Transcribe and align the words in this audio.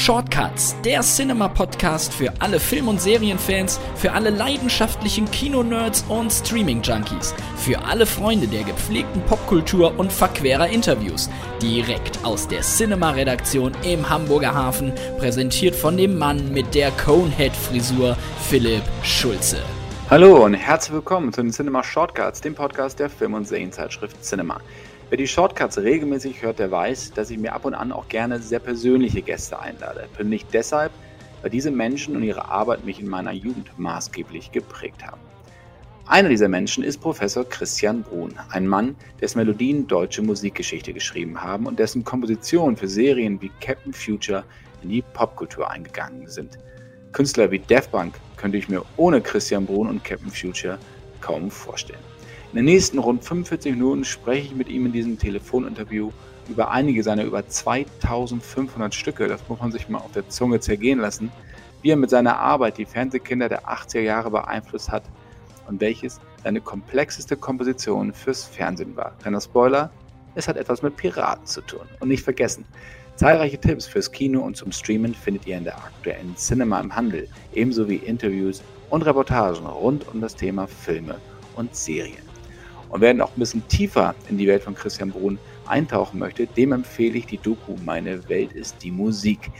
Shortcuts, 0.00 0.74
der 0.82 1.02
Cinema-Podcast 1.02 2.14
für 2.14 2.32
alle 2.38 2.58
Film- 2.58 2.88
und 2.88 3.02
Serienfans, 3.02 3.78
für 3.96 4.12
alle 4.12 4.30
leidenschaftlichen 4.30 5.30
Kinonerds 5.30 6.06
und 6.08 6.32
Streaming-Junkies, 6.32 7.34
für 7.58 7.84
alle 7.84 8.06
Freunde 8.06 8.48
der 8.48 8.64
gepflegten 8.64 9.20
Popkultur 9.26 9.92
und 9.98 10.10
verquerer 10.10 10.68
Interviews. 10.68 11.28
Direkt 11.60 12.24
aus 12.24 12.48
der 12.48 12.62
Cinema-Redaktion 12.62 13.72
im 13.84 14.08
Hamburger 14.08 14.54
Hafen, 14.54 14.94
präsentiert 15.18 15.74
von 15.76 15.98
dem 15.98 16.16
Mann 16.16 16.50
mit 16.50 16.74
der 16.74 16.92
Conehead-Frisur, 16.92 18.16
Philipp 18.48 18.84
Schulze. 19.02 19.58
Hallo 20.08 20.46
und 20.46 20.54
herzlich 20.54 20.94
willkommen 20.94 21.30
zu 21.30 21.42
den 21.42 21.52
Cinema 21.52 21.84
Shortcuts, 21.84 22.40
dem 22.40 22.54
Podcast 22.54 22.98
der 22.98 23.10
Film- 23.10 23.34
und 23.34 23.46
Serienzeitschrift 23.46 24.24
Cinema. 24.24 24.62
Wer 25.10 25.16
die 25.16 25.26
Shortcuts 25.26 25.76
regelmäßig 25.76 26.40
hört, 26.40 26.60
der 26.60 26.70
weiß, 26.70 27.14
dass 27.14 27.30
ich 27.30 27.38
mir 27.38 27.52
ab 27.52 27.64
und 27.64 27.74
an 27.74 27.90
auch 27.90 28.08
gerne 28.08 28.38
sehr 28.38 28.60
persönliche 28.60 29.22
Gäste 29.22 29.58
einlade. 29.58 30.08
Persönlich 30.14 30.46
deshalb, 30.46 30.92
weil 31.42 31.50
diese 31.50 31.72
Menschen 31.72 32.14
und 32.14 32.22
ihre 32.22 32.44
Arbeit 32.44 32.84
mich 32.84 33.00
in 33.00 33.08
meiner 33.08 33.32
Jugend 33.32 33.76
maßgeblich 33.76 34.52
geprägt 34.52 35.04
haben. 35.04 35.20
Einer 36.06 36.28
dieser 36.28 36.48
Menschen 36.48 36.84
ist 36.84 36.98
Professor 36.98 37.44
Christian 37.44 38.04
Brun, 38.04 38.34
ein 38.50 38.68
Mann, 38.68 38.94
dessen 39.20 39.38
Melodien 39.38 39.88
deutsche 39.88 40.22
Musikgeschichte 40.22 40.92
geschrieben 40.92 41.42
haben 41.42 41.66
und 41.66 41.80
dessen 41.80 42.04
Kompositionen 42.04 42.76
für 42.76 42.86
Serien 42.86 43.42
wie 43.42 43.50
Captain 43.60 43.92
Future 43.92 44.44
in 44.80 44.90
die 44.90 45.02
Popkultur 45.02 45.68
eingegangen 45.68 46.28
sind. 46.28 46.56
Künstler 47.10 47.50
wie 47.50 47.58
Daft 47.58 47.90
Punk 47.90 48.14
könnte 48.36 48.58
ich 48.58 48.68
mir 48.68 48.84
ohne 48.96 49.20
Christian 49.20 49.66
Brun 49.66 49.88
und 49.88 50.04
Captain 50.04 50.30
Future 50.30 50.78
kaum 51.20 51.50
vorstellen. 51.50 52.09
In 52.52 52.56
den 52.56 52.64
nächsten 52.64 52.98
rund 52.98 53.22
45 53.22 53.74
Minuten 53.74 54.04
spreche 54.04 54.48
ich 54.48 54.54
mit 54.56 54.68
ihm 54.68 54.86
in 54.86 54.90
diesem 54.90 55.16
Telefoninterview 55.16 56.10
über 56.48 56.72
einige 56.72 57.04
seiner 57.04 57.22
über 57.22 57.46
2500 57.46 58.92
Stücke, 58.92 59.28
das 59.28 59.48
muss 59.48 59.60
man 59.60 59.70
sich 59.70 59.88
mal 59.88 59.98
auf 59.98 60.10
der 60.10 60.28
Zunge 60.28 60.58
zergehen 60.58 60.98
lassen, 60.98 61.30
wie 61.82 61.90
er 61.90 61.96
mit 61.96 62.10
seiner 62.10 62.40
Arbeit 62.40 62.78
die 62.78 62.86
Fernsehkinder 62.86 63.48
der 63.48 63.68
80er 63.68 64.00
Jahre 64.00 64.32
beeinflusst 64.32 64.90
hat 64.90 65.04
und 65.68 65.80
welches 65.80 66.18
seine 66.42 66.60
komplexeste 66.60 67.36
Komposition 67.36 68.12
fürs 68.12 68.42
Fernsehen 68.42 68.96
war. 68.96 69.16
Kleiner 69.22 69.40
Spoiler, 69.40 69.92
es 70.34 70.48
hat 70.48 70.56
etwas 70.56 70.82
mit 70.82 70.96
Piraten 70.96 71.46
zu 71.46 71.60
tun. 71.60 71.86
Und 72.00 72.08
nicht 72.08 72.24
vergessen, 72.24 72.64
zahlreiche 73.14 73.60
Tipps 73.60 73.86
fürs 73.86 74.10
Kino 74.10 74.40
und 74.40 74.56
zum 74.56 74.72
Streamen 74.72 75.14
findet 75.14 75.46
ihr 75.46 75.56
in 75.56 75.64
der 75.64 75.76
aktuellen 75.76 76.34
Cinema 76.34 76.80
im 76.80 76.96
Handel, 76.96 77.28
ebenso 77.52 77.88
wie 77.88 77.96
Interviews 77.96 78.60
und 78.88 79.02
Reportagen 79.02 79.66
rund 79.66 80.08
um 80.08 80.20
das 80.20 80.34
Thema 80.34 80.66
Filme 80.66 81.14
und 81.54 81.76
Serien 81.76 82.29
und 82.90 83.00
wer 83.00 83.14
noch 83.14 83.36
ein 83.36 83.38
bisschen 83.38 83.66
tiefer 83.68 84.14
in 84.28 84.36
die 84.36 84.46
Welt 84.46 84.62
von 84.62 84.74
Christian 84.74 85.10
Brun 85.10 85.38
eintauchen 85.66 86.18
möchte, 86.18 86.46
dem 86.46 86.72
empfehle 86.72 87.18
ich 87.18 87.26
die 87.26 87.38
Doku 87.38 87.76
Meine 87.84 88.28
Welt 88.28 88.52
ist 88.52 88.82
die 88.82 88.90
Musik. 88.90 89.50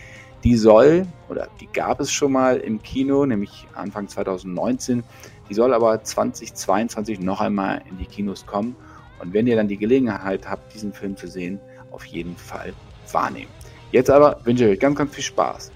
Die 0.43 0.57
soll, 0.57 1.07
oder 1.29 1.49
die 1.61 1.69
gab 1.73 2.01
es 2.01 2.11
schon 2.11 2.33
mal 2.33 2.57
im 2.57 2.83
Kino, 2.83 3.25
nämlich 3.27 3.67
Anfang 3.75 4.09
2019. 4.09 5.05
Die 5.49 5.55
soll 5.55 5.73
aber 5.75 6.03
2022 6.03 7.21
noch 7.21 7.41
einmal 7.41 7.83
in 7.89 7.99
die 7.99 8.07
Kinos 8.07 8.47
kommen. 8.47 8.75
Und 9.21 9.33
wenn 9.33 9.47
ihr 9.47 9.57
dann 9.57 9.69
die 9.69 9.77
Gelegenheit 9.77 10.49
habt, 10.49 10.75
diesen 10.75 10.93
Film 10.93 11.17
zu 11.17 11.29
sehen, 11.29 11.61
auf 11.91 12.05
jeden 12.07 12.37
Fall 12.37 12.73
wahrnehmen. 13.13 13.51
Jetzt 13.93 14.11
aber 14.11 14.41
wünsche 14.45 14.65
ich 14.65 14.71
euch 14.73 14.81
ganz, 14.81 14.97
ganz 14.97 15.15
viel 15.15 15.25
Spaß 15.25 15.71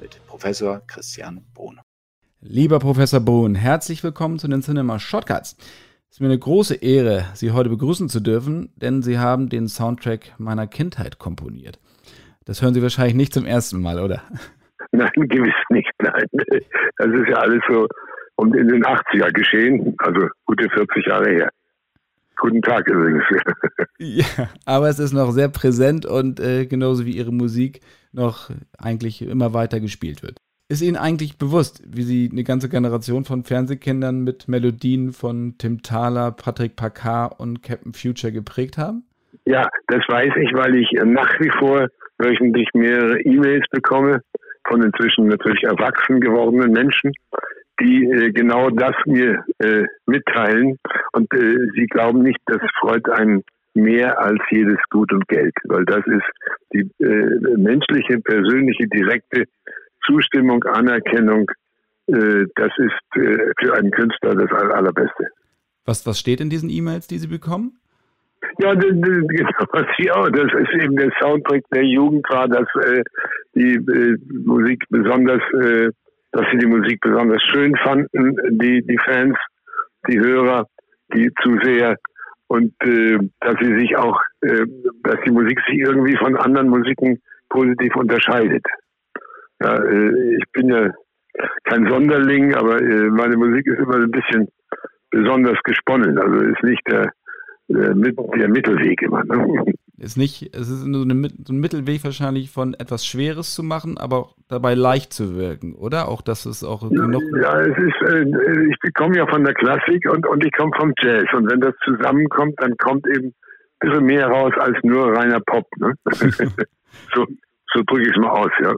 mit 0.00 0.24
Professor 0.26 0.80
Christian 0.86 1.44
Brun. 1.54 1.80
Lieber 2.40 2.78
Professor 2.78 3.20
Brun, 3.20 3.54
herzlich 3.54 4.02
willkommen 4.02 4.38
zu 4.38 4.48
den 4.48 4.62
Cinema 4.62 4.98
Shortcuts. 4.98 5.56
Es 6.10 6.16
ist 6.16 6.20
mir 6.22 6.26
eine 6.26 6.40
große 6.40 6.74
Ehre, 6.74 7.26
Sie 7.34 7.52
heute 7.52 7.68
begrüßen 7.68 8.08
zu 8.08 8.18
dürfen, 8.18 8.72
denn 8.74 9.00
Sie 9.00 9.20
haben 9.20 9.48
den 9.48 9.68
Soundtrack 9.68 10.32
meiner 10.38 10.66
Kindheit 10.66 11.20
komponiert. 11.20 11.78
Das 12.44 12.60
hören 12.60 12.74
Sie 12.74 12.82
wahrscheinlich 12.82 13.14
nicht 13.14 13.32
zum 13.32 13.46
ersten 13.46 13.80
Mal, 13.80 14.00
oder? 14.00 14.20
Nein, 14.90 15.12
gewiss 15.14 15.54
nicht. 15.68 15.88
Nein. 16.02 16.26
Das 16.96 17.06
ist 17.06 17.28
ja 17.28 17.36
alles 17.36 17.62
so 17.70 17.86
um 18.34 18.52
in 18.54 18.66
den 18.66 18.82
80er 18.82 19.30
geschehen, 19.32 19.94
also 19.98 20.26
gute 20.46 20.68
40 20.70 21.06
Jahre 21.06 21.30
her. 21.30 21.50
Guten 22.38 22.60
Tag 22.60 22.88
übrigens. 22.88 23.24
Ja, 24.02 24.48
aber 24.64 24.88
es 24.88 24.98
ist 24.98 25.12
noch 25.12 25.30
sehr 25.30 25.50
präsent 25.50 26.06
und 26.06 26.40
äh, 26.40 26.64
genauso 26.64 27.04
wie 27.04 27.18
Ihre 27.18 27.32
Musik 27.32 27.80
noch 28.12 28.48
eigentlich 28.78 29.20
immer 29.20 29.52
weiter 29.52 29.78
gespielt 29.78 30.22
wird. 30.22 30.38
Ist 30.70 30.82
Ihnen 30.82 30.96
eigentlich 30.96 31.36
bewusst, 31.36 31.82
wie 31.84 32.02
Sie 32.02 32.28
eine 32.30 32.44
ganze 32.44 32.68
Generation 32.68 33.24
von 33.24 33.42
Fernsehkindern 33.42 34.22
mit 34.22 34.46
Melodien 34.46 35.10
von 35.10 35.56
Tim 35.58 35.82
Thaler, 35.82 36.30
Patrick 36.30 36.76
Packard 36.76 37.40
und 37.40 37.64
Captain 37.64 37.92
Future 37.92 38.32
geprägt 38.32 38.78
haben? 38.78 39.02
Ja, 39.46 39.68
das 39.88 40.04
weiß 40.06 40.30
ich, 40.36 40.54
weil 40.54 40.76
ich 40.76 40.88
nach 41.04 41.40
wie 41.40 41.50
vor 41.58 41.88
wöchentlich 42.18 42.68
mehrere 42.72 43.20
E-Mails 43.22 43.64
bekomme 43.72 44.20
von 44.68 44.80
inzwischen 44.80 45.26
natürlich 45.26 45.64
erwachsen 45.64 46.20
gewordenen 46.20 46.70
Menschen, 46.70 47.10
die 47.80 48.04
äh, 48.04 48.30
genau 48.30 48.70
das 48.70 48.94
mir 49.06 49.44
äh, 49.58 49.82
mitteilen. 50.06 50.78
Und 51.14 51.34
äh, 51.34 51.56
sie 51.74 51.86
glauben 51.86 52.22
nicht, 52.22 52.38
das 52.46 52.60
freut 52.78 53.10
einen 53.10 53.42
mehr 53.74 54.20
als 54.20 54.38
jedes 54.52 54.78
Gut 54.90 55.12
und 55.12 55.26
Geld, 55.26 55.54
weil 55.64 55.84
das 55.86 56.06
ist 56.06 56.30
die 56.72 56.88
äh, 57.04 57.56
menschliche, 57.56 58.20
persönliche, 58.20 58.86
direkte 58.86 59.46
Zustimmung, 60.06 60.62
Anerkennung, 60.64 61.50
äh, 62.06 62.46
das 62.56 62.72
ist 62.78 63.22
äh, 63.22 63.52
für 63.58 63.74
einen 63.74 63.90
Künstler 63.90 64.34
das 64.34 64.50
Allerbeste. 64.50 65.28
Was, 65.84 66.06
was 66.06 66.18
steht 66.18 66.40
in 66.40 66.50
diesen 66.50 66.70
E-Mails, 66.70 67.06
die 67.06 67.18
Sie 67.18 67.28
bekommen? 67.28 67.78
Ja, 68.58 68.74
das, 68.74 68.90
das, 68.90 69.10
genau, 69.28 69.50
was 69.72 69.86
Sie 69.98 70.10
auch. 70.10 70.28
Das 70.30 70.52
ist 70.52 70.82
eben 70.82 70.96
der 70.96 71.10
Soundtrack 71.20 71.62
der 71.72 71.84
Jugend 71.84 72.26
war, 72.30 72.48
dass 72.48 72.68
äh, 72.84 73.02
die 73.54 73.74
äh, 73.74 74.16
Musik 74.44 74.84
besonders, 74.88 75.42
äh, 75.62 75.90
dass 76.32 76.46
sie 76.52 76.58
die 76.58 76.66
Musik 76.66 77.00
besonders 77.00 77.42
schön 77.50 77.74
fanden, 77.82 78.36
die, 78.50 78.82
die 78.86 78.98
Fans, 79.04 79.36
die 80.08 80.18
Hörer, 80.18 80.66
die 81.14 81.30
Zuseher 81.42 81.96
und 82.46 82.72
äh, 82.82 83.18
dass 83.40 83.54
sie 83.60 83.78
sich 83.78 83.96
auch, 83.96 84.20
äh, 84.42 84.64
dass 85.02 85.16
die 85.26 85.30
Musik 85.30 85.58
sich 85.68 85.78
irgendwie 85.78 86.16
von 86.16 86.36
anderen 86.36 86.68
Musiken 86.68 87.20
positiv 87.48 87.94
unterscheidet. 87.96 88.64
Ja, 89.62 89.76
äh, 89.76 90.36
ich 90.36 90.44
bin 90.52 90.68
ja 90.68 90.90
kein 91.64 91.88
Sonderling, 91.88 92.54
aber 92.54 92.80
äh, 92.80 93.08
meine 93.10 93.36
Musik 93.36 93.66
ist 93.66 93.78
immer 93.78 93.96
ein 93.96 94.10
bisschen 94.10 94.48
besonders 95.10 95.58
gesponnen. 95.64 96.18
Also 96.18 96.36
ist 96.44 96.62
nicht 96.62 96.82
der, 96.88 97.12
der, 97.68 97.94
der 97.94 98.48
Mittelweg 98.48 99.02
immer. 99.02 99.24
Ne? 99.24 99.64
Ist 100.00 100.16
nicht, 100.16 100.56
es 100.56 100.70
ist 100.70 100.86
nur 100.86 101.02
eine, 101.02 101.28
so 101.44 101.52
ein 101.52 101.60
Mittelweg 101.60 102.02
wahrscheinlich 102.04 102.50
von 102.50 102.72
etwas 102.72 103.04
Schweres 103.04 103.54
zu 103.54 103.62
machen, 103.62 103.98
aber 103.98 104.30
dabei 104.48 104.72
leicht 104.72 105.12
zu 105.12 105.36
wirken, 105.36 105.74
oder? 105.74 106.08
Auch 106.08 106.22
das 106.22 106.46
ist 106.46 106.64
auch 106.64 106.84
ja, 106.84 106.88
genug. 106.88 107.22
Ja, 107.42 107.60
es 107.60 107.76
ist, 107.76 108.10
äh, 108.10 108.24
ich 108.24 108.94
komme 108.94 109.18
ja 109.18 109.26
von 109.26 109.44
der 109.44 109.52
Klassik 109.52 110.10
und, 110.10 110.26
und 110.26 110.42
ich 110.42 110.52
komme 110.52 110.72
vom 110.78 110.94
Jazz. 111.02 111.26
Und 111.34 111.50
wenn 111.50 111.60
das 111.60 111.74
zusammenkommt, 111.84 112.54
dann 112.62 112.78
kommt 112.78 113.06
eben 113.08 113.26
ein 113.26 113.34
bisschen 113.78 114.06
mehr 114.06 114.26
raus 114.26 114.54
als 114.58 114.78
nur 114.84 115.14
reiner 115.14 115.40
Pop. 115.40 115.66
Ne? 115.76 115.92
so 117.14 117.26
so 117.72 117.82
drücke 117.86 118.02
ich 118.02 118.10
es 118.10 118.16
mal 118.16 118.30
aus, 118.30 118.50
ja. 118.62 118.74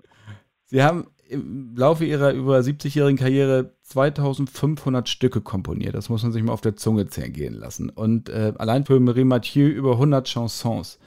Sie 0.73 0.83
haben 0.83 1.07
im 1.29 1.75
Laufe 1.77 2.07
Ihrer 2.07 2.33
über 2.33 2.59
70-jährigen 2.59 3.19
Karriere 3.19 3.75
2500 3.83 5.07
Stücke 5.07 5.43
komponiert. 5.43 5.95
Das 5.95 6.09
muss 6.09 6.23
man 6.23 6.33
sich 6.33 6.43
mal 6.43 6.55
auf 6.55 6.63
der 6.63 6.77
Zunge 6.77 7.09
zergehen 7.09 7.53
lassen. 7.53 7.91
Und 7.91 8.31
äh, 8.31 8.55
allein 8.57 8.87
für 8.87 8.99
Marie 8.99 9.25
Mathieu 9.25 9.67
über 9.67 9.93
100 9.93 10.27
Chansons. 10.27 10.99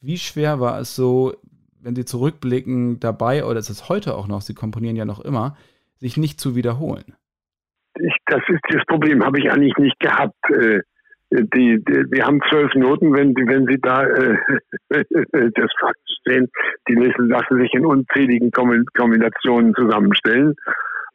Wie 0.00 0.16
schwer 0.16 0.58
war 0.58 0.80
es 0.80 0.96
so, 0.96 1.34
wenn 1.82 1.94
Sie 1.94 2.06
zurückblicken, 2.06 2.98
dabei, 2.98 3.44
oder 3.44 3.58
ist 3.58 3.68
es 3.68 3.90
heute 3.90 4.14
auch 4.16 4.26
noch, 4.26 4.40
Sie 4.40 4.54
komponieren 4.54 4.96
ja 4.96 5.04
noch 5.04 5.20
immer, 5.20 5.54
sich 5.96 6.16
nicht 6.16 6.40
zu 6.40 6.56
wiederholen? 6.56 7.14
Ich, 7.98 8.16
das 8.24 8.40
ist 8.48 8.62
das 8.70 8.86
Problem, 8.86 9.22
habe 9.22 9.38
ich 9.38 9.50
eigentlich 9.50 9.76
nicht 9.76 10.00
gehabt. 10.00 10.34
Äh, 10.48 10.80
die, 11.30 11.82
die, 11.84 12.04
wir 12.10 12.24
haben 12.24 12.40
zwölf 12.50 12.74
Noten, 12.74 13.14
wenn, 13.14 13.34
wenn 13.34 13.66
Sie 13.66 13.78
da 13.80 14.04
äh, 14.04 14.36
das 15.54 15.70
faktisch 15.80 16.16
sehen, 16.24 16.48
die 16.88 16.94
lassen, 16.94 17.60
sich 17.60 17.72
in 17.74 17.86
unzähligen 17.86 18.50
Kombinationen 18.50 19.74
zusammenstellen. 19.74 20.54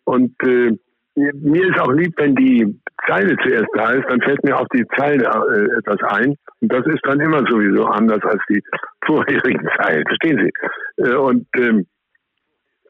Und 0.04 0.34
äh, 0.44 0.72
mir 1.16 1.70
ist 1.70 1.80
auch 1.80 1.92
lieb, 1.92 2.14
wenn 2.18 2.36
die 2.36 2.80
Zeile 3.08 3.36
zuerst 3.44 3.70
da 3.74 3.92
ist, 3.92 4.10
dann 4.10 4.22
fällt 4.22 4.44
mir 4.44 4.58
auf 4.58 4.68
die 4.74 4.86
Zeile 4.98 5.26
äh, 5.26 5.78
etwas 5.78 6.02
ein. 6.12 6.36
Und 6.62 6.72
das 6.72 6.86
ist 6.88 7.02
dann 7.04 7.20
immer 7.20 7.40
sowieso 7.50 7.86
anders 7.86 8.24
als 8.24 8.42
die 8.50 8.62
vorherigen 9.06 9.68
Zeilen. 9.78 10.04
Verstehen 10.08 10.40
Sie? 10.44 11.04
Äh, 11.04 11.16
und 11.16 11.48
ähm, 11.58 11.86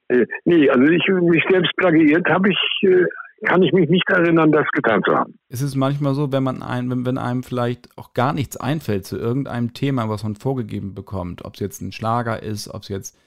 äh, 0.09 0.25
nee, 0.45 0.69
also 0.69 0.83
ich 0.83 1.03
mich 1.07 1.43
selbst 1.49 1.75
plagiiert 1.77 2.27
habe 2.29 2.49
ich 2.49 2.89
äh, 2.89 3.05
kann 3.45 3.63
ich 3.63 3.71
mich 3.71 3.89
nicht 3.89 4.09
erinnern, 4.09 4.51
das 4.51 4.67
getan 4.71 5.01
zu 5.03 5.15
haben. 5.15 5.39
Es 5.49 5.61
ist 5.61 5.75
manchmal 5.75 6.13
so, 6.13 6.31
wenn 6.31 6.43
man 6.43 6.61
ein, 6.61 6.89
wenn, 6.89 7.05
wenn 7.05 7.17
einem 7.17 7.43
vielleicht 7.43 7.89
auch 7.97 8.13
gar 8.13 8.33
nichts 8.33 8.57
einfällt 8.57 9.05
zu 9.05 9.17
irgendeinem 9.17 9.73
Thema, 9.73 10.09
was 10.09 10.23
man 10.23 10.35
vorgegeben 10.35 10.93
bekommt, 10.93 11.45
ob 11.45 11.55
es 11.55 11.59
jetzt 11.59 11.81
ein 11.81 11.91
Schlager 11.91 12.41
ist, 12.41 12.67
ob 12.67 12.83
es 12.83 12.89
jetzt 12.89 13.17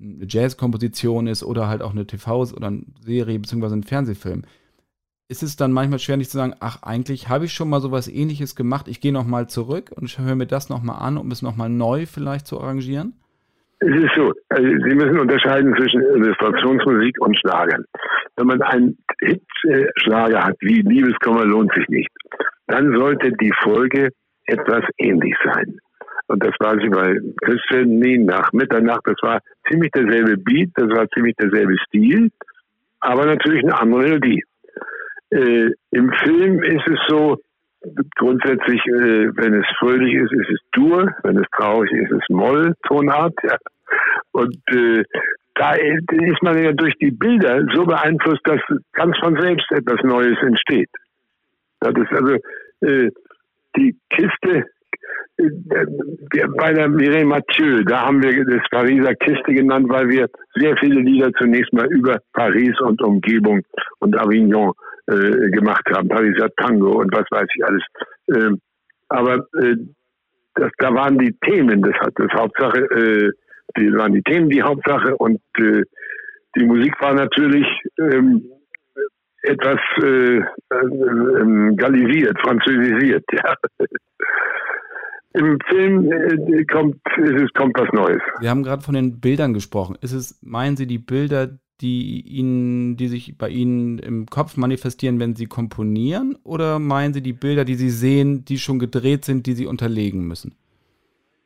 eine 0.00 0.26
Jazzkomposition 0.26 1.26
ist 1.26 1.42
oder 1.44 1.68
halt 1.68 1.82
auch 1.82 1.90
eine 1.90 2.04
TV- 2.04 2.54
oder 2.54 2.68
eine 2.68 2.84
Serie 3.04 3.38
beziehungsweise 3.38 3.76
ein 3.76 3.82
Fernsehfilm, 3.82 4.44
ist 5.28 5.42
es 5.42 5.56
dann 5.56 5.72
manchmal 5.72 5.98
schwer 5.98 6.16
nicht 6.16 6.30
zu 6.30 6.38
sagen, 6.38 6.54
ach, 6.58 6.82
eigentlich 6.82 7.28
habe 7.28 7.44
ich 7.44 7.52
schon 7.52 7.68
mal 7.68 7.80
sowas 7.80 8.08
ähnliches 8.08 8.56
gemacht, 8.56 8.88
ich 8.88 9.00
gehe 9.00 9.12
nochmal 9.12 9.48
zurück 9.48 9.92
und 9.94 10.18
höre 10.18 10.34
mir 10.34 10.46
das 10.46 10.70
nochmal 10.70 11.00
an, 11.00 11.18
um 11.18 11.30
es 11.30 11.42
nochmal 11.42 11.68
neu 11.68 12.06
vielleicht 12.06 12.46
zu 12.46 12.60
arrangieren? 12.60 13.19
Es 13.82 13.88
ist 13.88 14.10
so, 14.14 14.32
also 14.50 14.62
Sie 14.62 14.94
müssen 14.94 15.18
unterscheiden 15.18 15.74
zwischen 15.76 16.02
Illustrationsmusik 16.02 17.16
und 17.20 17.36
Schlagern. 17.38 17.84
Wenn 18.36 18.46
man 18.46 18.62
einen 18.62 18.98
Hit-Schlager 19.20 20.44
hat, 20.44 20.56
wie 20.60 20.82
Liebeskummer 20.82 21.46
lohnt 21.46 21.72
sich 21.74 21.88
nicht, 21.88 22.10
dann 22.66 22.94
sollte 22.96 23.32
die 23.32 23.52
Folge 23.62 24.10
etwas 24.46 24.84
ähnlich 24.98 25.34
sein. 25.44 25.78
Und 26.26 26.44
das 26.44 26.54
war 26.60 26.78
sie 26.78 26.88
bei 26.88 27.16
Christian 27.42 27.98
nie 27.98 28.18
nach 28.18 28.52
Mitternacht. 28.52 29.00
Das 29.04 29.16
war 29.22 29.40
ziemlich 29.68 29.90
derselbe 29.92 30.36
Beat, 30.36 30.70
das 30.74 30.88
war 30.90 31.08
ziemlich 31.08 31.34
derselbe 31.36 31.76
Stil, 31.86 32.30
aber 33.00 33.26
natürlich 33.26 33.64
eine 33.64 33.80
andere 33.80 34.02
Melodie. 34.02 34.44
Äh, 35.30 35.70
Im 35.90 36.12
Film 36.22 36.62
ist 36.62 36.86
es 36.86 36.98
so, 37.08 37.38
grundsätzlich, 38.16 38.80
äh, 38.86 39.28
wenn 39.36 39.54
es 39.54 39.66
fröhlich 39.78 40.14
ist, 40.14 40.32
ist 40.32 40.50
es 40.50 40.60
Dur, 40.72 41.12
wenn 41.22 41.38
es 41.38 41.46
traurig 41.56 41.90
ist, 41.92 42.10
ist 42.10 42.22
es 42.22 42.28
Moll-Tonart. 42.28 43.34
Ja. 43.42 43.56
Und 44.32 44.56
äh, 44.68 45.02
da 45.54 45.74
ist 45.74 46.42
man 46.42 46.62
ja 46.62 46.72
durch 46.72 46.94
die 47.00 47.10
Bilder 47.10 47.64
so 47.74 47.84
beeinflusst, 47.84 48.40
dass 48.44 48.60
ganz 48.92 49.16
von 49.18 49.38
selbst 49.40 49.70
etwas 49.72 50.00
Neues 50.02 50.38
entsteht. 50.42 50.90
Das 51.80 51.92
ist 51.94 52.12
also 52.12 52.34
äh, 52.80 53.10
die 53.76 53.96
Kiste 54.10 54.64
äh, 55.38 56.46
bei 56.58 56.72
der 56.72 56.88
Mireille 56.88 57.24
Mathieu, 57.24 57.82
da 57.84 58.06
haben 58.06 58.22
wir 58.22 58.44
das 58.44 58.68
Pariser 58.70 59.14
Kiste 59.14 59.52
genannt, 59.54 59.86
weil 59.88 60.08
wir 60.08 60.28
sehr 60.54 60.76
viele 60.78 61.00
Lieder 61.00 61.32
zunächst 61.32 61.72
mal 61.72 61.86
über 61.90 62.18
Paris 62.32 62.78
und 62.80 63.00
Umgebung 63.02 63.62
und 64.00 64.18
Avignon 64.18 64.72
äh, 65.06 65.50
gemacht 65.50 65.84
haben, 65.94 66.08
Pariser 66.08 66.48
Tango 66.56 67.00
und 67.00 67.12
was 67.14 67.26
weiß 67.30 67.48
ich 67.54 67.64
alles. 67.64 67.82
Ähm, 68.34 68.60
aber 69.08 69.46
äh, 69.60 69.76
das, 70.54 70.70
da 70.78 70.94
waren 70.94 71.18
die 71.18 71.36
Themen, 71.44 71.82
das 71.82 71.94
das 72.14 72.32
Hauptsache, 72.32 72.78
äh, 72.78 73.30
die 73.76 73.92
waren 73.94 74.12
die 74.12 74.22
Themen 74.22 74.50
die 74.50 74.62
Hauptsache 74.62 75.16
und 75.16 75.40
äh, 75.58 75.82
die 76.56 76.64
Musik 76.64 77.00
war 77.00 77.14
natürlich 77.14 77.66
ähm, 77.98 78.42
etwas 79.42 79.78
äh, 80.02 80.38
äh, 80.38 81.74
gallisiert, 81.76 82.38
französisiert, 82.40 83.24
ja. 83.32 83.54
Im 85.32 85.58
Film 85.68 86.10
äh, 86.10 86.64
kommt, 86.64 86.96
es 87.16 87.52
kommt 87.54 87.78
was 87.78 87.92
Neues. 87.92 88.20
Wir 88.40 88.50
haben 88.50 88.64
gerade 88.64 88.82
von 88.82 88.94
den 88.94 89.20
Bildern 89.20 89.54
gesprochen. 89.54 89.96
Ist 90.00 90.12
es, 90.12 90.40
meinen 90.42 90.76
Sie 90.76 90.88
die 90.88 90.98
Bilder, 90.98 91.50
die 91.80 92.20
Ihnen, 92.26 92.96
die 92.96 93.08
sich 93.08 93.36
bei 93.38 93.48
Ihnen 93.48 93.98
im 93.98 94.26
Kopf 94.26 94.56
manifestieren, 94.56 95.20
wenn 95.20 95.34
Sie 95.34 95.46
komponieren? 95.46 96.36
Oder 96.44 96.78
meinen 96.78 97.14
Sie 97.14 97.22
die 97.22 97.32
Bilder, 97.32 97.64
die 97.64 97.74
Sie 97.74 97.90
sehen, 97.90 98.44
die 98.44 98.58
schon 98.58 98.78
gedreht 98.78 99.24
sind, 99.24 99.46
die 99.46 99.52
Sie 99.52 99.66
unterlegen 99.66 100.26
müssen? 100.26 100.54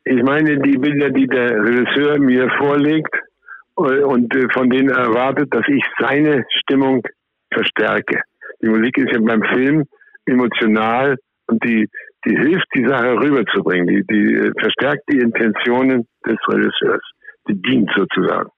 Ich 0.03 0.21
meine 0.23 0.59
die 0.59 0.77
Bilder, 0.77 1.09
die 1.09 1.27
der 1.27 1.63
Regisseur 1.63 2.19
mir 2.19 2.49
vorlegt 2.57 3.15
äh, 3.77 4.03
und 4.03 4.35
äh, 4.35 4.47
von 4.53 4.69
denen 4.69 4.89
er 4.89 5.05
erwartet, 5.05 5.53
dass 5.53 5.67
ich 5.67 5.83
seine 5.99 6.45
Stimmung 6.61 7.01
verstärke. 7.51 8.21
Die 8.61 8.67
Musik 8.67 8.97
ist 8.97 9.11
ja 9.11 9.19
beim 9.19 9.43
Film 9.53 9.85
emotional 10.25 11.17
und 11.47 11.63
die 11.63 11.87
die 12.25 12.35
hilft, 12.35 12.67
die 12.75 12.85
Sache 12.85 13.13
rüberzubringen, 13.19 13.87
die, 13.87 14.03
die 14.07 14.33
äh, 14.33 14.51
verstärkt 14.59 15.03
die 15.11 15.19
Intentionen 15.19 16.07
des 16.25 16.37
Regisseurs, 16.47 17.03
die 17.47 17.61
dient 17.61 17.89
sozusagen. 17.95 18.49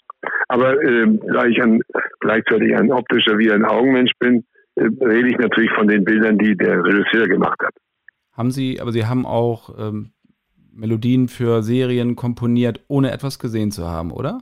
Aber 0.48 0.81
äh, 0.81 1.08
da 1.31 1.46
ich 1.46 1.62
ein, 1.62 1.81
gleichzeitig 2.19 2.75
ein 2.75 2.92
optischer 2.92 3.38
wie 3.38 3.52
ein 3.52 3.66
Augenmensch 3.66 4.12
bin, 4.19 4.46
äh, 4.75 4.84
rede 5.02 5.30
ich 5.30 5.38
natürlich 5.38 5.72
von 5.72 5.88
den 5.88 6.04
Bildern, 6.04 6.38
die 6.38 6.56
der 6.56 6.84
Regisseur 6.84 7.28
gemacht 7.28 7.60
hat. 7.64 7.74
Haben 8.34 8.52
Sie, 8.52 8.80
aber 8.80 8.92
Sie 8.92 9.06
haben 9.06 9.25
auch 9.25 9.78
ähm, 9.78 10.12
Melodien 10.72 11.28
für 11.28 11.64
Serien 11.64 12.16
komponiert, 12.16 12.84
ohne 12.88 13.12
etwas 13.12 13.40
gesehen 13.40 13.72
zu 13.72 13.88
haben, 13.88 14.12
oder? 14.12 14.40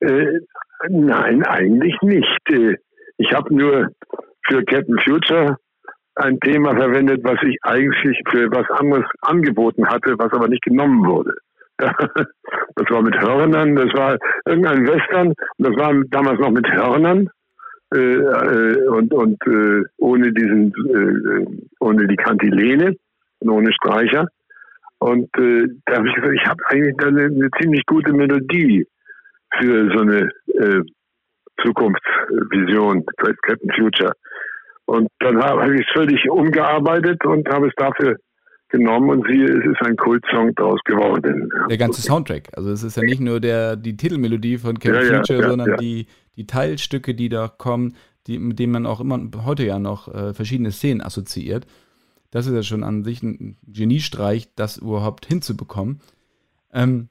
Äh, 0.00 0.40
nein, 0.88 1.42
eigentlich 1.44 1.96
nicht. 2.02 2.50
Äh, 2.50 2.76
ich 3.16 3.32
habe 3.32 3.54
nur 3.54 3.88
für 4.46 4.62
Captain 4.64 4.98
Future 5.02 5.56
ein 6.16 6.38
Thema 6.40 6.74
verwendet, 6.74 7.22
was 7.24 7.38
ich 7.42 7.56
eigentlich 7.62 8.18
für 8.30 8.50
was 8.50 8.68
anderes 8.70 9.06
angeboten 9.22 9.86
hatte, 9.86 10.18
was 10.18 10.32
aber 10.32 10.48
nicht 10.48 10.62
genommen 10.62 11.06
wurde. 11.06 11.34
Das 11.78 12.90
war 12.90 13.02
mit 13.02 13.18
Hörnern, 13.20 13.74
das 13.74 13.92
war 13.94 14.18
irgendein 14.44 14.86
Western, 14.86 15.32
das 15.58 15.74
war 15.76 15.94
damals 16.10 16.38
noch 16.40 16.50
mit 16.50 16.66
Hörnern 16.70 17.28
äh, 17.94 17.98
äh, 17.98 18.88
und, 18.88 19.14
und 19.14 19.38
äh, 19.46 19.82
ohne 19.98 20.32
diesen, 20.32 20.72
äh, 20.90 21.46
ohne 21.80 22.06
die 22.06 22.16
Kantilene 22.16 22.96
und 23.38 23.50
ohne 23.50 23.72
Streicher. 23.72 24.26
Und 24.98 25.28
äh, 25.38 25.68
da 25.86 25.96
habe 25.96 26.08
ich 26.08 26.14
gesagt, 26.14 26.34
ich 26.34 26.46
habe 26.46 26.62
eigentlich 26.66 26.96
eine, 27.06 27.22
eine, 27.26 27.50
ziemlich 27.60 27.86
gute 27.86 28.12
Melodie 28.12 28.86
für 29.58 29.90
so 29.94 30.00
eine 30.00 30.28
Zukunftsvision, 31.62 33.04
Captain 33.16 33.70
Future. 33.76 34.12
Und 34.86 35.08
dann 35.20 35.42
habe 35.42 35.74
ich 35.74 35.80
es 35.80 35.92
völlig 35.94 36.28
umgearbeitet 36.28 37.24
und 37.24 37.48
habe 37.48 37.68
es 37.68 37.74
dafür 37.76 38.16
genommen 38.68 39.10
und 39.10 39.26
siehe, 39.26 39.44
es 39.44 39.64
ist 39.64 39.82
ein 39.86 39.96
Kultsong 39.96 40.54
daraus 40.54 40.80
geworden. 40.84 41.48
Der 41.68 41.78
ganze 41.78 42.02
Soundtrack. 42.02 42.48
Also 42.56 42.70
es 42.70 42.82
ist 42.82 42.96
ja 42.96 43.02
nicht 43.02 43.20
nur 43.20 43.40
der, 43.40 43.76
die 43.76 43.96
Titelmelodie 43.96 44.58
von 44.58 44.78
Camp 44.78 44.96
ja, 44.96 45.16
Future, 45.16 45.40
ja, 45.40 45.48
sondern 45.48 45.70
ja. 45.70 45.76
Die, 45.76 46.06
die 46.36 46.46
Teilstücke, 46.46 47.14
die 47.14 47.28
da 47.28 47.48
kommen, 47.48 47.94
die, 48.26 48.38
mit 48.38 48.58
denen 48.58 48.72
man 48.72 48.86
auch 48.86 49.00
immer 49.00 49.20
heute 49.44 49.64
ja 49.64 49.78
noch 49.78 50.12
äh, 50.12 50.34
verschiedene 50.34 50.72
Szenen 50.72 51.00
assoziiert. 51.00 51.66
Das 52.30 52.46
ist 52.46 52.54
ja 52.54 52.62
schon 52.62 52.82
an 52.82 53.04
sich 53.04 53.22
ein 53.22 53.56
Geniestreich, 53.66 54.48
das 54.56 54.78
überhaupt 54.78 55.26
hinzubekommen. 55.26 56.00
Ähm, 56.72 57.08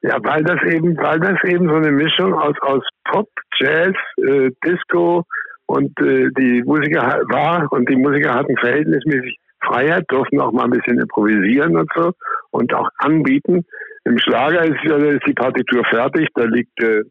ja, 0.00 0.16
weil 0.22 0.42
das 0.44 0.62
eben, 0.62 0.96
weil 0.96 1.20
das 1.20 1.38
eben 1.44 1.68
so 1.68 1.74
eine 1.74 1.90
Mischung 1.90 2.32
aus, 2.32 2.54
aus 2.62 2.82
Pop, 3.04 3.28
Jazz, 3.58 3.94
äh, 4.16 4.50
Disco, 4.64 5.24
und 5.68 6.00
äh, 6.00 6.30
die 6.38 6.62
Musiker 6.64 7.22
war 7.28 7.70
und 7.72 7.88
die 7.90 7.96
Musiker 7.96 8.34
hatten 8.34 8.56
verhältnismäßig 8.56 9.38
Freiheit, 9.64 10.04
durften 10.08 10.40
auch 10.40 10.52
mal 10.52 10.64
ein 10.64 10.70
bisschen 10.70 11.00
improvisieren 11.00 11.76
und 11.76 11.90
so 11.94 12.12
und 12.50 12.72
auch 12.74 12.88
anbieten. 12.98 13.64
Im 14.04 14.18
Schlager 14.18 14.64
ist, 14.64 14.82
ist 14.84 15.26
die 15.26 15.34
Partitur 15.34 15.84
fertig, 15.84 16.28
da 16.34 16.44
liegt 16.44 16.82
äh, 16.82 17.02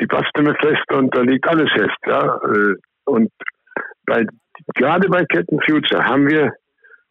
die 0.00 0.06
Bassstimme 0.06 0.54
fest 0.60 0.84
und 0.92 1.14
da 1.14 1.22
liegt 1.22 1.46
alles 1.48 1.70
fest. 1.72 1.98
Ja? 2.06 2.36
Äh, 2.36 2.74
und 3.04 3.30
bei, 4.06 4.24
gerade 4.74 5.08
bei 5.08 5.24
Captain 5.24 5.60
Future 5.66 6.04
haben 6.04 6.28
wir 6.28 6.52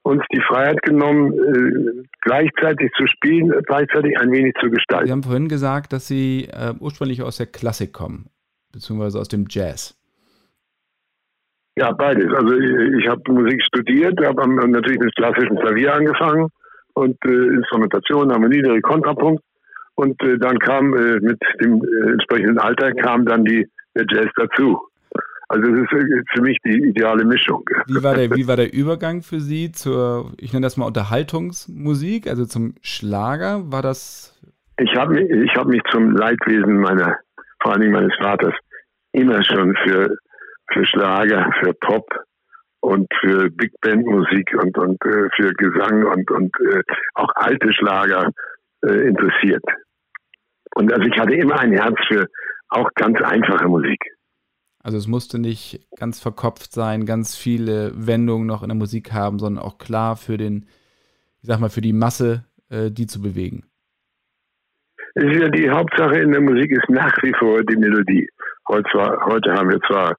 uns 0.03 0.24
die 0.31 0.41
Freiheit 0.47 0.81
genommen, 0.83 1.33
äh, 1.33 2.07
gleichzeitig 2.21 2.91
zu 2.97 3.06
spielen, 3.07 3.51
gleichzeitig 3.65 4.18
ein 4.19 4.31
wenig 4.31 4.53
zu 4.62 4.69
gestalten. 4.69 5.07
Sie 5.07 5.12
haben 5.12 5.24
vorhin 5.24 5.50
gesagt, 5.50 5.91
dass 5.93 6.08
Sie 6.08 6.48
äh, 6.51 6.74
ursprünglich 6.79 7.22
aus 7.22 7.38
der 7.38 7.48
Klassik 7.48 7.93
kommen 7.93 8.29
beziehungsweise 8.72 9.19
aus 9.19 9.27
dem 9.27 9.46
Jazz? 9.50 9.99
Ja, 11.79 11.91
beides. 11.93 12.27
Also 12.33 12.53
ich, 12.55 13.00
ich 13.00 13.07
habe 13.07 13.21
Musik 13.31 13.62
studiert, 13.63 14.19
habe 14.25 14.69
natürlich 14.69 15.00
mit 15.00 15.15
klassischem 15.15 15.57
Klavier 15.59 15.93
angefangen 15.93 16.50
und 16.93 17.17
äh, 17.25 17.29
Instrumentation, 17.29 18.31
Harmonie, 18.31 18.62
der 18.62 18.81
Kontrapunkt. 18.81 19.41
Und 19.95 20.21
äh, 20.24 20.38
dann 20.38 20.59
kam 20.59 20.93
äh, 20.93 21.19
mit 21.21 21.39
dem 21.62 21.81
äh, 21.81 22.12
entsprechenden 22.12 22.59
Alter 22.59 22.91
kam 22.93 23.25
dann 23.25 23.45
die, 23.45 23.65
der 23.95 24.05
Jazz 24.09 24.27
dazu. 24.36 24.77
Also 25.48 25.71
es 25.71 25.79
ist 25.79 25.93
äh, 25.93 26.21
für 26.33 26.41
mich 26.41 26.57
die 26.65 26.83
ideale 26.89 27.24
Mischung. 27.24 27.63
Wie 27.88 28.03
war, 28.03 28.15
der, 28.15 28.29
wie 28.36 28.48
war 28.48 28.57
der 28.57 28.74
Übergang 28.74 29.21
für 29.21 29.39
Sie 29.39 29.71
zur, 29.71 30.33
ich 30.38 30.51
nenne 30.51 30.65
das 30.65 30.75
mal 30.75 30.86
Unterhaltungsmusik, 30.86 32.27
also 32.27 32.45
zum 32.45 32.75
Schlager? 32.81 33.71
War 33.71 33.81
das? 33.81 34.38
Ich 34.81 34.93
habe 34.95 35.21
ich 35.21 35.55
hab 35.55 35.67
mich 35.67 35.81
zum 35.91 36.12
Leidwesen 36.12 36.81
meiner 36.81 37.17
vor 37.62 37.74
allen 37.74 37.81
Dingen 37.81 37.93
meines 37.93 38.15
Vaters, 38.19 38.53
immer 39.12 39.43
schon 39.43 39.75
für, 39.83 40.17
für 40.74 40.86
Schlager, 40.86 41.52
für 41.62 41.74
Pop 41.74 42.06
und 42.82 43.08
für 43.20 43.50
Big 43.50 43.72
Band 43.82 44.06
Musik 44.06 44.54
und, 44.62 44.78
und 44.78 45.04
äh, 45.06 45.30
für 45.36 45.54
Gesang 45.54 46.06
und, 46.06 46.32
und 46.32 46.56
äh, 46.62 46.82
auch 47.16 47.30
alte 47.36 47.74
Schlager 47.74 48.32
äh, 48.84 49.08
interessiert. 49.08 49.64
Und 50.76 50.92
also 50.94 51.06
ich 51.06 51.20
hatte 51.20 51.34
immer 51.34 51.60
ein 51.60 51.74
Herz 51.74 51.98
für 52.08 52.28
auch 52.70 52.90
ganz 52.96 53.20
einfache 53.22 53.68
Musik. 53.68 54.00
Also 54.82 54.98
es 54.98 55.08
musste 55.08 55.40
nicht 55.40 55.88
ganz 55.98 56.22
verkopft 56.22 56.72
sein, 56.72 57.06
ganz 57.06 57.36
viele 57.36 57.92
Wendungen 57.96 58.48
noch 58.48 58.64
in 58.64 58.70
der 58.70 58.78
Musik 58.78 59.12
haben, 59.12 59.40
sondern 59.40 59.64
auch 59.64 59.78
klar 59.78 60.16
für 60.16 60.38
den, 60.38 60.68
ich 61.42 61.48
sag 61.50 61.60
mal, 61.60 61.70
für 61.70 61.82
die 61.82 61.94
Masse, 61.94 62.46
äh, 62.70 62.90
die 62.90 63.08
zu 63.08 63.22
bewegen. 63.22 63.66
Es 65.16 65.26
ist 65.26 65.42
ja 65.42 65.50
die 65.50 65.70
Hauptsache 65.70 66.20
in 66.20 66.32
der 66.32 66.42
Musik 66.42 66.72
ist 66.72 66.90
nach 66.90 67.14
wie 67.24 67.34
vor 67.38 67.62
die 67.64 67.76
Melodie. 67.76 68.30
Heute, 68.70 68.90
zwar, 68.92 69.26
heute 69.26 69.52
haben 69.54 69.70
wir 69.70 69.82
zwar 69.82 70.16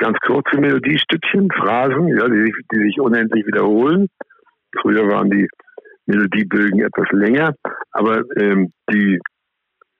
ganz 0.00 0.18
kurze 0.26 0.58
Melodiestückchen, 0.58 1.48
Phrasen, 1.52 2.08
ja, 2.08 2.28
die, 2.28 2.52
die 2.72 2.78
sich 2.84 3.00
unendlich 3.00 3.46
wiederholen. 3.46 4.08
Früher 4.80 5.06
waren 5.08 5.30
die 5.30 5.46
Melodiebögen 6.06 6.80
etwas 6.80 7.08
länger, 7.12 7.54
aber 7.92 8.22
ähm, 8.36 8.72
die 8.90 9.18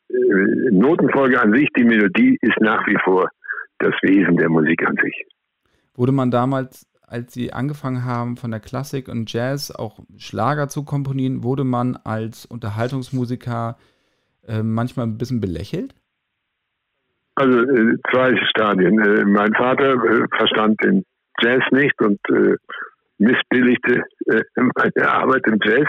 äh, 0.09 0.71
Notenfolge 0.71 1.41
an 1.41 1.53
sich, 1.53 1.69
die 1.77 1.85
Melodie, 1.85 2.37
ist 2.41 2.61
nach 2.61 2.85
wie 2.87 2.97
vor 3.05 3.29
das 3.79 3.95
Wesen 4.03 4.37
der 4.37 4.49
Musik 4.49 4.87
an 4.87 4.97
sich. 5.03 5.27
Wurde 5.95 6.13
man 6.13 6.31
damals 6.31 6.87
als 7.11 7.35
Sie 7.35 7.53
angefangen 7.53 8.05
haben, 8.05 8.37
von 8.37 8.53
der 8.53 8.61
Klassik 8.61 9.09
und 9.09 9.33
Jazz 9.33 9.73
auch 9.73 9.99
Schlager 10.17 10.69
zu 10.69 10.85
komponieren, 10.85 11.43
wurde 11.43 11.65
man 11.65 11.97
als 11.97 12.47
Unterhaltungsmusiker 12.47 13.77
äh, 14.47 14.63
manchmal 14.63 15.07
ein 15.07 15.19
bisschen 15.19 15.41
belächelt? 15.41 15.95
Also 17.41 17.59
äh, 17.59 17.97
zwei 18.13 18.37
Stadien. 18.51 18.99
Äh, 18.99 19.25
mein 19.25 19.55
Vater 19.55 19.95
äh, 19.95 20.27
verstand 20.37 20.77
den 20.85 21.05
Jazz 21.41 21.63
nicht 21.71 21.99
und 22.03 22.19
äh, 22.29 22.57
missbilligte 23.17 24.03
äh, 24.27 24.43
meine 24.57 25.09
Arbeit 25.11 25.47
im 25.47 25.59
Jazz. 25.65 25.89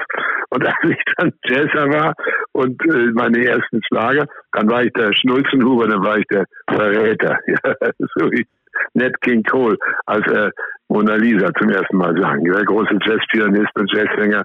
Und 0.50 0.66
als 0.66 0.78
ich 0.84 1.04
dann 1.18 1.34
Jazzer 1.44 1.90
war 1.90 2.14
und 2.54 2.82
äh, 2.86 3.12
meine 3.14 3.46
ersten 3.46 3.82
Schlager, 3.86 4.28
dann 4.54 4.70
war 4.70 4.84
ich 4.84 4.94
der 4.94 5.12
Schnulzenhuber, 5.14 5.90
dann 5.90 6.04
war 6.04 6.18
ich 6.20 6.26
der 6.32 6.46
Verräter. 6.70 7.38
Ja, 7.48 7.74
so 8.16 8.32
wie 8.32 8.48
Ned 8.94 9.20
King 9.20 9.44
Cole, 9.44 9.78
als 10.06 10.26
er 10.32 10.52
Mona 10.88 11.16
Lisa 11.16 11.52
zum 11.60 11.70
ersten 11.70 11.98
Mal 11.98 12.16
sang. 12.22 12.46
Der 12.46 12.64
große 12.64 12.98
Jazzpianist 13.04 13.78
und 13.78 13.92
Jazzsänger 13.94 14.44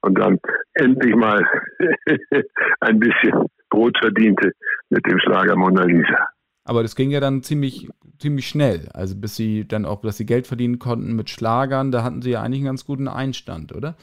und 0.00 0.18
dann 0.18 0.38
endlich 0.72 1.14
mal 1.14 1.46
ein 2.80 2.98
bisschen 2.98 3.46
Brot 3.68 3.98
verdiente 4.00 4.52
mit 4.88 5.04
dem 5.06 5.18
Schlager 5.18 5.54
Mona 5.54 5.84
Lisa. 5.84 6.26
Aber 6.66 6.82
das 6.82 6.96
ging 6.96 7.10
ja 7.10 7.20
dann 7.20 7.42
ziemlich, 7.42 7.88
ziemlich 8.18 8.48
schnell. 8.48 8.88
Also 8.92 9.14
bis 9.16 9.36
sie 9.36 9.66
dann 9.66 9.84
auch, 9.84 10.02
dass 10.02 10.16
sie 10.16 10.26
Geld 10.26 10.46
verdienen 10.46 10.78
konnten 10.78 11.14
mit 11.14 11.30
Schlagern, 11.30 11.92
da 11.92 12.02
hatten 12.02 12.22
sie 12.22 12.32
ja 12.32 12.42
eigentlich 12.42 12.58
einen 12.58 12.66
ganz 12.66 12.84
guten 12.84 13.08
Einstand, 13.08 13.74
oder? 13.74 13.96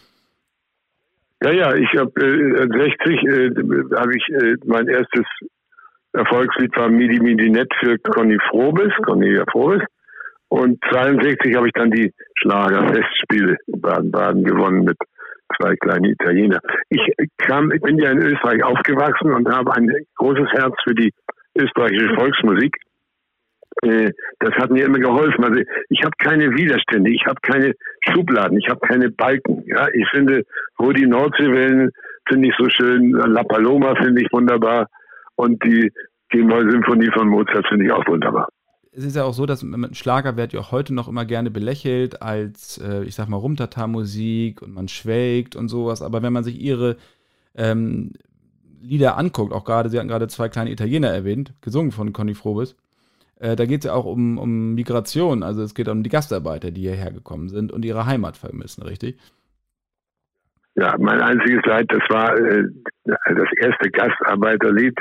Ja, 1.44 1.52
ja, 1.52 1.76
ich 1.76 1.90
habe 1.98 2.12
äh, 2.22 2.68
60 2.68 3.24
äh, 3.28 3.98
habe 3.98 4.16
ich 4.16 4.24
äh, 4.30 4.56
mein 4.66 4.88
erstes 4.88 5.26
Erfolgslied 6.14 6.76
war 6.78 6.90
Midi 6.90 7.20
Midi 7.20 7.50
Net 7.50 7.70
für 7.82 7.98
Conny 7.98 8.38
Frobes, 8.50 8.94
Cornelia 9.04 9.44
Frobes. 9.52 9.84
Und 10.48 10.80
62 10.92 11.56
habe 11.56 11.68
ich 11.68 11.74
dann 11.74 11.92
die 11.92 12.14
Schlagerfestspiele 12.36 13.58
in 13.66 13.82
Baden-Baden 13.82 14.44
gewonnen 14.44 14.86
mit 14.86 14.98
zwei 15.58 15.76
kleinen 15.76 16.06
Italiener. 16.06 16.60
Ich 16.90 17.02
kam, 17.40 17.72
ich 17.72 17.82
bin 17.82 17.98
ja 17.98 18.12
in 18.12 18.20
Österreich 18.20 18.64
aufgewachsen 18.64 19.34
und 19.34 19.50
habe 19.50 19.76
ein 19.76 19.90
großes 20.16 20.48
Herz 20.52 20.76
für 20.84 20.94
die 20.94 21.12
österreichische 21.56 22.16
Volksmusik. 22.16 22.78
Äh, 23.82 24.12
das 24.40 24.54
hat 24.56 24.72
mir 24.72 24.86
immer 24.86 25.00
geholfen. 25.00 25.44
Also 25.44 25.62
ich 25.90 26.04
habe 26.04 26.16
keine 26.20 26.52
Widerstände, 26.56 27.10
ich 27.10 27.26
habe 27.26 27.40
keine 27.42 27.74
Schubladen, 28.02 28.58
ich 28.58 28.70
habe 28.70 28.80
keine 28.88 29.10
Balken. 29.10 29.64
Ja, 29.66 29.88
ich 29.94 30.08
finde, 30.12 30.44
wo 30.78 30.92
die 30.92 31.08
Nordseewellen 31.08 31.92
finde 32.28 32.50
ich 32.50 32.56
so 32.58 32.70
schön, 32.70 33.12
La 33.12 33.44
Paloma 33.44 33.96
finde 33.96 34.22
ich 34.22 34.32
wunderbar 34.32 34.88
und 35.36 35.64
die 35.64 35.92
G-Moll-Symphonie 36.30 37.12
von 37.14 37.28
Mozart 37.28 37.68
finde 37.68 37.86
ich 37.86 37.92
auch 37.92 38.08
wunderbar. 38.08 38.48
Es 38.96 39.04
ist 39.04 39.16
ja 39.16 39.24
auch 39.24 39.34
so, 39.34 39.48
dass 39.48 39.66
Schlager 39.94 40.38
wird 40.38 40.54
ja 40.54 40.60
auch 40.60 40.72
heute 40.72 40.94
noch 40.94 41.08
immer 41.08 41.26
gerne 41.26 41.50
belächelt 41.50 42.22
als, 42.22 42.78
äh, 42.78 43.04
ich 43.04 43.16
sag 43.16 43.28
mal, 43.28 43.38
Rumtata-Musik 43.38 44.62
und 44.62 44.74
man 44.74 44.88
schwelgt 44.88 45.56
und 45.56 45.68
sowas. 45.68 46.04
Aber 46.04 46.22
wenn 46.22 46.32
man 46.32 46.44
sich 46.44 46.62
ihre 46.62 46.98
ähm, 47.56 48.12
Lieder 48.84 49.18
anguckt, 49.18 49.54
auch 49.54 49.64
gerade, 49.64 49.90
Sie 49.90 49.98
hatten 49.98 50.10
gerade 50.10 50.28
zwei 50.28 50.50
kleine 50.50 50.72
Italiener 50.72 51.10
erwähnt, 51.10 51.54
gesungen 51.62 51.92
von 51.92 52.12
Conny 52.12 52.34
Frobis, 52.34 52.76
äh, 53.40 53.56
da 53.56 53.66
geht 53.66 53.80
es 53.80 53.86
ja 53.86 53.94
auch 53.94 54.06
um, 54.06 54.38
um 54.38 54.74
Migration, 54.76 55.42
also 55.44 55.64
es 55.64 55.74
geht 55.74 55.88
um 55.88 56.04
die 56.04 56.10
Gastarbeiter, 56.10 56.72
die 56.72 56.82
hierher 56.82 57.12
gekommen 57.12 57.50
sind 57.50 57.72
und 57.72 57.86
ihre 57.86 58.06
Heimat 58.06 58.38
vermissen, 58.38 58.84
richtig? 58.84 59.18
Ja, 60.76 60.96
mein 61.00 61.22
einziges 61.22 61.64
Leid, 61.66 61.86
das 61.90 62.02
war 62.10 62.36
äh, 62.38 62.64
das 63.04 63.50
erste 63.58 63.90
Gastarbeiterlied, 63.92 64.98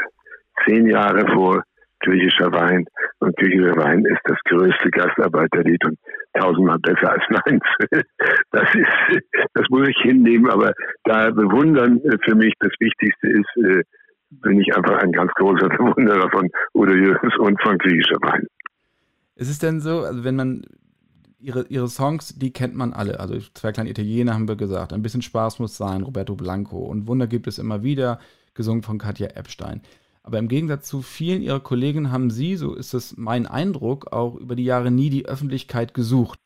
zehn 0.64 0.86
Jahre 0.86 1.26
vor 1.32 1.62
griechischer 2.02 2.52
Wein. 2.52 2.84
Und 3.20 3.36
griechischer 3.36 3.76
Wein 3.76 4.04
ist 4.04 4.20
das 4.24 4.38
größte 4.44 4.90
Gastarbeiterlied 4.90 5.84
und 5.84 5.98
tausendmal 6.34 6.78
besser 6.78 7.12
als 7.12 7.24
meins. 7.30 7.62
Das 8.52 8.68
ist, 8.74 9.22
das 9.54 9.66
muss 9.70 9.88
ich 9.88 9.96
hinnehmen, 10.02 10.50
aber 10.50 10.72
da 11.04 11.30
bewundern 11.30 12.00
für 12.24 12.34
mich 12.34 12.52
das 12.60 12.70
Wichtigste 12.78 13.28
ist, 13.28 13.56
äh, 13.64 13.82
bin 14.30 14.60
ich 14.60 14.76
einfach 14.76 14.98
ein 14.98 15.12
ganz 15.12 15.32
großer 15.32 15.68
Bewunderer 15.68 16.30
von 16.30 16.48
Udo 16.74 16.92
Jürgens 16.92 17.36
und 17.38 17.60
von 17.62 17.78
griechischer 17.78 18.18
Wein. 18.20 18.46
Ist 19.36 19.50
es 19.50 19.58
denn 19.58 19.80
so, 19.80 20.00
also 20.00 20.24
wenn 20.24 20.36
man 20.36 20.62
ihre, 21.42 21.66
ihre 21.68 21.88
Songs, 21.88 22.38
die 22.38 22.52
kennt 22.52 22.74
man 22.74 22.92
alle. 22.92 23.20
Also 23.20 23.38
zwei 23.54 23.72
kleine 23.72 23.90
Italiener 23.90 24.34
haben 24.34 24.48
wir 24.48 24.56
gesagt. 24.56 24.92
Ein 24.92 25.02
bisschen 25.02 25.22
Spaß 25.22 25.58
muss 25.58 25.76
sein, 25.76 26.02
Roberto 26.02 26.36
Blanco. 26.36 26.78
Und 26.78 27.06
Wunder 27.06 27.26
gibt 27.26 27.46
es 27.46 27.58
immer 27.58 27.82
wieder, 27.82 28.18
gesungen 28.54 28.82
von 28.82 28.98
Katja 28.98 29.28
Epstein. 29.28 29.82
Aber 30.24 30.38
im 30.38 30.48
Gegensatz 30.48 30.88
zu 30.88 31.02
vielen 31.02 31.42
ihrer 31.42 31.60
Kollegen 31.60 32.12
haben 32.12 32.30
sie, 32.30 32.56
so 32.56 32.74
ist 32.74 32.94
es 32.94 33.16
mein 33.16 33.46
Eindruck, 33.46 34.12
auch 34.12 34.36
über 34.36 34.54
die 34.54 34.64
Jahre 34.64 34.90
nie 34.90 35.10
die 35.10 35.26
Öffentlichkeit 35.26 35.94
gesucht. 35.94 36.38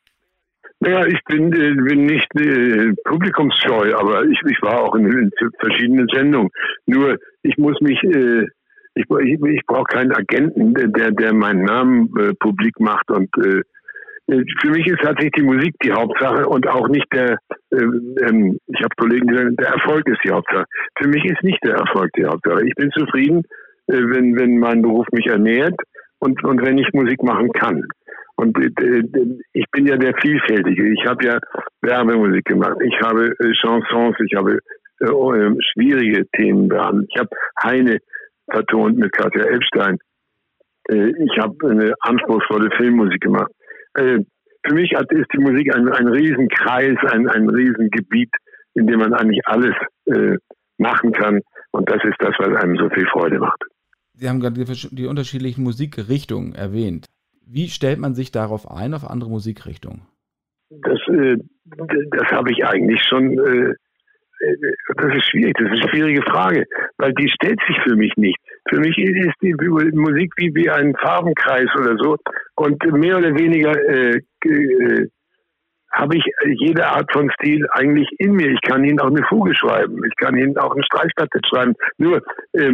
Naja, 0.79 1.05
ich 1.05 1.19
bin, 1.25 1.51
äh, 1.53 1.73
bin 1.73 2.05
nicht 2.05 2.27
äh, 2.35 2.93
publikumsscheu, 3.05 3.95
aber 3.95 4.25
ich, 4.25 4.39
ich 4.47 4.61
war 4.61 4.81
auch 4.81 4.95
in, 4.95 5.07
in, 5.07 5.31
verschiedenen 5.59 6.07
Sendungen. 6.13 6.49
Nur, 6.85 7.17
ich 7.41 7.57
muss 7.57 7.79
mich, 7.81 8.01
äh, 8.03 8.45
ich, 8.93 9.05
ich, 9.09 9.41
ich 9.41 9.65
brauche 9.65 9.85
keinen 9.85 10.11
Agenten, 10.11 10.73
der, 10.73 11.11
der 11.11 11.33
meinen 11.33 11.63
Namen 11.63 12.09
äh, 12.19 12.33
publik 12.39 12.79
macht 12.79 13.09
und 13.09 13.29
äh, 13.43 13.61
äh, 14.27 14.43
für 14.61 14.69
mich 14.69 14.85
ist 14.87 15.01
tatsächlich 15.01 15.33
die 15.37 15.43
Musik 15.43 15.75
die 15.83 15.91
Hauptsache 15.91 16.45
und 16.47 16.67
auch 16.67 16.87
nicht 16.89 17.07
der, 17.13 17.39
äh, 17.71 17.83
ähm, 18.27 18.59
ich 18.67 18.79
habe 18.79 18.95
Kollegen 18.97 19.27
gesagt, 19.27 19.59
der 19.59 19.69
Erfolg 19.69 20.07
ist 20.07 20.19
die 20.23 20.31
Hauptsache. 20.31 20.65
Für 20.99 21.07
mich 21.07 21.23
ist 21.25 21.41
nicht 21.43 21.63
der 21.63 21.75
Erfolg 21.75 22.11
die 22.17 22.25
Hauptsache. 22.25 22.65
Ich 22.65 22.75
bin 22.75 22.91
zufrieden, 22.91 23.43
wenn, 23.87 24.37
wenn 24.37 24.57
mein 24.57 24.81
Beruf 24.81 25.07
mich 25.11 25.27
ernährt 25.27 25.75
und, 26.19 26.43
und 26.43 26.61
wenn 26.65 26.77
ich 26.77 26.87
Musik 26.93 27.23
machen 27.23 27.51
kann. 27.53 27.83
Und 28.35 28.57
äh, 28.57 29.03
ich 29.53 29.65
bin 29.71 29.87
ja 29.87 29.97
der 29.97 30.13
Vielfältige. 30.21 30.93
Ich 30.93 31.05
habe 31.05 31.25
ja 31.25 31.39
Werbemusik 31.81 32.45
gemacht. 32.45 32.77
Ich 32.83 32.99
habe 33.01 33.33
äh, 33.39 33.53
Chansons, 33.59 34.15
ich 34.25 34.35
habe 34.35 34.59
äh, 34.99 35.09
oh, 35.09 35.33
äh, 35.33 35.51
schwierige 35.73 36.27
Themen 36.35 36.67
behandelt. 36.67 37.09
Ich 37.11 37.19
habe 37.19 37.29
Heine 37.63 37.97
vertont 38.49 38.97
mit 38.97 39.11
Katja 39.11 39.43
Epstein. 39.43 39.97
Äh, 40.89 41.13
ich 41.23 41.37
habe 41.39 41.55
eine 41.67 41.93
anspruchsvolle 42.01 42.69
Filmmusik 42.77 43.21
gemacht. 43.21 43.51
Äh, 43.95 44.19
für 44.67 44.73
mich 44.73 44.91
ist 44.91 45.33
die 45.33 45.39
Musik 45.39 45.73
ein, 45.75 45.87
ein 45.89 46.07
Riesenkreis, 46.07 46.97
ein, 47.11 47.27
ein 47.29 47.49
Riesengebiet, 47.49 48.29
in 48.75 48.85
dem 48.85 48.99
man 48.99 49.13
eigentlich 49.13 49.41
alles 49.45 49.75
äh, 50.05 50.35
machen 50.77 51.11
kann. 51.13 51.39
Und 51.71 51.89
das 51.89 52.03
ist 52.03 52.17
das, 52.19 52.33
was 52.37 52.55
einem 52.61 52.75
so 52.75 52.89
viel 52.89 53.07
Freude 53.07 53.39
macht. 53.39 53.63
Sie 54.19 54.27
haben 54.27 54.39
gerade 54.39 54.63
die, 54.63 54.95
die 54.95 55.05
unterschiedlichen 55.05 55.63
Musikrichtungen 55.63 56.55
erwähnt. 56.55 57.05
Wie 57.45 57.69
stellt 57.69 57.99
man 57.99 58.15
sich 58.15 58.31
darauf 58.31 58.69
ein, 58.69 58.93
auf 58.93 59.09
andere 59.09 59.29
Musikrichtungen? 59.29 60.01
Das, 60.69 60.99
äh, 61.07 61.37
das 61.65 62.27
habe 62.31 62.51
ich 62.51 62.65
eigentlich 62.65 63.01
schon 63.03 63.37
äh, 63.37 63.73
das 64.97 65.15
ist 65.15 65.29
schwierig, 65.29 65.55
das 65.57 65.71
ist 65.71 65.81
eine 65.81 65.89
schwierige 65.89 66.21
Frage, 66.23 66.65
weil 66.97 67.13
die 67.13 67.29
stellt 67.29 67.59
sich 67.67 67.77
für 67.83 67.95
mich 67.95 68.13
nicht. 68.17 68.37
Für 68.69 68.79
mich 68.79 68.97
ist 68.97 69.35
die 69.41 69.53
Musik 69.93 70.33
wie, 70.37 70.53
wie 70.53 70.69
ein 70.69 70.95
Farbenkreis 70.95 71.67
oder 71.79 71.95
so 71.97 72.17
und 72.55 72.83
mehr 72.93 73.17
oder 73.17 73.33
weniger 73.35 73.73
äh, 73.89 74.21
äh, 74.45 75.07
habe 75.91 76.17
ich 76.17 76.23
jede 76.59 76.85
Art 76.85 77.11
von 77.11 77.31
Stil 77.31 77.65
eigentlich 77.71 78.09
in 78.19 78.33
mir. 78.33 78.51
Ich 78.51 78.61
kann 78.61 78.83
Ihnen 78.83 78.99
auch 78.99 79.07
eine 79.07 79.25
Fuge 79.27 79.55
schreiben, 79.55 80.03
ich 80.05 80.15
kann 80.17 80.37
Ihnen 80.37 80.57
auch 80.57 80.75
eine 80.75 80.83
Streichplatte 80.83 81.39
schreiben. 81.47 81.73
Nur, 81.97 82.21
äh, 82.53 82.73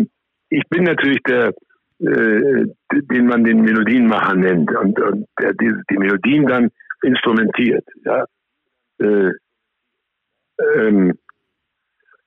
ich 0.53 0.63
bin 0.69 0.83
natürlich 0.83 1.21
der, 1.27 1.47
äh, 1.99 2.65
den 2.91 3.25
man 3.25 3.43
den 3.43 3.61
Melodienmacher 3.61 4.35
nennt 4.35 4.71
und, 4.75 4.99
und 4.99 5.25
der 5.41 5.53
die, 5.53 5.73
die 5.89 5.97
Melodien 5.97 6.45
dann 6.45 6.69
instrumentiert. 7.01 7.85
Ja. 8.05 8.25
Äh, 8.99 9.31
ähm, 10.75 11.13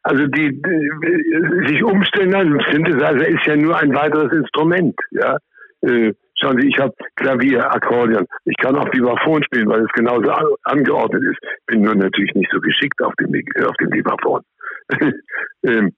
also 0.02 0.26
die, 0.26 0.61
die 0.61 1.68
sich 1.68 1.83
umstellen 1.83 2.30
lassen. 2.30 2.61
Synthesizer 2.73 3.28
ist 3.28 3.47
ja 3.47 3.56
nur 3.56 3.76
ein 3.76 3.95
weiteres 3.95 4.33
Instrument. 4.33 4.95
Ja, 5.11 5.37
äh, 5.83 6.12
schauen 6.35 6.61
Sie, 6.61 6.68
ich 6.68 6.78
habe 6.78 6.95
Klavier, 7.14 7.71
Akkordeon. 7.73 8.26
Ich 8.45 8.56
kann 8.56 8.76
auch 8.76 8.92
Vibraphon 8.92 9.42
spielen, 9.45 9.68
weil 9.68 9.83
es 9.83 9.92
genauso 9.92 10.33
angeordnet 10.64 11.23
ist. 11.30 11.38
Bin 11.66 11.83
nur 11.83 11.95
natürlich 11.95 12.35
nicht 12.35 12.50
so 12.52 12.61
geschickt 12.61 13.00
auf 13.02 13.14
dem 13.16 13.33
auf 13.64 13.76
dem 13.76 13.92
Vibraphon. 13.92 14.42
ähm, 15.64 15.92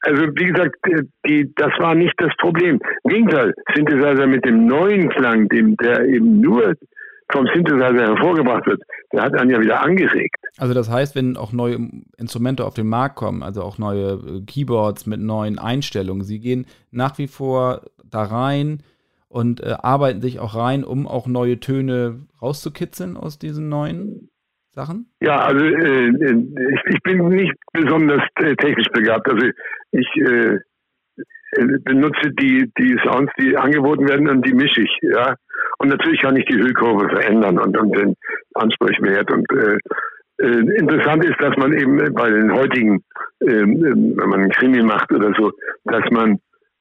also 0.00 0.22
wie 0.22 0.46
gesagt, 0.46 0.76
äh, 0.88 1.02
die, 1.26 1.52
das 1.54 1.72
war 1.78 1.94
nicht 1.94 2.14
das 2.18 2.32
Problem. 2.38 2.80
Im 3.04 3.10
Gegenteil, 3.10 3.54
Synthesizer 3.74 4.26
mit 4.26 4.44
dem 4.44 4.66
neuen 4.66 5.08
Klang, 5.10 5.48
dem 5.48 5.76
der 5.76 6.04
eben 6.06 6.40
nur 6.40 6.74
vom 7.30 7.46
Synthesizer 7.54 7.94
hervorgebracht 7.94 8.66
wird, 8.66 8.82
der 9.12 9.22
hat 9.22 9.34
einen 9.34 9.50
ja 9.50 9.60
wieder 9.60 9.82
angeregt. 9.82 10.36
Also 10.58 10.74
das 10.74 10.90
heißt, 10.90 11.16
wenn 11.16 11.36
auch 11.36 11.52
neue 11.52 11.78
Instrumente 12.18 12.66
auf 12.66 12.74
den 12.74 12.88
Markt 12.88 13.16
kommen, 13.16 13.42
also 13.42 13.62
auch 13.62 13.78
neue 13.78 14.12
äh, 14.12 14.40
Keyboards 14.46 15.06
mit 15.06 15.20
neuen 15.20 15.58
Einstellungen, 15.58 16.24
sie 16.24 16.40
gehen 16.40 16.66
nach 16.90 17.18
wie 17.18 17.28
vor 17.28 17.82
da 18.04 18.24
rein 18.24 18.82
und 19.28 19.60
äh, 19.62 19.76
arbeiten 19.80 20.20
sich 20.20 20.40
auch 20.40 20.54
rein, 20.54 20.84
um 20.84 21.08
auch 21.08 21.26
neue 21.26 21.58
Töne 21.58 22.20
rauszukitzeln 22.40 23.16
aus 23.16 23.38
diesen 23.38 23.68
neuen 23.68 24.28
Sachen? 24.74 25.06
Ja, 25.20 25.38
also 25.38 25.64
äh, 25.64 26.08
ich, 26.08 26.94
ich, 26.94 27.02
bin 27.02 27.28
nicht 27.28 27.54
besonders 27.72 28.22
äh, 28.36 28.54
technisch 28.56 28.88
begabt. 28.92 29.28
Also 29.28 29.46
ich 29.92 30.08
äh, 30.16 30.58
benutze 31.84 32.30
die, 32.40 32.70
die 32.78 32.98
Sounds, 33.04 33.30
die 33.38 33.56
angeboten 33.56 34.08
werden 34.08 34.28
und 34.28 34.46
die 34.46 34.54
mische 34.54 34.82
ich, 34.82 34.98
ja. 35.02 35.34
Und 35.78 35.88
natürlich 35.88 36.20
kann 36.22 36.36
ich 36.36 36.46
die 36.46 36.56
Hüllkurve 36.56 37.08
verändern 37.08 37.58
und, 37.58 37.76
und 37.76 37.96
den 37.96 38.16
Ansprechwert 38.54 39.30
und 39.30 39.46
äh, 39.52 39.76
äh, 40.42 40.76
interessant 40.78 41.24
ist, 41.24 41.40
dass 41.40 41.56
man 41.56 41.72
eben 41.72 41.98
bei 42.14 42.30
den 42.30 42.52
heutigen, 42.52 43.04
ähm, 43.42 43.84
ähm, 43.84 44.14
wenn 44.16 44.28
man 44.28 44.40
einen 44.40 44.50
Krimi 44.50 44.82
macht 44.82 45.12
oder 45.12 45.32
so, 45.38 45.52
dass 45.84 46.02
man 46.10 46.38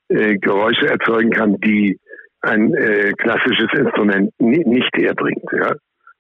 äh, 0.10 0.38
Geräusche 0.38 0.88
erzeugen 0.88 1.32
kann, 1.32 1.60
die 1.60 2.00
ein 2.42 2.74
äh, 2.74 3.12
klassisches 3.18 3.68
Instrument 3.78 4.34
nicht 4.40 4.92
herbringt. 4.96 5.44
Ja? 5.52 5.76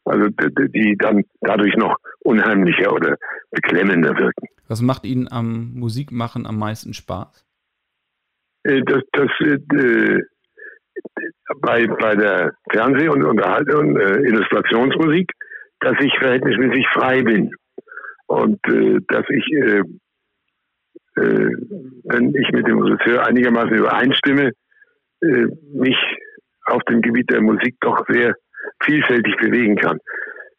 Also 0.05 0.27
die 0.29 0.96
dann 0.98 1.24
dadurch 1.41 1.75
noch 1.75 1.96
unheimlicher 2.20 2.91
oder 2.93 3.17
beklemmender 3.51 4.17
wirken. 4.17 4.48
Was 4.67 4.81
macht 4.81 5.05
Ihnen 5.05 5.27
am 5.31 5.74
Musikmachen 5.75 6.46
am 6.46 6.58
meisten 6.58 6.93
Spaß? 6.93 7.46
Äh, 8.63 8.81
das, 8.84 9.01
das 9.13 9.29
äh, 9.41 10.20
bei, 11.62 11.88
bei 11.88 12.15
der 12.15 12.53
Fernseh- 12.72 13.10
und 13.10 13.24
Unterhaltung, 13.24 13.98
äh, 13.98 14.20
Illustrationsmusik, 14.27 15.31
dass 15.79 15.96
ich 16.00 16.13
verhältnismäßig 16.20 16.86
frei 16.93 17.24
bin 17.24 17.51
und 18.27 18.60
äh, 18.67 19.00
dass 19.08 19.25
ich, 19.29 19.46
äh, 19.51 19.81
äh, 21.15 21.55
wenn 22.05 22.34
ich 22.36 22.51
mit 22.51 22.67
dem 22.67 22.79
Regisseur 22.79 23.25
einigermaßen 23.27 23.74
übereinstimme, 23.74 24.51
mich 25.74 25.98
auf 26.65 26.81
dem 26.89 27.00
Gebiet 27.03 27.29
der 27.29 27.41
Musik 27.41 27.75
doch 27.79 28.03
sehr 28.10 28.34
vielfältig 28.83 29.35
bewegen 29.37 29.75
kann. 29.75 29.99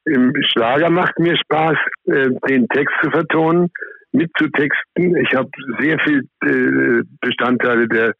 Im 0.04 0.32
Schlager 0.50 0.90
macht 0.90 1.18
mir 1.18 1.37
Spaß, 1.37 1.76
äh, 2.06 2.30
den 2.49 2.66
Text 2.68 2.94
zu 3.02 3.11
vertonen, 3.11 3.71
mitzutexten. 4.12 5.16
Ich 5.16 5.35
habe 5.35 5.49
sehr 5.78 5.99
viel 6.00 6.26
äh, 6.44 7.02
Bestandteile 7.21 7.88
der 7.88 8.14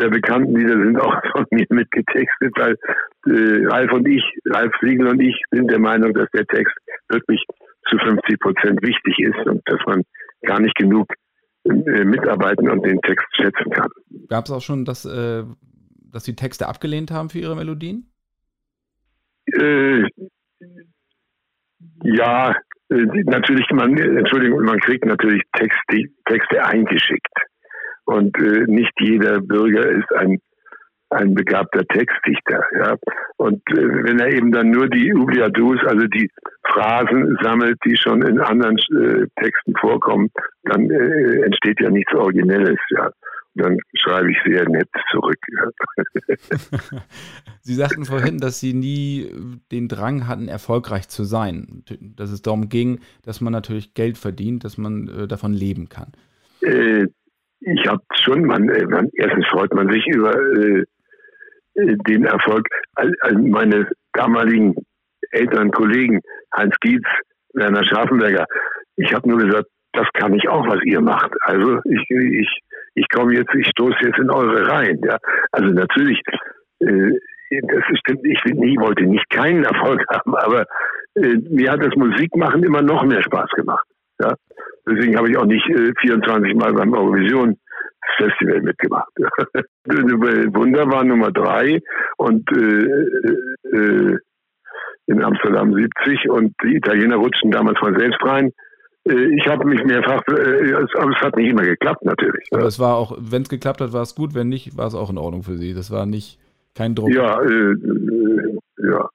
der 0.00 0.08
bekannten 0.08 0.56
Lieder 0.56 0.76
sind 0.82 0.98
auch 1.00 1.14
von 1.32 1.44
mir 1.50 1.66
mitgetextet, 1.68 2.52
weil 2.56 2.76
äh, 3.26 3.66
Ralf 3.66 3.92
und 3.92 4.08
ich, 4.08 4.24
Ralf 4.46 4.72
Siegel 4.80 5.06
und 5.06 5.20
ich 5.20 5.38
sind 5.52 5.70
der 5.70 5.78
Meinung, 5.78 6.12
dass 6.14 6.26
der 6.34 6.46
Text 6.46 6.74
wirklich 7.10 7.44
zu 7.88 7.98
50 7.98 8.40
Prozent 8.40 8.82
wichtig 8.82 9.18
ist 9.20 9.46
und 9.46 9.60
dass 9.66 9.78
man 9.86 10.02
gar 10.46 10.58
nicht 10.58 10.74
genug 10.76 11.06
mitarbeiten 11.64 12.68
und 12.70 12.84
den 12.84 13.00
Text 13.02 13.24
schätzen 13.36 13.70
kann. 13.70 13.88
Gab 14.28 14.46
es 14.46 14.50
auch 14.50 14.62
schon, 14.62 14.84
dass, 14.84 15.02
dass 15.02 16.24
Sie 16.24 16.34
Texte 16.34 16.66
abgelehnt 16.66 17.10
haben 17.10 17.30
für 17.30 17.38
Ihre 17.38 17.56
Melodien? 17.56 18.13
Äh, 19.52 20.04
ja, 22.02 22.54
äh, 22.90 23.06
natürlich, 23.24 23.66
man, 23.70 23.96
Entschuldigung, 23.96 24.64
man 24.64 24.78
kriegt 24.80 25.04
natürlich 25.04 25.42
Texte, 25.52 26.04
Texte 26.26 26.64
eingeschickt. 26.64 27.32
Und 28.06 28.36
äh, 28.38 28.64
nicht 28.66 28.92
jeder 28.98 29.40
Bürger 29.40 29.88
ist 29.88 30.12
ein, 30.16 30.38
ein 31.10 31.34
begabter 31.34 31.84
Textdichter. 31.86 32.62
Ja? 32.78 32.96
Und 33.36 33.62
äh, 33.70 34.04
wenn 34.04 34.18
er 34.18 34.28
eben 34.28 34.52
dann 34.52 34.70
nur 34.70 34.88
die 34.88 35.14
Oubliadous, 35.14 35.80
also 35.86 36.06
die 36.08 36.30
Phrasen 36.68 37.38
sammelt, 37.42 37.78
die 37.84 37.96
schon 37.96 38.22
in 38.22 38.40
anderen 38.40 38.76
äh, 38.76 39.26
Texten 39.40 39.74
vorkommen, 39.80 40.30
dann 40.64 40.90
äh, 40.90 41.44
entsteht 41.44 41.80
ja 41.80 41.90
nichts 41.90 42.12
Originelles. 42.14 42.78
Ja? 42.90 43.10
Dann 43.56 43.78
schreibe 43.94 44.32
ich 44.32 44.38
sehr 44.44 44.68
nett 44.68 44.88
zurück. 45.12 45.38
Sie 47.60 47.74
sagten 47.74 48.04
vorhin, 48.04 48.38
dass 48.38 48.58
Sie 48.58 48.74
nie 48.74 49.30
den 49.70 49.88
Drang 49.88 50.26
hatten, 50.26 50.48
erfolgreich 50.48 51.08
zu 51.08 51.22
sein. 51.22 51.84
Dass 52.00 52.32
es 52.32 52.42
darum 52.42 52.68
ging, 52.68 53.00
dass 53.24 53.40
man 53.40 53.52
natürlich 53.52 53.94
Geld 53.94 54.18
verdient, 54.18 54.64
dass 54.64 54.76
man 54.76 55.08
äh, 55.08 55.28
davon 55.28 55.52
leben 55.52 55.88
kann. 55.88 56.12
Äh, 56.62 57.06
ich 57.60 57.86
habe 57.86 58.02
schon, 58.20 58.44
man, 58.44 58.68
äh, 58.68 58.86
man, 58.86 59.08
erstens 59.14 59.46
freut 59.46 59.72
man 59.72 59.90
sich 59.90 60.04
über 60.08 60.34
äh, 60.34 60.84
äh 61.74 61.96
den 62.08 62.24
Erfolg. 62.24 62.66
Also 62.94 63.38
meine 63.38 63.88
damaligen 64.12 64.74
älteren 65.30 65.70
Kollegen, 65.70 66.20
Heinz 66.56 66.74
Gietz, 66.80 67.04
Werner 67.54 67.84
Scharfenberger, 67.84 68.46
ich 68.96 69.12
habe 69.12 69.28
nur 69.28 69.38
gesagt, 69.38 69.68
das 69.92 70.06
kann 70.14 70.34
ich 70.34 70.48
auch, 70.48 70.66
was 70.66 70.82
ihr 70.84 71.00
macht. 71.00 71.32
Also 71.42 71.80
ich, 71.84 72.10
ich, 72.10 72.60
ich 72.94 73.08
komme 73.08 73.34
jetzt, 73.34 73.54
ich 73.54 73.66
stoße 73.68 73.96
jetzt 74.02 74.18
in 74.18 74.30
eure 74.30 74.66
Reihen. 74.66 75.00
Ja. 75.04 75.18
Also 75.52 75.68
natürlich, 75.68 76.20
äh, 76.80 77.10
das 77.50 77.84
stimmt, 78.00 78.24
ich 78.24 78.42
nie, 78.44 78.76
wollte 78.78 79.04
nicht 79.04 79.28
keinen 79.30 79.64
Erfolg 79.64 80.02
haben, 80.10 80.34
aber 80.36 80.66
äh, 81.14 81.36
mir 81.50 81.70
hat 81.70 81.82
das 81.82 81.94
Musikmachen 81.96 82.62
immer 82.62 82.82
noch 82.82 83.04
mehr 83.04 83.22
Spaß 83.22 83.50
gemacht. 83.50 83.86
Ja. 84.20 84.34
Deswegen 84.86 85.16
habe 85.16 85.30
ich 85.30 85.36
auch 85.36 85.46
nicht 85.46 85.68
äh, 85.70 85.92
24 86.00 86.54
Mal 86.54 86.72
beim 86.72 86.92
Eurovision 86.92 87.56
Festival 88.16 88.60
mitgemacht. 88.60 89.12
Wunder 89.86 90.90
war 90.90 91.04
Nummer 91.04 91.32
drei 91.32 91.80
und 92.18 92.48
äh, 92.52 93.76
äh, 93.76 94.18
in 95.06 95.22
Amsterdam 95.22 95.74
70 95.74 96.30
und 96.30 96.54
die 96.62 96.76
Italiener 96.76 97.16
rutschten 97.16 97.50
damals 97.50 97.78
von 97.78 97.98
selbst 97.98 98.22
rein. 98.22 98.52
Äh, 99.08 99.36
ich 99.36 99.46
habe 99.46 99.66
mich 99.66 99.82
mehrfach, 99.84 100.22
äh, 100.28 100.74
aber 100.74 101.10
es 101.10 101.20
hat 101.20 101.36
nicht 101.36 101.50
immer 101.50 101.62
geklappt 101.62 102.04
natürlich. 102.04 102.48
Aber 102.52 102.64
es 102.64 102.78
war 102.78 102.96
auch, 102.96 103.16
wenn 103.18 103.42
es 103.42 103.48
geklappt 103.48 103.80
hat, 103.80 103.92
war 103.92 104.02
es 104.02 104.14
gut, 104.14 104.34
wenn 104.34 104.48
nicht, 104.48 104.76
war 104.76 104.86
es 104.86 104.94
auch 104.94 105.10
in 105.10 105.18
Ordnung 105.18 105.42
für 105.42 105.56
Sie. 105.56 105.74
Das 105.74 105.90
war 105.90 106.06
nicht 106.06 106.38
kein 106.74 106.94
Druck. 106.94 107.10
Ja, 107.10 107.40
äh, 107.40 107.72
äh 107.72 108.58
ja 108.88 109.08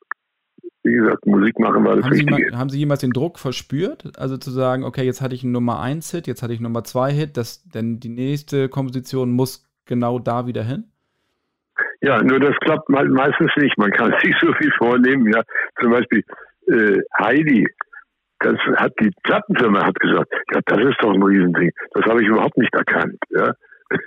wie 0.84 0.94
gesagt, 0.94 1.26
Musik 1.26 1.60
machen 1.60 1.84
war 1.84 1.96
das 1.96 2.06
haben 2.06 2.14
Wichtige. 2.14 2.36
Sie 2.36 2.52
mal, 2.52 2.58
haben 2.58 2.70
Sie 2.70 2.80
jemals 2.80 3.02
den 3.02 3.12
Druck 3.12 3.38
verspürt? 3.38 4.18
Also 4.18 4.38
zu 4.38 4.50
sagen, 4.50 4.84
okay, 4.84 5.04
jetzt 5.04 5.22
hatte 5.22 5.36
ich 5.36 5.44
einen 5.44 5.52
Nummer 5.52 5.82
1 5.82 6.12
Hit, 6.12 6.28
jetzt 6.28 6.42
hatte 6.42 6.54
ich 6.54 6.60
einen 6.60 6.72
Nummer 6.72 6.84
2 6.84 7.12
Hit, 7.12 7.38
das, 7.38 7.64
denn 7.70 8.00
die 8.00 8.10
nächste 8.10 8.70
Komposition 8.70 9.32
muss 9.32 9.70
genau 9.86 10.20
da 10.20 10.48
wieder 10.48 10.64
hin? 10.64 10.86
Ja, 12.02 12.24
nur 12.24 12.40
das 12.40 12.56
klappt 12.62 12.88
meistens 12.90 13.52
nicht. 13.58 13.78
Man 13.78 13.92
kann 13.92 14.14
sich 14.24 14.34
so 14.42 14.54
viel 14.54 14.72
vornehmen. 14.78 15.32
Ja, 15.34 15.44
zum 15.82 15.92
Beispiel 15.92 16.24
äh, 16.68 17.00
Heidi, 17.20 17.68
das 18.40 18.58
hat 18.78 18.94
die 19.00 19.12
Plattenfirma 19.24 19.86
hat 19.86 20.00
gesagt, 20.00 20.32
ja, 20.54 20.60
das 20.66 20.80
ist 20.80 20.98
doch 21.02 21.14
ein 21.14 21.24
Riesending. 21.24 21.72
Das 21.94 22.06
habe 22.06 22.22
ich 22.22 22.28
überhaupt 22.28 22.58
nicht 22.58 22.74
erkannt. 22.74 23.18
Ja. 23.30 23.54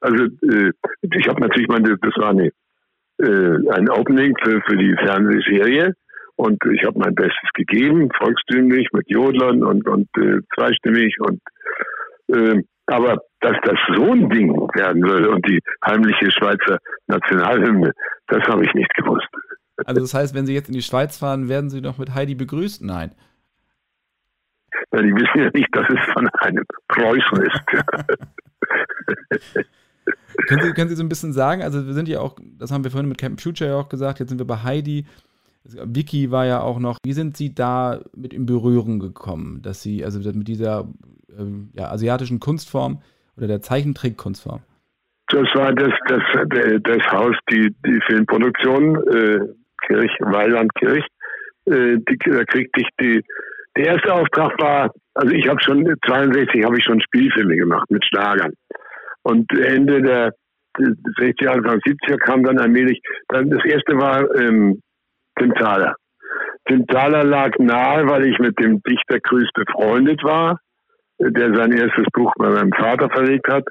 also 0.00 0.24
äh, 0.24 0.72
ich 1.02 1.28
habe 1.28 1.40
natürlich 1.40 1.68
meine, 1.68 1.96
das 1.96 2.16
war 2.16 2.30
eine 2.30 2.50
äh, 3.20 3.68
ein 3.70 3.88
Opening 3.90 4.34
für, 4.42 4.60
für 4.62 4.76
die 4.76 4.94
Fernsehserie. 4.96 5.94
Und 6.36 6.58
ich 6.72 6.82
habe 6.84 6.98
mein 6.98 7.14
Bestes 7.14 7.50
gegeben, 7.54 8.08
volkstümlich, 8.18 8.88
mit 8.92 9.10
Jodlern 9.10 9.62
und, 9.62 9.86
und 9.86 10.08
äh, 10.16 10.40
zweistimmig. 10.54 11.14
Und, 11.20 11.40
äh, 12.28 12.62
aber 12.86 13.18
dass 13.40 13.56
das 13.62 13.76
so 13.94 14.10
ein 14.12 14.30
Ding 14.30 14.56
werden 14.74 15.02
würde 15.02 15.30
und 15.30 15.46
die 15.46 15.60
heimliche 15.84 16.30
Schweizer 16.30 16.78
Nationalhymne, 17.08 17.92
das 18.28 18.42
habe 18.48 18.64
ich 18.64 18.72
nicht 18.72 18.92
gewusst. 18.94 19.28
Also 19.84 20.00
das 20.00 20.14
heißt, 20.14 20.34
wenn 20.34 20.46
Sie 20.46 20.54
jetzt 20.54 20.68
in 20.68 20.74
die 20.74 20.82
Schweiz 20.82 21.18
fahren, 21.18 21.48
werden 21.48 21.68
Sie 21.68 21.82
noch 21.82 21.98
mit 21.98 22.14
Heidi 22.14 22.34
begrüßt? 22.34 22.82
Nein. 22.82 23.12
Ja, 24.92 25.02
die 25.02 25.14
wissen 25.14 25.38
ja 25.38 25.50
nicht, 25.52 25.68
dass 25.72 25.88
es 25.88 26.00
von 26.12 26.28
einem 26.40 26.64
Preußen 26.88 27.42
ist. 27.42 27.60
können, 30.46 30.62
Sie, 30.62 30.72
können 30.72 30.88
Sie 30.88 30.96
so 30.96 31.02
ein 31.02 31.08
bisschen 31.08 31.32
sagen, 31.32 31.62
also 31.62 31.86
wir 31.86 31.94
sind 31.94 32.08
ja 32.08 32.20
auch, 32.20 32.36
das 32.58 32.72
haben 32.72 32.84
wir 32.84 32.90
vorhin 32.90 33.08
mit 33.08 33.18
Camp 33.18 33.40
Future 33.40 33.70
ja 33.70 33.76
auch 33.76 33.88
gesagt, 33.88 34.20
jetzt 34.20 34.28
sind 34.28 34.38
wir 34.38 34.46
bei 34.46 34.62
Heidi. 34.62 35.06
Vicky 35.64 36.30
war 36.30 36.46
ja 36.46 36.60
auch 36.60 36.78
noch. 36.78 36.98
Wie 37.04 37.12
sind 37.12 37.36
Sie 37.36 37.54
da 37.54 38.00
mit 38.16 38.32
in 38.32 38.46
Berührung 38.46 38.98
gekommen, 38.98 39.60
dass 39.62 39.82
Sie, 39.82 40.04
also 40.04 40.18
mit 40.32 40.48
dieser 40.48 40.88
ähm, 41.38 41.70
ja, 41.74 41.90
asiatischen 41.90 42.40
Kunstform 42.40 43.02
oder 43.36 43.46
der 43.46 43.60
Zeichentrickkunstform? 43.60 44.60
Das 45.28 45.46
war 45.54 45.72
das, 45.72 45.92
das, 46.08 46.22
das 46.82 47.12
Haus, 47.12 47.36
die, 47.50 47.72
die 47.86 48.00
Filmproduktion, 48.06 48.96
äh, 49.12 49.38
Kirch, 49.86 50.10
Weiland 50.20 50.74
Kirch. 50.74 51.06
Äh, 51.66 51.98
die, 52.08 52.18
da 52.18 52.42
kriegte 52.44 52.80
ich 52.80 52.88
die, 52.98 53.22
der 53.76 53.86
erste 53.86 54.12
Auftrag 54.12 54.60
war, 54.60 54.90
also 55.14 55.34
ich 55.34 55.48
habe 55.48 55.60
schon, 55.62 55.84
62 56.06 56.64
habe 56.64 56.78
ich 56.78 56.84
schon 56.84 57.00
Spielfilme 57.00 57.56
gemacht 57.56 57.90
mit 57.90 58.04
Schlagern. 58.04 58.52
Und 59.22 59.50
Ende 59.52 60.02
der 60.02 60.32
60er, 60.76 61.48
Anfang 61.48 61.78
70er 61.78 62.18
kam 62.18 62.42
dann 62.42 62.58
allmählich, 62.58 63.00
dann 63.28 63.50
das 63.50 63.64
erste 63.64 63.96
war 63.96 64.22
ähm, 64.36 64.80
Tim 65.38 65.54
Thaler. 65.54 65.94
Tim 66.66 66.86
Thaler 66.86 67.24
lag 67.24 67.50
nahe, 67.58 68.06
weil 68.06 68.26
ich 68.26 68.38
mit 68.38 68.58
dem 68.60 68.82
Dichter 68.82 69.20
Krüß 69.20 69.48
befreundet 69.54 70.22
war, 70.22 70.58
der 71.18 71.54
sein 71.54 71.72
erstes 71.72 72.06
Buch 72.12 72.32
bei 72.38 72.48
meinem 72.48 72.72
Vater 72.72 73.10
verlegt 73.10 73.48
hat. 73.48 73.64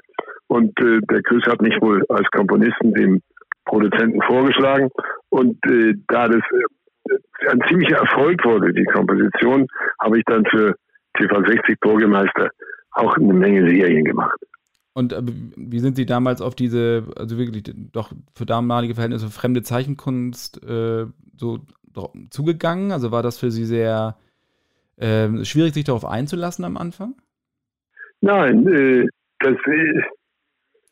Und 0.48 0.78
äh, 0.80 1.00
der 1.10 1.22
Krüß 1.22 1.44
hat 1.46 1.62
mich 1.62 1.74
wohl 1.80 2.04
als 2.08 2.28
Komponisten 2.30 2.92
dem 2.94 3.22
Produzenten 3.64 4.20
vorgeschlagen. 4.22 4.90
Und 5.30 5.56
äh, 5.66 5.94
da 6.08 6.28
das 6.28 6.42
äh, 6.50 6.64
ein 7.48 7.60
ziemlicher 7.68 7.96
Erfolg 7.96 8.44
wurde, 8.44 8.72
die 8.72 8.84
Komposition, 8.84 9.66
habe 10.00 10.18
ich 10.18 10.24
dann 10.26 10.44
für 10.46 10.74
TV60 11.18 11.78
Bürgermeister 11.80 12.50
auch 12.92 13.16
eine 13.16 13.32
Menge 13.32 13.68
Serien 13.68 14.04
gemacht. 14.04 14.38
Und 14.92 15.12
äh, 15.12 15.22
wie 15.56 15.78
sind 15.78 15.96
Sie 15.96 16.06
damals 16.06 16.42
auf 16.42 16.54
diese, 16.54 17.04
also 17.16 17.38
wirklich 17.38 17.62
doch 17.92 18.12
für 18.34 18.46
damalige 18.46 18.94
Verhältnisse 18.94 19.28
fremde 19.28 19.62
Zeichenkunst 19.62 20.62
äh, 20.64 21.06
so 21.36 21.60
zugegangen? 22.30 22.92
Also 22.92 23.12
war 23.12 23.22
das 23.22 23.38
für 23.38 23.50
Sie 23.50 23.64
sehr 23.64 24.16
äh, 24.96 25.44
schwierig, 25.44 25.74
sich 25.74 25.84
darauf 25.84 26.04
einzulassen 26.04 26.64
am 26.64 26.76
Anfang? 26.76 27.14
Nein, 28.20 28.66
äh, 28.68 29.06
das, 29.38 29.56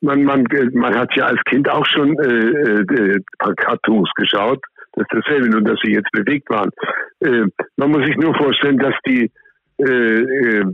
man, 0.00 0.24
man, 0.24 0.44
man 0.72 0.94
hat 0.94 1.14
ja 1.14 1.26
als 1.26 1.40
Kind 1.44 1.68
auch 1.68 1.84
schon 1.86 2.18
äh, 2.18 2.80
äh, 2.80 3.20
Cartoons 3.56 4.10
geschaut. 4.14 4.64
Das 4.98 5.06
dasselbe, 5.10 5.48
nur 5.48 5.62
dass 5.62 5.78
sie 5.82 5.92
jetzt 5.92 6.10
bewegt 6.12 6.50
waren. 6.50 6.70
Äh, 7.20 7.44
man 7.76 7.90
muss 7.90 8.04
sich 8.04 8.16
nur 8.16 8.34
vorstellen, 8.34 8.78
dass 8.78 8.94
die 9.06 9.30
äh, 9.78 10.20
äh, 10.20 10.64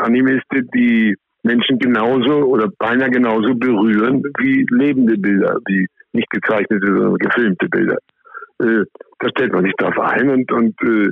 Animes 0.00 0.42
die 0.74 1.16
Menschen 1.42 1.78
genauso 1.78 2.44
oder 2.44 2.68
beinahe 2.78 3.10
genauso 3.10 3.54
berühren 3.54 4.22
wie 4.38 4.66
lebende 4.70 5.16
Bilder, 5.16 5.58
wie 5.66 5.86
nicht 6.12 6.28
gezeichnete, 6.30 6.86
sondern 6.86 7.14
gefilmte 7.14 7.68
Bilder. 7.68 7.98
Äh, 8.60 8.84
da 9.20 9.28
stellt 9.28 9.52
man 9.52 9.64
sich 9.64 9.74
darauf 9.78 9.98
ein 9.98 10.28
und, 10.28 10.52
und 10.52 10.74
äh 10.82 11.10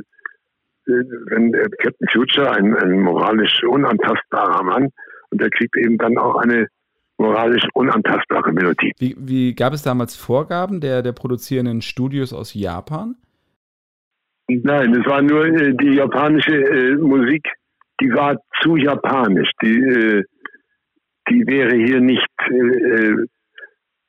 wenn 0.89 1.53
Captain 1.83 2.09
Future 2.11 2.51
ein, 2.51 2.75
ein 2.77 3.01
moralisch 3.01 3.63
unantastbarer 3.65 4.63
Mann 4.63 4.89
und 5.31 5.43
er 5.43 5.51
kriegt 5.51 5.77
eben 5.77 5.99
dann 5.99 6.17
auch 6.17 6.37
eine 6.37 6.67
moralisch 7.19 7.65
unantastbare 7.75 8.53
Melodie. 8.53 8.93
Wie, 8.99 9.17
wie, 9.19 9.55
gab 9.55 9.73
es 9.73 9.83
damals 9.83 10.17
Vorgaben 10.17 10.81
der, 10.81 11.03
der 11.03 11.13
produzierenden 11.13 11.83
Studios 11.83 12.33
aus 12.33 12.55
Japan? 12.55 13.17
Nein, 14.49 14.95
es 14.95 15.07
war 15.07 15.21
nur 15.21 15.45
äh, 15.45 15.75
die 15.75 15.97
japanische 15.97 16.55
äh, 16.55 16.97
Musik, 16.97 17.47
die 18.01 18.11
war 18.13 18.37
zu 18.63 18.77
japanisch. 18.77 19.51
Die, 19.61 19.79
äh, 19.79 20.25
die 21.29 21.47
wäre 21.47 21.77
hier 21.77 22.01
nicht, 22.01 22.27
äh, 22.49 23.15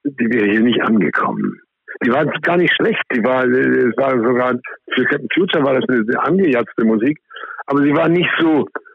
die 0.05 0.29
wäre 0.31 0.49
hier 0.49 0.61
nicht 0.61 0.81
angekommen. 0.81 1.59
Die 2.05 2.11
war 2.11 2.25
gar 2.25 2.55
nicht 2.55 2.73
schlecht. 2.75 3.03
Die 3.13 3.23
war, 3.23 3.43
äh, 3.43 3.89
es 3.89 3.97
war 3.97 4.11
sogar 4.11 4.53
für 4.93 5.03
Captain 5.05 5.27
Future 5.33 5.63
war 5.63 5.79
das 5.79 5.89
eine 5.89 6.23
angejatzte 6.23 6.85
Musik, 6.85 7.19
aber 7.65 7.81
sie 7.81 7.93
war 7.93 8.07
nicht 8.07 8.29
so 8.39 8.65
äh, 8.65 8.88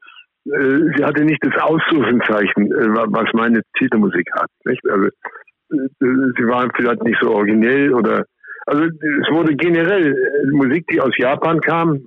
sie 0.44 1.04
hatte 1.04 1.24
nicht 1.24 1.44
das 1.44 1.54
Ausrufenzeichen, 1.62 2.72
äh, 2.72 2.88
was 2.88 3.32
meine 3.32 3.62
Titelmusik 3.78 4.26
hat. 4.32 4.48
Nicht? 4.64 4.82
Also, 4.88 5.06
äh, 5.06 6.32
sie 6.36 6.46
waren 6.46 6.70
vielleicht 6.74 7.02
nicht 7.02 7.18
so 7.20 7.34
originell 7.34 7.94
oder 7.94 8.24
also 8.66 8.84
es 8.84 9.30
wurde 9.30 9.54
generell 9.56 10.14
Musik, 10.52 10.86
die 10.88 11.00
aus 11.00 11.12
Japan 11.18 11.60
kam. 11.60 12.06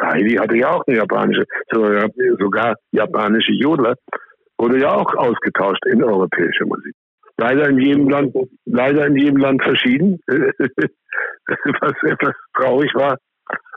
Heidi 0.00 0.36
hatte 0.36 0.56
ja 0.56 0.70
auch 0.70 0.84
eine 0.86 0.98
japanische, 0.98 1.42
sogar 2.38 2.76
japanische 2.92 3.50
Jodler, 3.54 3.96
wurde 4.56 4.78
ja 4.78 4.94
auch 4.94 5.12
ausgetauscht 5.16 5.84
in 5.86 6.04
europäische 6.04 6.64
Musik. 6.66 6.94
Leider 7.36 7.68
in 7.68 7.78
jedem 7.78 8.08
Land, 8.08 8.32
leider 8.66 9.06
in 9.06 9.16
jedem 9.16 9.38
Land 9.38 9.60
verschieden, 9.64 10.20
was 10.28 11.94
etwas 12.04 12.34
traurig 12.54 12.94
war. 12.94 13.18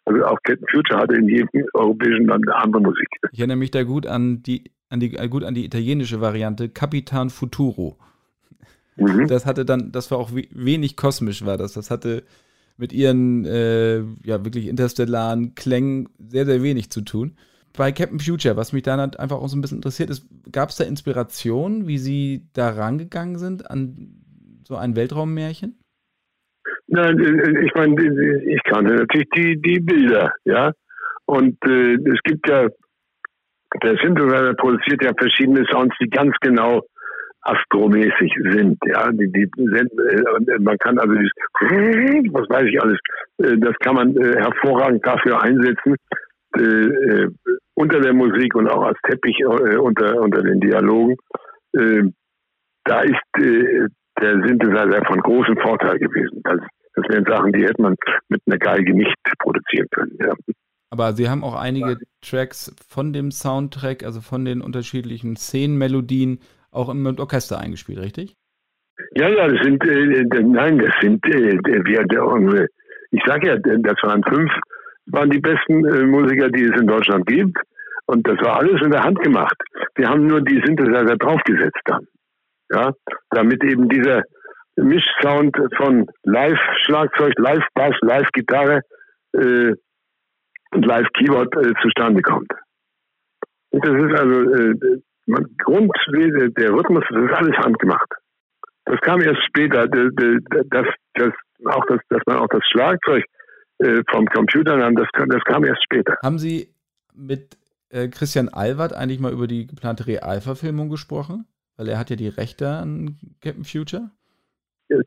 Also 0.06 0.26
auch 0.26 0.38
Captain 0.44 0.68
Future 0.70 1.00
hatte 1.00 1.16
in 1.16 1.28
jedem 1.28 1.50
europäischen 1.74 2.26
Land 2.26 2.48
eine 2.48 2.58
andere 2.58 2.82
Musik. 2.82 3.08
Ich 3.32 3.40
erinnere 3.40 3.58
mich 3.58 3.72
da 3.72 3.84
gut 3.84 4.08
an 4.08 4.42
die, 4.42 4.72
an 4.90 5.00
die, 5.00 5.16
äh, 5.16 5.28
gut 5.28 5.44
an 5.44 5.54
die 5.54 5.66
italienische 5.66 6.22
Variante, 6.22 6.70
Capitan 6.70 7.30
Futuro. 7.30 7.98
Mhm. 8.98 9.28
Das 9.28 9.46
hatte 9.46 9.66
dann, 9.66 9.92
das 9.92 10.12
war 10.12 10.18
auch 10.18 10.32
wenig 10.34 10.98
kosmisch, 10.98 11.46
war 11.46 11.58
das. 11.58 11.74
Das 11.74 11.92
hatte 11.92 12.24
mit 12.78 12.94
ihren 12.94 13.46
äh, 13.46 14.00
ja 14.24 14.44
wirklich 14.44 14.68
interstellaren 14.68 15.56
Klängen 15.56 16.10
sehr, 16.18 16.46
sehr 16.46 16.64
wenig 16.64 16.90
zu 16.90 17.02
tun. 17.02 17.36
Bei 17.78 17.92
Captain 17.92 18.20
Future, 18.20 18.58
was 18.58 18.74
mich 18.74 18.84
dann 18.84 19.00
halt 19.00 19.20
einfach 19.20 19.38
auch 19.38 19.48
so 19.48 19.56
ein 19.56 19.62
bisschen 19.62 19.78
interessiert 19.78 20.10
ist, 20.10 20.26
gab 20.52 20.70
es 20.70 20.76
da 20.78 20.84
Inspiration, 20.84 21.88
wie 21.88 22.00
sie 22.00 22.48
da 22.54 22.70
rangegangen 22.70 23.38
sind 23.38 23.70
an 23.70 24.22
so 24.68 24.76
ein 24.76 24.96
Weltraummärchen? 24.96 25.81
Nein, 26.88 27.20
äh, 27.20 27.66
ich 27.66 27.74
meine, 27.76 27.96
ich 28.46 28.64
kannte 28.64 28.96
natürlich 28.96 29.30
die, 29.36 29.62
die 29.62 29.80
Bilder, 29.80 30.34
ja. 30.46 30.72
Und 31.26 31.58
äh, 31.66 31.94
es 31.94 32.20
gibt 32.24 32.48
ja, 32.48 32.68
der 33.82 33.96
Synthesizer 34.04 34.54
produziert 34.56 35.04
ja 35.04 35.12
verschiedene 35.18 35.66
Sounds, 35.72 35.96
die 36.02 36.10
ganz 36.10 36.36
genau 36.42 36.82
astromäßig 37.42 38.34
sind, 38.52 38.78
ja. 38.86 39.10
Die, 39.12 39.32
die 39.32 39.50
sind, 39.56 39.92
äh, 39.92 40.60
man 40.60 40.78
kann 40.80 41.00
also 41.00 41.14
dieses, 41.14 41.32
was 42.34 42.50
weiß 42.50 42.66
ich 42.68 42.82
alles, 42.82 43.00
äh, 43.38 43.58
das 43.58 43.76
kann 43.80 43.96
man 43.96 44.16
äh, 44.18 44.36
hervorragend 44.38 45.06
dafür 45.06 45.42
einsetzen, 45.42 45.96
äh, 46.58 46.62
äh, 46.62 47.30
unter 47.76 48.00
der 48.02 48.14
Musik 48.14 48.54
und 48.56 48.68
auch 48.68 48.84
als 48.84 49.00
Teppich 49.08 49.40
äh, 49.40 49.78
unter, 49.78 50.20
unter 50.20 50.42
den 50.42 50.60
Dialogen. 50.60 51.16
Äh, 51.74 52.04
da 52.84 53.02
ist 53.02 53.38
äh, 53.38 53.88
der 54.22 54.34
Synthesizer 54.46 55.04
von 55.06 55.20
großem 55.20 55.58
Vorteil 55.58 55.98
gewesen. 56.00 56.42
Das, 56.44 56.60
das 56.96 57.06
wären 57.10 57.26
Sachen, 57.26 57.52
die 57.54 57.64
hätte 57.64 57.82
man 57.82 57.96
mit 58.30 58.42
einer 58.46 58.58
Geige 58.58 58.94
nicht 58.94 59.16
produzieren 59.40 59.88
können. 59.92 60.18
Ja. 60.20 60.34
Aber 60.90 61.14
Sie 61.14 61.30
haben 61.30 61.44
auch 61.44 61.56
einige 61.56 61.98
Tracks 62.22 62.76
von 62.90 63.14
dem 63.14 63.32
Soundtrack, 63.32 64.04
also 64.04 64.20
von 64.20 64.44
den 64.44 64.62
unterschiedlichen 64.62 65.36
Szenenmelodien, 65.38 66.40
auch 66.72 66.90
im 66.90 67.06
Orchester 67.06 67.60
eingespielt, 67.60 68.00
richtig? 68.00 68.36
Ja, 69.16 69.30
ja, 69.30 69.48
das 69.48 69.62
sind, 69.64 69.84
äh, 69.86 70.24
nein, 70.44 70.78
das 70.80 70.94
sind, 71.02 71.26
äh, 71.28 71.58
wir, 71.64 72.04
der, 72.06 72.68
ich 73.12 73.22
sage 73.26 73.48
ja, 73.48 73.58
das 73.58 73.98
waren 74.04 74.24
fünf, 74.24 74.52
waren 75.08 75.30
die 75.30 75.40
besten 75.40 75.86
äh, 75.86 76.06
Musiker, 76.06 76.50
die 76.50 76.64
es 76.64 76.80
in 76.80 76.88
Deutschland 76.88 77.26
gibt. 77.26 77.58
Und 78.06 78.28
das 78.28 78.38
war 78.42 78.58
alles 78.60 78.82
in 78.82 78.92
der 78.92 79.04
Hand 79.04 79.20
gemacht. 79.22 79.56
Wir 79.96 80.10
haben 80.10 80.28
nur 80.28 80.42
die 80.42 80.62
Synthesizer 80.66 81.18
draufgesetzt 81.18 81.80
dann. 81.86 82.06
Ja, 82.74 82.92
damit 83.32 83.64
eben 83.64 83.90
dieser, 83.90 84.24
Mischsound 84.78 85.56
von 85.78 86.08
Live-Schlagzeug, 86.24 87.34
Live-Bass, 87.38 87.96
Live-Gitarre 88.02 88.82
äh, 89.34 89.74
und 90.72 90.86
Live-Keyboard 90.86 91.56
äh, 91.58 91.74
zustande 91.82 92.22
kommt. 92.22 92.52
Und 93.72 93.86
das 93.86 93.94
ist 93.94 94.20
also 94.20 94.42
äh, 94.54 94.74
Grund, 95.60 95.92
der 96.08 96.74
Rhythmus, 96.74 97.04
das 97.10 97.24
ist 97.24 97.34
alles 97.34 97.58
handgemacht. 97.58 98.10
Das 98.86 99.00
kam 99.02 99.22
erst 99.22 99.42
später, 99.48 99.88
dass, 99.88 100.86
dass, 101.14 101.34
auch 101.66 101.86
das, 101.88 102.00
dass 102.10 102.22
man 102.26 102.38
auch 102.38 102.48
das 102.50 102.62
Schlagzeug 102.72 103.24
äh, 103.78 104.02
vom 104.12 104.26
Computer 104.28 104.76
nahm, 104.76 104.96
das, 104.96 105.08
das 105.14 105.44
kam 105.44 105.64
erst 105.64 105.84
später. 105.84 106.18
Haben 106.24 106.40
Sie 106.40 106.74
mit 107.14 107.58
äh, 107.90 108.08
Christian 108.08 108.50
Albert 108.50 108.94
eigentlich 108.94 109.20
mal 109.20 109.32
über 109.32 109.48
die 109.48 109.68
geplante 109.68 110.08
Realverfilmung 110.08 110.90
gesprochen? 110.90 111.46
Weil 111.82 111.90
er 111.90 111.98
hat 111.98 112.12
ja 112.12 112.16
die 112.16 112.28
Rechte 112.28 112.68
an 112.70 113.18
Captain 113.42 113.64
Future. 113.64 114.12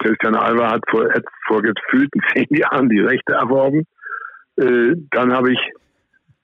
Christian 0.01 0.35
Alva 0.35 0.73
hat 0.73 0.83
vor, 0.91 1.07
vor 1.47 1.63
gefühlten 1.63 2.21
zehn 2.35 2.49
Jahren 2.51 2.89
die 2.89 2.99
Rechte 2.99 3.33
erworben. 3.33 3.87
Äh, 4.57 4.97
dann 5.13 5.33
habe 5.33 5.53
ich 5.53 5.59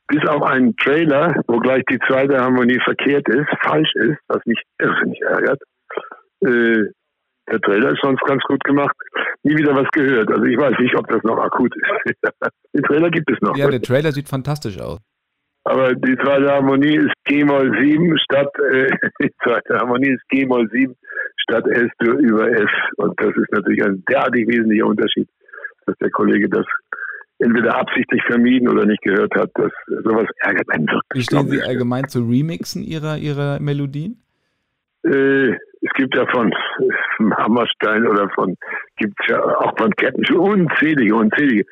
bis 0.06 0.24
auf 0.28 0.42
einen 0.44 0.76
Trailer, 0.76 1.34
wo 1.48 1.58
gleich 1.58 1.82
die 1.90 1.98
zweite 2.06 2.38
Harmonie 2.38 2.78
verkehrt 2.84 3.28
ist, 3.28 3.48
falsch 3.64 3.92
ist, 3.96 4.18
was 4.28 4.38
mich 4.46 4.62
irrsinnig 4.78 5.20
ärgert. 5.22 5.62
Äh, 6.42 6.92
der 7.50 7.60
Trailer 7.62 7.90
ist 7.90 8.00
sonst 8.00 8.22
ganz 8.22 8.44
gut 8.44 8.62
gemacht. 8.62 8.94
Nie 9.42 9.56
wieder 9.56 9.74
was 9.74 9.88
gehört. 9.90 10.30
Also 10.30 10.44
ich 10.44 10.56
weiß 10.56 10.78
nicht, 10.78 10.96
ob 10.96 11.08
das 11.08 11.24
noch 11.24 11.38
akut 11.38 11.74
ist. 11.74 12.14
den 12.72 12.84
Trailer 12.84 13.10
gibt 13.10 13.28
es 13.32 13.40
noch. 13.40 13.56
Ja, 13.56 13.68
der 13.68 13.82
Trailer 13.82 14.12
sieht 14.12 14.28
fantastisch 14.28 14.78
aus. 14.78 15.00
Aber 15.64 15.94
die 15.94 16.16
zweite 16.16 16.50
Harmonie 16.50 16.96
ist 16.96 17.12
G-Moll 17.24 17.70
7 17.78 18.18
statt, 18.18 18.50
äh, 18.72 18.88
die 19.22 19.30
zweite 19.42 19.78
Harmonie 19.78 20.10
ist 20.10 20.28
G-Moll 20.28 20.68
7 20.70 20.94
statt 21.36 21.66
S 21.68 21.90
über 22.00 22.50
F. 22.50 22.70
Und 22.96 23.20
das 23.20 23.36
ist 23.36 23.52
natürlich 23.52 23.84
ein 23.84 24.02
derartig 24.08 24.48
wesentlicher 24.48 24.86
Unterschied, 24.86 25.28
dass 25.86 25.96
der 25.98 26.10
Kollege 26.10 26.48
das 26.48 26.66
entweder 27.40 27.76
absichtlich 27.76 28.22
vermieden 28.26 28.68
oder 28.68 28.86
nicht 28.86 29.02
gehört 29.02 29.34
hat. 29.34 29.50
Das, 29.54 29.72
sowas 30.04 30.26
ärgert 30.38 30.68
einen 30.70 30.86
wirklich. 30.86 31.20
Wie 31.20 31.22
stehen 31.22 31.48
Sie 31.48 31.62
allgemein 31.62 32.08
zu 32.08 32.20
Remixen 32.20 32.82
Ihrer, 32.82 33.18
Ihrer 33.18 33.60
Melodien? 33.60 34.22
Äh, 35.04 35.52
es 35.82 35.92
gibt 35.94 36.14
ja 36.14 36.26
von 36.26 36.52
Hammerstein 37.38 38.06
oder 38.06 38.28
von, 38.34 38.56
gibt 38.96 39.18
ja 39.28 39.42
auch 39.42 39.76
von 39.78 39.90
Ketten 39.92 40.24
schon 40.26 40.38
unzählige, 40.38 41.14
unzählige. 41.14 41.64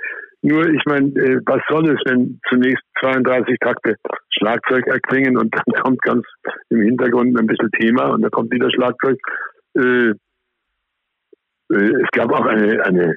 Nur, 0.42 0.68
ich 0.68 0.82
meine, 0.86 1.08
äh, 1.16 1.40
was 1.46 1.60
soll 1.68 1.90
es, 1.90 2.00
wenn 2.06 2.40
zunächst 2.48 2.84
32 3.00 3.56
Takte 3.60 3.96
Schlagzeug 4.30 4.86
erklingen 4.86 5.36
und 5.36 5.54
dann 5.54 5.74
kommt 5.82 6.00
ganz 6.02 6.24
im 6.70 6.82
Hintergrund 6.82 7.38
ein 7.38 7.46
bisschen 7.46 7.70
Thema 7.72 8.10
und 8.10 8.22
dann 8.22 8.30
kommt 8.30 8.52
wieder 8.52 8.70
Schlagzeug. 8.70 9.18
Äh, 9.74 10.10
äh, 11.70 11.92
es 12.02 12.10
gab 12.12 12.32
auch 12.32 12.46
eine, 12.46 12.84
eine 12.84 13.16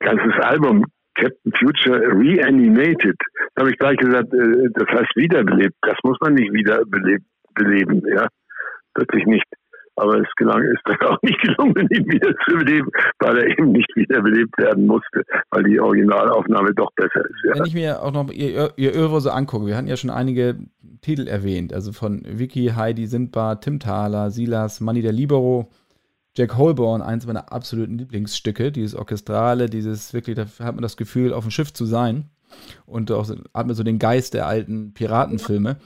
ganzes 0.00 0.34
Album, 0.42 0.84
Captain 1.14 1.52
Future 1.58 2.00
Reanimated. 2.00 3.16
Da 3.54 3.62
habe 3.62 3.70
ich 3.70 3.78
gleich 3.78 3.98
gesagt, 3.98 4.32
äh, 4.32 4.68
das 4.74 4.88
heißt 4.88 5.16
wiederbelebt. 5.16 5.76
Das 5.82 5.98
muss 6.04 6.16
man 6.20 6.34
nicht 6.34 6.52
wiederbeleben, 6.52 8.02
ja. 8.14 8.28
Wirklich 8.94 9.26
nicht. 9.26 9.44
Aber 10.00 10.18
es 10.18 10.28
gelang, 10.36 10.62
ist 10.62 10.80
dann 10.86 10.96
auch 11.08 11.20
nicht 11.22 11.38
gelungen, 11.42 11.86
ihn 11.90 12.06
wieder 12.10 12.34
zu 12.48 12.56
beleben, 12.56 12.88
weil 13.18 13.38
er 13.38 13.46
eben 13.58 13.72
nicht 13.72 13.90
wiederbelebt 13.94 14.56
werden 14.56 14.86
musste, 14.86 15.22
weil 15.50 15.64
die 15.64 15.78
Originalaufnahme 15.78 16.72
doch 16.74 16.90
besser 16.94 17.20
ist. 17.20 17.36
Ja. 17.44 17.54
Wenn 17.54 17.66
ich 17.66 17.74
mir 17.74 18.02
auch 18.02 18.12
noch 18.12 18.30
ihr, 18.30 18.72
ihr 18.76 18.94
Öre 18.94 19.20
so 19.20 19.30
angucke, 19.30 19.66
wir 19.66 19.76
hatten 19.76 19.88
ja 19.88 19.96
schon 19.96 20.10
einige 20.10 20.56
Titel 21.02 21.28
erwähnt, 21.28 21.74
also 21.74 21.92
von 21.92 22.22
Vicky, 22.26 22.72
Heidi 22.74 23.06
Sindbar, 23.06 23.60
Tim 23.60 23.78
Thaler, 23.78 24.30
Silas, 24.30 24.80
Manny 24.80 25.02
der 25.02 25.12
Libero, 25.12 25.70
Jack 26.34 26.56
Holborn, 26.56 27.02
eins 27.02 27.26
meiner 27.26 27.52
absoluten 27.52 27.98
Lieblingsstücke, 27.98 28.72
dieses 28.72 28.94
Orchestrale, 28.94 29.66
dieses 29.68 30.14
wirklich, 30.14 30.36
da 30.36 30.46
hat 30.64 30.74
man 30.74 30.82
das 30.82 30.96
Gefühl, 30.96 31.34
auf 31.34 31.44
dem 31.44 31.50
Schiff 31.50 31.72
zu 31.72 31.84
sein 31.84 32.30
und 32.86 33.10
auch 33.12 33.28
hat 33.28 33.66
man 33.66 33.74
so 33.74 33.82
den 33.82 33.98
Geist 33.98 34.34
der 34.34 34.46
alten 34.46 34.94
Piratenfilme. 34.94 35.76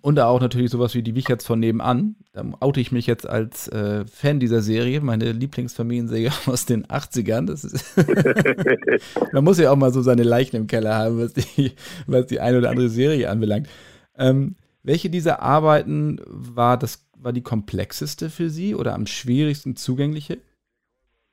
Und 0.00 0.16
da 0.16 0.26
auch 0.26 0.40
natürlich 0.40 0.70
sowas 0.70 0.94
wie 0.94 1.02
die 1.02 1.14
Wicherts 1.14 1.46
von 1.46 1.60
nebenan. 1.60 2.16
Da 2.32 2.44
oute 2.60 2.80
ich 2.80 2.92
mich 2.92 3.06
jetzt 3.06 3.28
als 3.28 3.68
äh, 3.68 4.04
Fan 4.06 4.40
dieser 4.40 4.62
Serie, 4.62 5.00
meine 5.00 5.32
Lieblingsfamilienserie 5.32 6.30
aus 6.46 6.64
den 6.64 6.86
80ern. 6.86 7.46
Das 7.46 7.64
ist 7.64 7.94
Man 9.32 9.44
muss 9.44 9.58
ja 9.58 9.70
auch 9.70 9.76
mal 9.76 9.92
so 9.92 10.00
seine 10.00 10.22
Leichen 10.22 10.56
im 10.56 10.66
Keller 10.66 10.94
haben, 10.94 11.18
was 11.18 11.34
die, 11.34 11.72
was 12.06 12.26
die 12.26 12.40
eine 12.40 12.58
oder 12.58 12.70
andere 12.70 12.88
Serie 12.88 13.28
anbelangt. 13.28 13.68
Ähm, 14.16 14.56
welche 14.82 15.10
dieser 15.10 15.42
Arbeiten 15.42 16.20
war, 16.26 16.78
das, 16.78 17.06
war 17.16 17.32
die 17.32 17.42
komplexeste 17.42 18.30
für 18.30 18.48
Sie 18.48 18.74
oder 18.74 18.94
am 18.94 19.06
schwierigsten 19.06 19.76
zugängliche? 19.76 20.38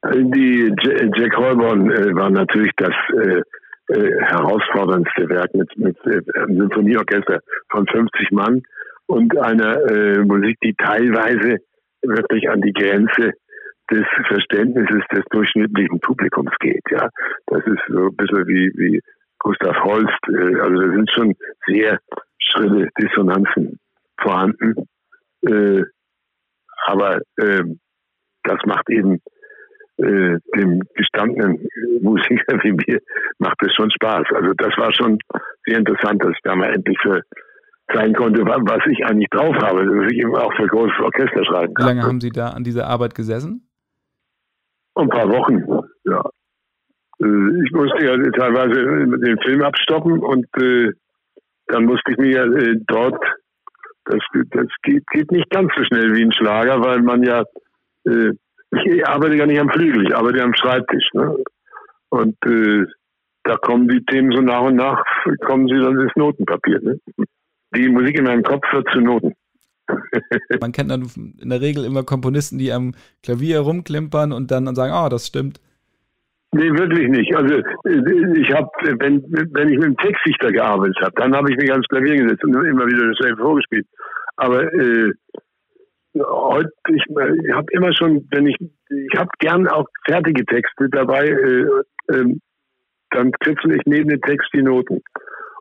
Die 0.04 0.74
Jack 1.16 1.36
Holborn 1.36 1.92
äh, 1.92 2.16
war 2.16 2.30
natürlich 2.30 2.72
das 2.78 2.94
äh, 3.90 4.22
herausforderndste 4.22 5.30
Werk 5.30 5.54
mit, 5.54 5.76
mit 5.78 5.98
äh, 6.06 6.22
einem 6.40 6.58
Symphonieorchester 6.58 7.40
von 7.70 7.88
50 7.88 8.32
Mann 8.32 8.62
und 9.08 9.38
einer 9.38 9.78
äh, 9.90 10.20
Musik, 10.20 10.58
die 10.64 10.76
teilweise 10.76 11.58
wirklich 12.02 12.50
an 12.50 12.62
die 12.62 12.74
Grenze 12.74 13.34
des 13.92 14.06
Verständnisses 14.28 15.04
des 15.12 15.26
durchschnittlichen 15.32 16.00
Publikums 16.00 16.52
geht. 16.60 16.84
Ja, 16.92 17.10
das 17.48 17.66
ist 17.66 17.82
so 17.88 18.08
ein 18.08 18.16
bisschen 18.16 18.48
wie, 18.48 18.72
wie 18.76 19.02
Gustav 19.40 19.76
Holst. 19.84 20.20
Äh, 20.28 20.60
also 20.60 20.82
da 20.82 20.92
sind 20.94 21.12
schon 21.12 21.36
sehr 21.66 22.00
schrille 22.38 22.90
Dissonanzen 23.00 23.80
vorhanden. 24.22 24.88
Äh, 25.42 25.84
aber 26.86 27.22
äh, 27.38 27.64
das 28.44 28.60
macht 28.66 28.90
eben 28.90 29.22
äh, 30.00 30.38
dem 30.56 30.82
gestandenen 30.96 31.68
Musiker 32.02 32.58
wie 32.64 32.72
mir 32.72 33.00
macht 33.38 33.58
es 33.62 33.74
schon 33.76 33.92
Spaß. 33.92 34.26
Also 34.34 34.54
das 34.58 34.76
war 34.78 34.94
schon 34.94 35.18
sehr 35.66 35.78
interessant, 35.78 36.24
dass 36.24 36.32
ich 36.32 36.42
da 36.44 36.56
mal 36.56 36.74
endlich 36.74 36.98
für 37.02 37.22
zeigen 37.94 38.14
konnte, 38.14 38.44
was 38.46 38.86
ich 38.92 39.04
eigentlich 39.06 39.30
drauf 39.30 39.56
habe, 39.62 39.86
dass 39.86 40.12
ich 40.12 40.20
eben 40.20 40.36
auch 40.36 40.54
für 40.56 40.68
großes 40.68 41.00
Orchester 41.02 41.44
schreiben 41.46 41.74
kann. 41.74 41.86
Wie 41.86 41.90
lange 41.90 42.04
haben 42.04 42.22
Sie 42.22 42.30
da 42.30 42.50
an 42.50 42.64
dieser 42.64 42.88
Arbeit 42.88 43.16
gesessen? 43.16 43.68
Ein 44.96 45.10
paar 45.10 45.30
Wochen, 45.30 45.64
ja. 46.06 46.22
Äh, 47.22 47.64
ich 47.66 47.72
musste 47.72 48.06
ja 48.06 48.16
teilweise 48.32 48.76
den 48.76 49.40
Film 49.44 49.62
abstoppen 49.64 50.20
und 50.20 50.46
äh, 50.62 50.92
dann 51.68 51.86
musste 51.86 52.12
ich 52.12 52.18
mir 52.18 52.32
ja 52.32 52.44
äh, 52.46 52.76
dort, 52.88 53.22
das, 54.06 54.20
das 54.52 54.68
geht, 54.84 55.06
geht, 55.08 55.32
nicht 55.32 55.50
ganz 55.50 55.72
so 55.76 55.84
schnell 55.84 56.16
wie 56.16 56.24
ein 56.24 56.34
Schlager, 56.34 56.82
weil 56.82 57.02
man 57.02 57.24
ja 57.24 57.44
äh, 58.06 58.34
ich 58.72 59.08
arbeite 59.08 59.38
gar 59.38 59.48
nicht 59.48 59.60
am 59.60 59.70
Flügel, 59.70 60.08
ich 60.08 60.16
arbeite 60.16 60.44
am 60.44 60.54
Schreibtisch. 60.54 61.08
Ne? 61.14 61.38
Und 62.10 62.36
äh, 62.46 62.86
da 63.44 63.56
kommen 63.58 63.88
die 63.88 64.04
Themen 64.06 64.32
so 64.32 64.42
nach 64.42 64.62
und 64.62 64.76
nach, 64.76 65.04
kommen 65.46 65.68
sie 65.68 65.80
dann 65.82 66.00
ins 66.00 66.16
Notenpapier. 66.16 66.80
Ne? 66.82 67.00
Die 67.76 67.90
Musik 67.90 68.18
in 68.18 68.26
meinem 68.26 68.44
Kopf 68.44 68.64
wird 68.72 68.88
zu 68.92 69.00
Noten. 69.00 69.34
Man 70.62 70.72
kennt 70.72 70.92
dann 70.92 71.10
in 71.42 71.50
der 71.50 71.62
Regel 71.62 71.86
immer 71.86 72.04
Komponisten, 72.04 72.60
die 72.60 72.72
am 72.72 72.94
Klavier 73.24 73.62
rumklimpern 73.62 74.32
und 74.32 74.52
dann 74.52 74.74
sagen, 74.76 74.94
ah, 74.94 75.08
oh, 75.08 75.10
das 75.10 75.28
stimmt. 75.28 75.60
Nee, 76.52 76.72
wirklich 76.72 77.10
nicht. 77.10 77.36
Also 77.36 77.58
ich 77.58 78.52
habe, 78.54 78.70
wenn, 79.00 79.24
wenn 79.54 79.70
ich 79.70 79.78
mit 79.78 79.86
dem 79.86 79.98
Textdichter 79.98 80.52
gearbeitet 80.52 80.98
habe, 81.02 81.14
dann 81.16 81.36
habe 81.36 81.52
ich 81.52 81.58
mich 81.58 81.72
ans 81.72 81.88
Klavier 81.88 82.16
gesetzt 82.16 82.44
und 82.44 82.54
immer 82.54 82.88
wieder 82.88 83.08
dasselbe 83.08 83.42
vorgespielt. 83.42 83.86
Aber 84.36 84.64
äh, 84.74 85.12
heute, 86.28 86.72
ich, 86.90 87.04
ich 87.08 87.54
habe 87.54 87.68
immer 87.72 87.94
schon, 87.94 88.28
wenn 88.32 88.48
ich, 88.48 88.56
ich 88.60 89.18
habe 89.20 89.30
gern 89.40 89.68
auch 89.68 89.86
fertige 90.06 90.46
Texte 90.46 90.90
dabei, 90.90 91.28
äh, 91.28 91.66
äh, 92.14 92.36
dann 93.12 93.32
kritzel 93.40 93.76
ich 93.76 93.82
neben 93.86 94.10
den 94.10 94.22
Text 94.22 94.50
die 94.54 94.62
Noten. 94.62 95.02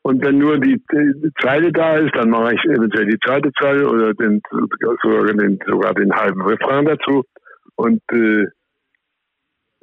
Und 0.03 0.25
wenn 0.25 0.39
nur 0.39 0.59
die, 0.59 0.81
die 0.93 1.31
Zeile 1.43 1.73
da 1.73 1.97
ist, 1.97 2.15
dann 2.15 2.31
mache 2.31 2.55
ich 2.55 2.65
eventuell 2.65 3.07
die 3.07 3.19
zweite 3.27 3.51
Zeile 3.61 3.89
oder 3.89 4.15
den, 4.15 4.41
sogar, 5.03 5.25
den, 5.25 5.59
sogar 5.67 5.95
den 5.95 6.13
halben 6.13 6.43
Refrain 6.43 6.85
dazu. 6.85 7.25
Und 7.77 8.01
äh, 8.13 8.47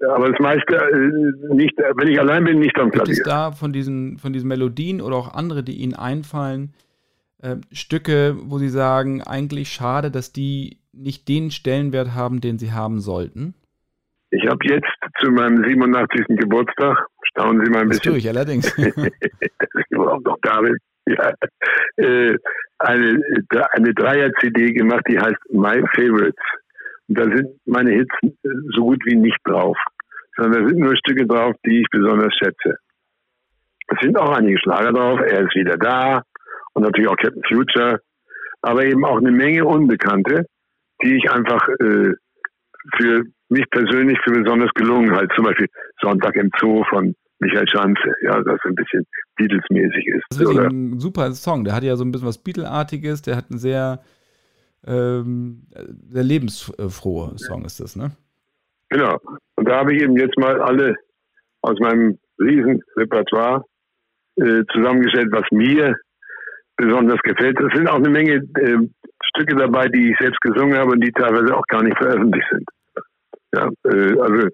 aber 0.04 0.30
das 0.30 0.40
meiste 0.40 0.76
äh, 0.76 1.54
nicht, 1.54 1.78
wenn 1.78 2.08
ich 2.08 2.20
allein 2.20 2.44
bin, 2.44 2.60
nicht 2.60 2.78
am 2.78 2.92
Klavier. 2.92 3.14
Gibt 3.14 3.28
es 3.28 3.32
da 3.32 3.52
von 3.52 3.72
diesen, 3.72 4.18
von 4.18 4.34
diesen 4.34 4.48
Melodien 4.48 5.02
oder 5.02 5.16
auch 5.16 5.34
andere, 5.34 5.64
die 5.64 5.76
Ihnen 5.76 5.94
einfallen, 5.94 6.74
äh, 7.42 7.58
Stücke, 7.72 8.36
wo 8.44 8.58
Sie 8.58 8.70
sagen, 8.70 9.22
eigentlich 9.22 9.70
schade, 9.70 10.12
dass 10.12 10.32
die 10.32 10.80
nicht 10.94 11.28
den 11.28 11.52
Stellenwert 11.52 12.14
haben, 12.14 12.42
den 12.42 12.58
sie 12.58 12.72
haben 12.72 13.00
sollten? 13.00 13.54
Ich 14.32 14.46
habe 14.48 14.60
jetzt 14.64 14.88
zu 15.22 15.32
meinem 15.32 15.64
87. 15.64 16.26
Geburtstag, 16.40 17.08
staunen 17.24 17.64
Sie 17.64 17.72
mal 17.72 17.82
ein 17.82 17.90
das 17.90 18.00
bisschen. 18.00 18.14
Tue 18.14 18.20
ich 18.20 18.28
allerdings. 18.28 18.76
dass 18.76 18.96
ich 18.96 19.92
überhaupt 19.92 20.26
noch 20.26 20.38
da 20.42 20.62
bin. 20.62 20.78
Ja, 21.08 21.34
äh, 21.98 22.38
eine, 22.80 23.20
eine 23.74 23.94
Dreier-CD 23.94 24.74
gemacht, 24.74 25.04
die 25.08 25.20
heißt 25.20 25.38
My 25.52 25.84
Favorites. 25.94 26.44
Und 27.08 27.18
da 27.20 27.24
sind 27.24 27.48
meine 27.66 27.92
Hits 27.92 28.16
so 28.76 28.82
gut 28.82 29.06
wie 29.06 29.16
nicht 29.16 29.40
drauf, 29.44 29.78
sondern 30.36 30.64
da 30.64 30.68
sind 30.70 30.80
nur 30.80 30.98
Stücke 30.98 31.28
drauf, 31.28 31.54
die 31.66 31.82
ich 31.82 31.88
besonders 31.92 32.34
schätze. 32.36 32.78
Es 33.88 34.00
sind 34.02 34.18
auch 34.18 34.32
einige 34.36 34.58
Schlager 34.58 34.92
drauf. 34.92 35.20
Er 35.20 35.42
ist 35.42 35.56
wieder 35.56 35.78
da, 35.78 36.24
und 36.76 36.84
natürlich 36.84 37.10
auch 37.10 37.18
Captain 37.18 37.44
Future, 37.48 38.00
aber 38.62 38.86
eben 38.86 39.04
auch 39.06 39.18
eine 39.18 39.32
Menge 39.32 39.66
Unbekannte, 39.66 40.46
die 41.04 41.16
ich 41.16 41.32
einfach 41.32 41.68
äh, 41.80 42.14
für 42.98 43.24
mich 43.50 43.66
persönlich 43.72 44.18
für 44.24 44.32
besonders 44.32 44.72
gelungen 44.76 45.12
halte. 45.16 45.34
Zum 45.36 45.46
Beispiel 45.46 45.68
Sonntag 46.02 46.36
im 46.36 46.50
Zoo 46.60 46.84
von 46.90 47.16
Michael 47.40 47.68
Schanze, 47.68 48.14
ja, 48.24 48.42
das 48.42 48.60
ein 48.64 48.76
bisschen 48.76 49.06
Beatles-mäßig 49.36 50.08
ist. 50.08 50.24
Das 50.30 50.40
ist 50.40 50.48
wirklich 50.48 50.72
ein 50.72 51.00
super 51.00 51.32
Song. 51.34 51.64
Der 51.64 51.76
hat 51.76 51.84
ja 51.84 51.96
so 51.96 52.04
ein 52.04 52.12
bisschen 52.12 52.28
was 52.28 52.42
Beatle-artiges, 52.42 53.22
der 53.22 53.36
hat 53.36 53.50
einen 53.50 53.60
sehr, 53.60 54.02
ähm, 54.86 55.68
sehr 56.10 56.24
lebensfrohe 56.24 57.38
Song 57.38 57.66
ist 57.66 57.80
das, 57.80 57.96
ne? 57.96 58.12
Genau. 58.90 59.18
Und 59.56 59.68
da 59.68 59.80
habe 59.80 59.94
ich 59.94 60.02
eben 60.02 60.16
jetzt 60.18 60.38
mal 60.38 60.62
alle 60.62 60.96
aus 61.62 61.78
meinem 61.80 62.18
riesen 62.40 62.82
Repertoire 62.96 63.66
äh, 64.38 64.64
zusammengestellt, 64.72 65.30
was 65.32 65.46
mir 65.52 65.96
besonders 66.78 67.20
gefällt. 67.22 67.60
Es 67.60 67.74
sind 67.74 67.88
auch 67.90 67.96
eine 67.96 68.10
Menge 68.10 68.34
äh, 68.34 68.78
Stücke 69.36 69.56
dabei, 69.56 69.88
die 69.88 70.12
ich 70.12 70.18
selbst 70.20 70.40
gesungen 70.42 70.78
habe 70.78 70.92
und 70.92 71.02
die 71.02 71.12
teilweise 71.12 71.56
auch 71.56 71.66
gar 71.68 71.84
nicht 71.84 71.98
veröffentlicht 71.98 72.48
sind. 72.52 72.66
Ja, 73.54 73.70
äh, 73.86 74.20
also 74.20 74.48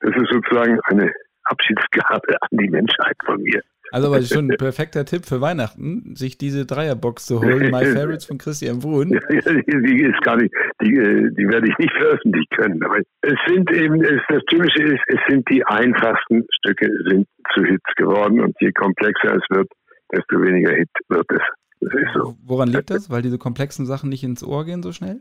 das 0.00 0.16
ist 0.16 0.30
sozusagen 0.30 0.78
eine 0.84 1.12
Abschiedsgabe 1.44 2.36
an 2.40 2.48
die 2.52 2.68
Menschheit 2.68 3.16
von 3.24 3.42
mir. 3.42 3.60
Also 3.90 4.08
aber 4.08 4.22
schon 4.22 4.50
ein 4.50 4.56
perfekter 4.58 5.04
Tipp 5.06 5.24
für 5.24 5.40
Weihnachten, 5.40 6.14
sich 6.14 6.36
diese 6.36 6.66
Dreierbox 6.66 7.24
zu 7.24 7.40
holen, 7.40 7.70
My 7.70 7.86
Favorites 7.86 8.26
von 8.26 8.36
Christian. 8.36 8.80
Ja, 8.80 9.20
die 9.20 10.02
ist 10.02 10.20
gar 10.22 10.36
nicht, 10.36 10.54
die, 10.82 10.94
äh, 10.94 11.30
die 11.32 11.48
werde 11.48 11.68
ich 11.68 11.78
nicht 11.78 11.92
veröffentlichen 11.94 12.50
können. 12.56 12.84
Aber 12.84 12.98
es 12.98 13.38
sind 13.46 13.70
eben, 13.72 14.02
es, 14.04 14.20
das 14.28 14.42
Typische 14.50 14.82
ist, 14.82 15.02
es 15.06 15.20
sind 15.28 15.48
die 15.48 15.64
einfachsten 15.64 16.44
Stücke 16.58 16.90
sind 17.08 17.26
zu 17.54 17.64
Hits 17.64 17.94
geworden 17.96 18.40
und 18.40 18.54
je 18.60 18.72
komplexer 18.72 19.36
es 19.36 19.56
wird, 19.56 19.68
desto 20.12 20.40
weniger 20.42 20.74
Hit 20.74 20.90
wird 21.08 21.26
es. 21.30 21.42
So. 21.80 22.36
Woran 22.44 22.68
liegt 22.68 22.90
das? 22.90 23.10
Weil 23.10 23.22
diese 23.22 23.38
komplexen 23.38 23.86
Sachen 23.86 24.08
nicht 24.10 24.24
ins 24.24 24.44
Ohr 24.44 24.64
gehen 24.64 24.82
so 24.82 24.92
schnell? 24.92 25.20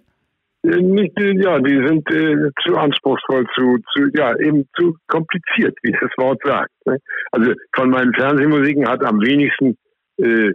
Äh, 0.64 0.82
nicht, 0.82 1.18
äh, 1.20 1.40
ja, 1.42 1.60
die 1.60 1.76
sind 1.88 2.10
äh, 2.12 2.50
zu 2.64 2.76
anspruchsvoll, 2.76 3.46
zu, 3.56 3.78
zu, 3.94 4.10
ja, 4.16 4.36
eben 4.40 4.68
zu 4.76 4.96
kompliziert, 5.08 5.78
wie 5.84 5.92
das 5.92 6.12
Wort 6.18 6.40
sagt. 6.44 6.72
Ne? 6.86 6.98
Also 7.32 7.54
von 7.76 7.90
meinen 7.90 8.14
Fernsehmusiken 8.14 8.88
hat 8.88 9.04
am 9.04 9.22
wenigsten 9.22 9.78
äh, 10.18 10.52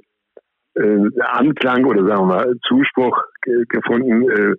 äh, 0.75 1.11
Anklang 1.21 1.85
oder 1.85 2.05
sagen 2.05 2.29
wir 2.29 2.35
mal 2.35 2.55
Zuspruch 2.67 3.17
gefunden 3.69 4.31
äh, 4.31 4.55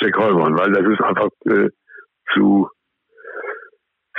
Jack 0.00 0.16
Holborn, 0.16 0.58
weil 0.58 0.72
das 0.72 0.86
ist 0.86 1.00
einfach 1.00 1.28
zu 2.34 2.68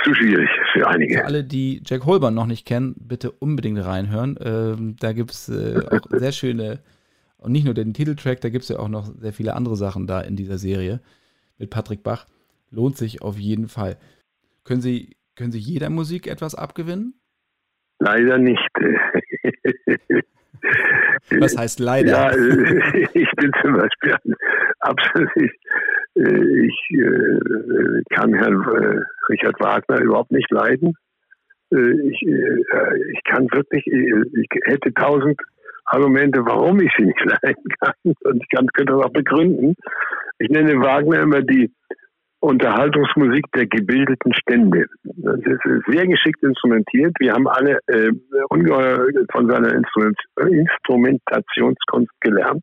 zu 0.08 0.14
schwierig 0.14 0.48
für 0.72 0.86
einige. 0.86 1.18
Für 1.18 1.24
alle, 1.24 1.44
die 1.44 1.82
Jack 1.84 2.06
Holborn 2.06 2.34
noch 2.34 2.46
nicht 2.46 2.66
kennen, 2.66 2.94
bitte 2.98 3.30
unbedingt 3.30 3.84
reinhören. 3.84 4.38
Ähm, 4.42 4.96
da 4.98 5.12
gibt 5.12 5.32
es 5.32 5.48
äh, 5.48 5.80
auch 5.90 6.00
sehr 6.10 6.32
schöne, 6.32 6.80
und 7.38 7.52
nicht 7.52 7.64
nur 7.64 7.74
den 7.74 7.94
Titeltrack, 7.94 8.40
da 8.40 8.48
gibt 8.48 8.64
es 8.64 8.68
ja 8.68 8.78
auch 8.78 8.88
noch 8.88 9.06
sehr 9.16 9.32
viele 9.32 9.54
andere 9.54 9.76
Sachen 9.76 10.06
da 10.06 10.20
in 10.20 10.36
dieser 10.36 10.58
Serie 10.58 11.00
mit 11.58 11.70
Patrick 11.70 12.02
Bach. 12.02 12.26
Lohnt 12.70 12.96
sich 12.96 13.22
auf 13.22 13.38
jeden 13.38 13.68
Fall. 13.68 13.96
Können 14.64 14.80
Sie, 14.80 15.16
können 15.36 15.52
Sie 15.52 15.58
jeder 15.58 15.88
Musik 15.88 16.26
etwas 16.26 16.54
abgewinnen? 16.54 17.14
Leider 18.00 18.38
nicht. 18.38 18.68
Was 21.30 21.56
heißt 21.56 21.78
leider? 21.80 22.10
Ja, 22.10 22.30
ich 23.14 23.30
bin 23.36 23.52
zum 23.62 23.74
Beispiel 23.74 24.16
absolut, 24.80 25.30
ich 26.18 26.90
äh, 26.90 28.02
kann 28.10 28.34
Herrn 28.34 28.62
äh, 28.62 29.00
Richard 29.30 29.60
Wagner 29.60 30.00
überhaupt 30.00 30.32
nicht 30.32 30.50
leiden. 30.50 30.94
Ich, 31.70 32.22
ich 32.22 33.24
kann 33.24 33.46
wirklich, 33.52 33.86
ich 33.86 34.48
hätte 34.64 34.90
tausend 34.94 35.38
Argumente, 35.84 36.40
warum 36.44 36.80
ich 36.80 36.90
sie 36.96 37.04
nicht 37.04 37.20
leiden 37.42 37.64
kann. 37.80 38.14
Und 38.24 38.42
ich 38.42 38.48
kann, 38.48 38.66
könnte 38.68 38.94
das 38.94 39.04
auch 39.04 39.12
begründen. 39.12 39.74
Ich 40.38 40.48
nenne 40.48 40.80
Wagner 40.80 41.20
immer 41.20 41.42
die 41.42 41.70
Unterhaltungsmusik 42.40 43.44
der 43.54 43.66
gebildeten 43.66 44.32
Stände. 44.32 44.86
Das 45.02 45.40
ist 45.44 45.84
sehr 45.88 46.06
geschickt 46.06 46.42
instrumentiert. 46.42 47.12
Wir 47.18 47.32
haben 47.32 47.48
alle 47.48 47.80
äh, 47.88 48.12
ungeheuer 48.48 49.08
von 49.32 49.50
seiner 49.50 49.74
Instrument 49.74 50.18
Instrumentationskunst 50.36 52.12
gelernt. 52.20 52.62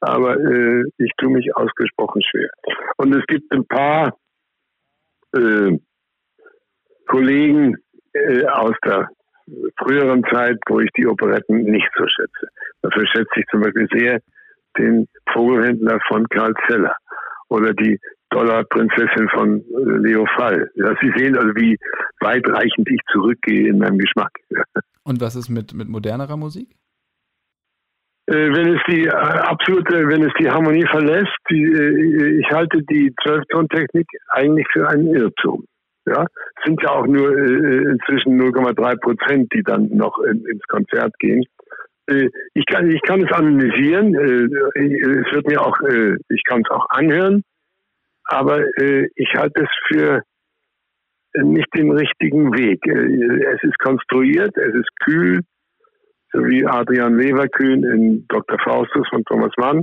Aber 0.00 0.36
äh, 0.36 0.84
ich 0.98 1.10
tue 1.18 1.30
mich 1.30 1.54
ausgesprochen 1.56 2.22
schwer. 2.22 2.50
Und 2.96 3.14
es 3.14 3.24
gibt 3.26 3.50
ein 3.52 3.66
paar 3.66 4.16
äh, 5.34 5.78
Kollegen 7.06 7.76
äh, 8.12 8.44
aus 8.46 8.74
der 8.84 9.08
früheren 9.78 10.22
Zeit, 10.30 10.58
wo 10.68 10.80
ich 10.80 10.90
die 10.96 11.06
Operetten 11.06 11.62
nicht 11.62 11.88
so 11.96 12.06
schätze. 12.06 12.48
Dafür 12.82 13.06
schätze 13.06 13.40
ich 13.40 13.46
zum 13.50 13.62
Beispiel 13.62 13.88
sehr 13.92 14.20
den 14.76 15.08
Vogelhändler 15.32 15.98
von 16.08 16.26
Karl 16.28 16.54
Zeller 16.68 16.94
oder 17.48 17.72
die 17.72 17.98
Dollarprinzessin 18.30 19.28
von 19.30 19.60
äh, 19.60 20.08
Leo 20.08 20.26
Fall. 20.36 20.70
Ja, 20.74 20.94
Sie 21.00 21.10
sehen 21.16 21.36
also, 21.36 21.48
wie 21.56 21.76
weitreichend 22.20 22.88
ich 22.90 23.00
zurückgehe 23.10 23.68
in 23.68 23.78
meinem 23.78 23.98
Geschmack. 23.98 24.32
Und 25.04 25.20
was 25.20 25.34
ist 25.34 25.48
mit, 25.48 25.72
mit 25.72 25.88
modernerer 25.88 26.36
Musik? 26.36 26.76
Äh, 28.28 28.52
wenn 28.54 28.74
es 28.74 28.82
die 28.86 29.06
äh, 29.06 29.10
absolute, 29.10 30.06
wenn 30.06 30.22
es 30.22 30.32
die 30.38 30.50
Harmonie 30.50 30.84
verlässt, 30.90 31.34
die, 31.50 31.64
äh, 31.64 32.40
ich 32.40 32.50
halte 32.50 32.82
die 32.82 33.10
Zwölftontechnik 33.22 34.06
eigentlich 34.28 34.66
für 34.70 34.86
einen 34.86 35.14
Irrtum. 35.14 35.64
Ja, 36.04 36.26
sind 36.64 36.82
ja 36.82 36.90
auch 36.90 37.06
nur 37.06 37.36
inzwischen 37.36 38.38
0,3 38.40 39.00
Prozent, 39.00 39.52
die 39.54 39.62
dann 39.62 39.88
noch 39.94 40.18
in, 40.20 40.44
ins 40.46 40.62
Konzert 40.68 41.12
gehen. 41.18 41.44
ich 42.54 42.64
kann, 42.64 42.90
ich 42.90 43.02
kann 43.02 43.22
es 43.22 43.30
analysieren. 43.30 44.14
es 44.14 45.34
wird 45.34 45.46
mir 45.46 45.60
auch, 45.60 45.76
ich 46.30 46.42
kann 46.44 46.62
es 46.64 46.70
auch 46.70 46.88
anhören. 46.88 47.42
Aber 48.24 48.64
ich 48.78 49.34
halte 49.34 49.64
es 49.64 49.68
für 49.88 50.22
nicht 51.34 51.68
den 51.76 51.90
richtigen 51.90 52.56
Weg. 52.56 52.86
es 52.86 53.62
ist 53.62 53.78
konstruiert, 53.78 54.56
es 54.56 54.74
ist 54.74 54.88
kühl, 55.04 55.42
wie 56.32 56.64
Adrian 56.66 57.18
Leverkühn 57.18 57.84
in 57.84 58.26
Dr. 58.28 58.58
Faustus 58.60 59.06
von 59.08 59.24
Thomas 59.24 59.52
Mann. 59.56 59.82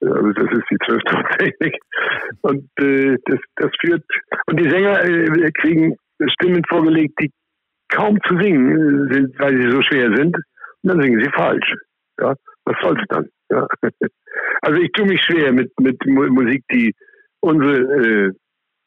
Also 0.00 0.32
das 0.32 0.50
ist 0.52 0.64
die 0.70 0.78
Zwölftontechnik. 0.86 1.76
Und 2.42 2.68
äh, 2.78 3.16
das, 3.26 3.38
das 3.56 3.70
führt 3.80 4.02
und 4.46 4.58
die 4.58 4.70
Sänger 4.70 5.04
äh, 5.04 5.50
kriegen 5.52 5.94
Stimmen 6.28 6.62
vorgelegt, 6.68 7.14
die 7.20 7.30
kaum 7.88 8.18
zu 8.26 8.36
singen 8.38 9.08
sind, 9.12 9.38
weil 9.38 9.60
sie 9.60 9.70
so 9.70 9.82
schwer 9.82 10.14
sind. 10.16 10.34
Und 10.34 10.44
dann 10.82 11.02
singen 11.02 11.22
sie 11.22 11.30
falsch. 11.32 11.74
Ja, 12.18 12.34
was 12.64 12.76
soll's 12.82 13.02
dann? 13.08 13.28
Ja. 13.50 13.66
Also 14.62 14.80
ich 14.80 14.92
tue 14.92 15.06
mich 15.06 15.20
schwer 15.22 15.52
mit 15.52 15.72
mit 15.80 15.96
Musik, 16.06 16.62
die 16.70 16.94
unsere, 17.40 17.78
äh, 17.78 18.26
äh, 18.26 18.32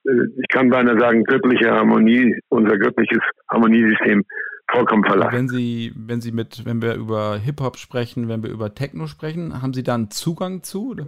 ich 0.05 0.47
kann 0.49 0.69
beinahe 0.69 0.99
sagen, 0.99 1.23
göttliche 1.23 1.71
Harmonie, 1.71 2.35
unser 2.49 2.77
göttliches 2.77 3.21
Harmoniesystem 3.49 4.23
vollkommen 4.71 5.03
verlassen. 5.05 5.33
Wenn 5.33 5.47
Sie, 5.47 5.93
wenn 5.95 6.21
Sie 6.21 6.31
mit, 6.31 6.65
wenn 6.65 6.81
wir 6.81 6.95
über 6.95 7.37
Hip-Hop 7.37 7.77
sprechen, 7.77 8.27
wenn 8.27 8.43
wir 8.43 8.49
über 8.49 8.73
Techno 8.73 9.07
sprechen, 9.07 9.61
haben 9.61 9.73
Sie 9.73 9.83
da 9.83 9.95
einen 9.95 10.11
Zugang 10.11 10.63
zu? 10.63 10.91
Oder? 10.91 11.07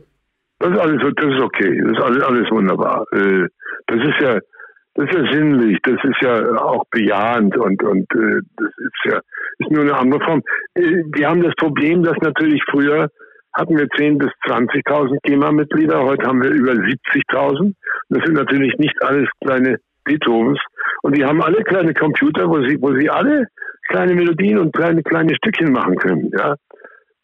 Das 0.59 0.71
ist 0.71 0.79
alles, 0.79 1.01
das 1.15 1.33
ist 1.33 1.41
okay, 1.41 1.81
das 1.81 1.97
ist 1.97 2.03
alles, 2.03 2.23
alles 2.23 2.51
wunderbar. 2.51 3.05
Äh, 3.11 3.47
das 3.87 3.97
ist 3.97 4.21
ja, 4.21 4.39
das 4.95 5.09
ist 5.09 5.13
ja 5.13 5.31
sinnlich, 5.33 5.77
das 5.83 5.95
ist 6.03 6.21
ja 6.21 6.61
auch 6.61 6.85
bejahend 6.91 7.57
und, 7.57 7.83
und 7.83 8.05
äh, 8.13 8.39
das 8.55 8.69
ist 8.77 9.11
ja, 9.11 9.19
ist 9.59 9.71
nur 9.71 9.81
eine 9.81 9.97
andere 9.97 10.23
Form. 10.23 10.41
Äh, 10.75 11.03
wir 11.13 11.29
haben 11.29 11.43
das 11.43 11.53
Problem, 11.55 12.03
dass 12.03 12.17
natürlich 12.21 12.61
früher 12.69 13.09
hatten 13.55 13.77
wir 13.77 13.85
10.000 13.85 14.17
bis 14.17 14.29
20.000 14.45 15.17
GEMA-Mitglieder, 15.23 16.03
heute 16.03 16.27
haben 16.27 16.43
wir 16.43 16.51
über 16.51 16.73
70.000. 16.73 17.73
Das 18.09 18.23
sind 18.23 18.35
natürlich 18.35 18.77
nicht 18.77 19.01
alles 19.01 19.29
kleine 19.41 19.77
Beethovens. 20.03 20.59
Und 21.01 21.17
die 21.17 21.25
haben 21.25 21.41
alle 21.41 21.63
kleine 21.63 21.93
Computer, 21.93 22.47
wo 22.47 22.61
sie, 22.63 22.77
wo 22.81 22.93
sie 22.93 23.09
alle 23.09 23.47
kleine 23.87 24.13
Melodien 24.13 24.59
und 24.59 24.75
kleine, 24.75 25.01
kleine 25.03 25.35
Stückchen 25.35 25.71
machen 25.71 25.95
können. 25.97 26.31
Ja. 26.37 26.55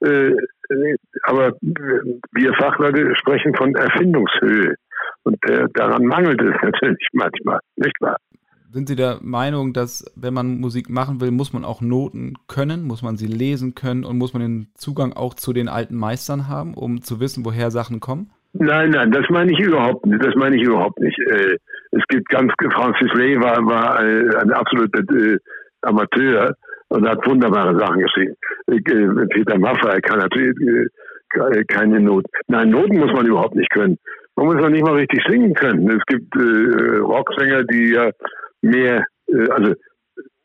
Äh, 0.04 0.34
aber 1.24 1.52
wir 1.62 2.54
Fachleute 2.54 3.14
sprechen 3.16 3.54
von 3.56 3.76
Erfindungshöhe. 3.76 4.76
Und 5.24 5.38
äh, 5.50 5.66
daran 5.74 6.06
mangelt 6.06 6.42
es 6.42 6.56
natürlich 6.62 7.08
manchmal, 7.14 7.60
nicht 7.76 7.96
wahr? 8.00 8.18
Sind 8.74 8.88
Sie 8.88 8.96
der 8.96 9.20
Meinung, 9.22 9.74
dass 9.74 10.06
wenn 10.16 10.34
man 10.34 10.62
Musik 10.62 10.90
machen 10.90 11.20
will, 11.20 11.32
muss 11.32 11.52
man 11.52 11.66
auch 11.66 11.82
Noten 11.82 12.36
können, 12.48 12.84
muss 12.84 13.02
man 13.02 13.18
sie 13.18 13.28
lesen 13.28 13.76
können 13.76 14.06
und 14.06 14.18
muss 14.18 14.34
man 14.34 14.42
den 14.42 14.68
Zugang 14.76 15.12
auch 15.12 15.34
zu 15.34 15.52
den 15.52 15.68
alten 15.68 15.98
Meistern 15.98 16.48
haben, 16.48 16.74
um 16.74 17.02
zu 17.02 17.20
wissen, 17.20 17.44
woher 17.44 17.70
Sachen 17.70 18.00
kommen? 18.00 18.32
Nein, 18.54 18.92
nein, 18.92 19.12
das 19.12 19.26
meine 19.30 19.52
ich 19.52 19.60
überhaupt 19.60 20.06
nicht. 20.06 20.24
Das 20.24 20.36
meine 20.36 20.56
ich 20.56 20.64
überhaupt 20.64 21.00
nicht. 21.02 21.20
Äh, 21.20 21.58
es 21.92 22.04
gibt 22.08 22.30
ganz, 22.30 22.54
Francis 22.74 23.12
Lee 23.16 23.38
war, 23.42 23.58
war 23.66 24.00
ein 24.00 24.52
absoluter 24.54 25.02
äh, 25.18 25.38
Amateur 25.82 26.56
und 26.88 27.06
hat 27.10 27.28
wunderbare 27.28 27.78
Sachen 27.78 28.00
geschrieben. 28.00 28.36
Äh, 28.68 29.26
Peter 29.34 29.60
Maffay 29.60 30.00
kann 30.00 30.20
natürlich 30.20 30.56
äh, 31.36 31.64
keine 31.66 32.00
Noten. 32.00 32.30
Nein, 32.48 32.70
Noten 32.70 33.00
muss 33.00 33.12
man 33.12 33.26
überhaupt 33.26 33.56
nicht 33.56 33.72
können. 33.72 33.98
Man 34.38 34.46
muss 34.46 34.56
noch 34.56 34.70
nicht 34.70 34.86
mal 34.86 34.96
richtig 34.96 35.22
singen 35.28 35.54
können. 35.56 35.90
Es 35.90 36.06
gibt 36.06 36.34
äh, 36.38 37.00
Rocksänger, 37.00 37.66
die 37.66 37.92
ja 37.92 38.12
mehr, 38.62 39.06
äh, 39.28 39.50
also 39.50 39.74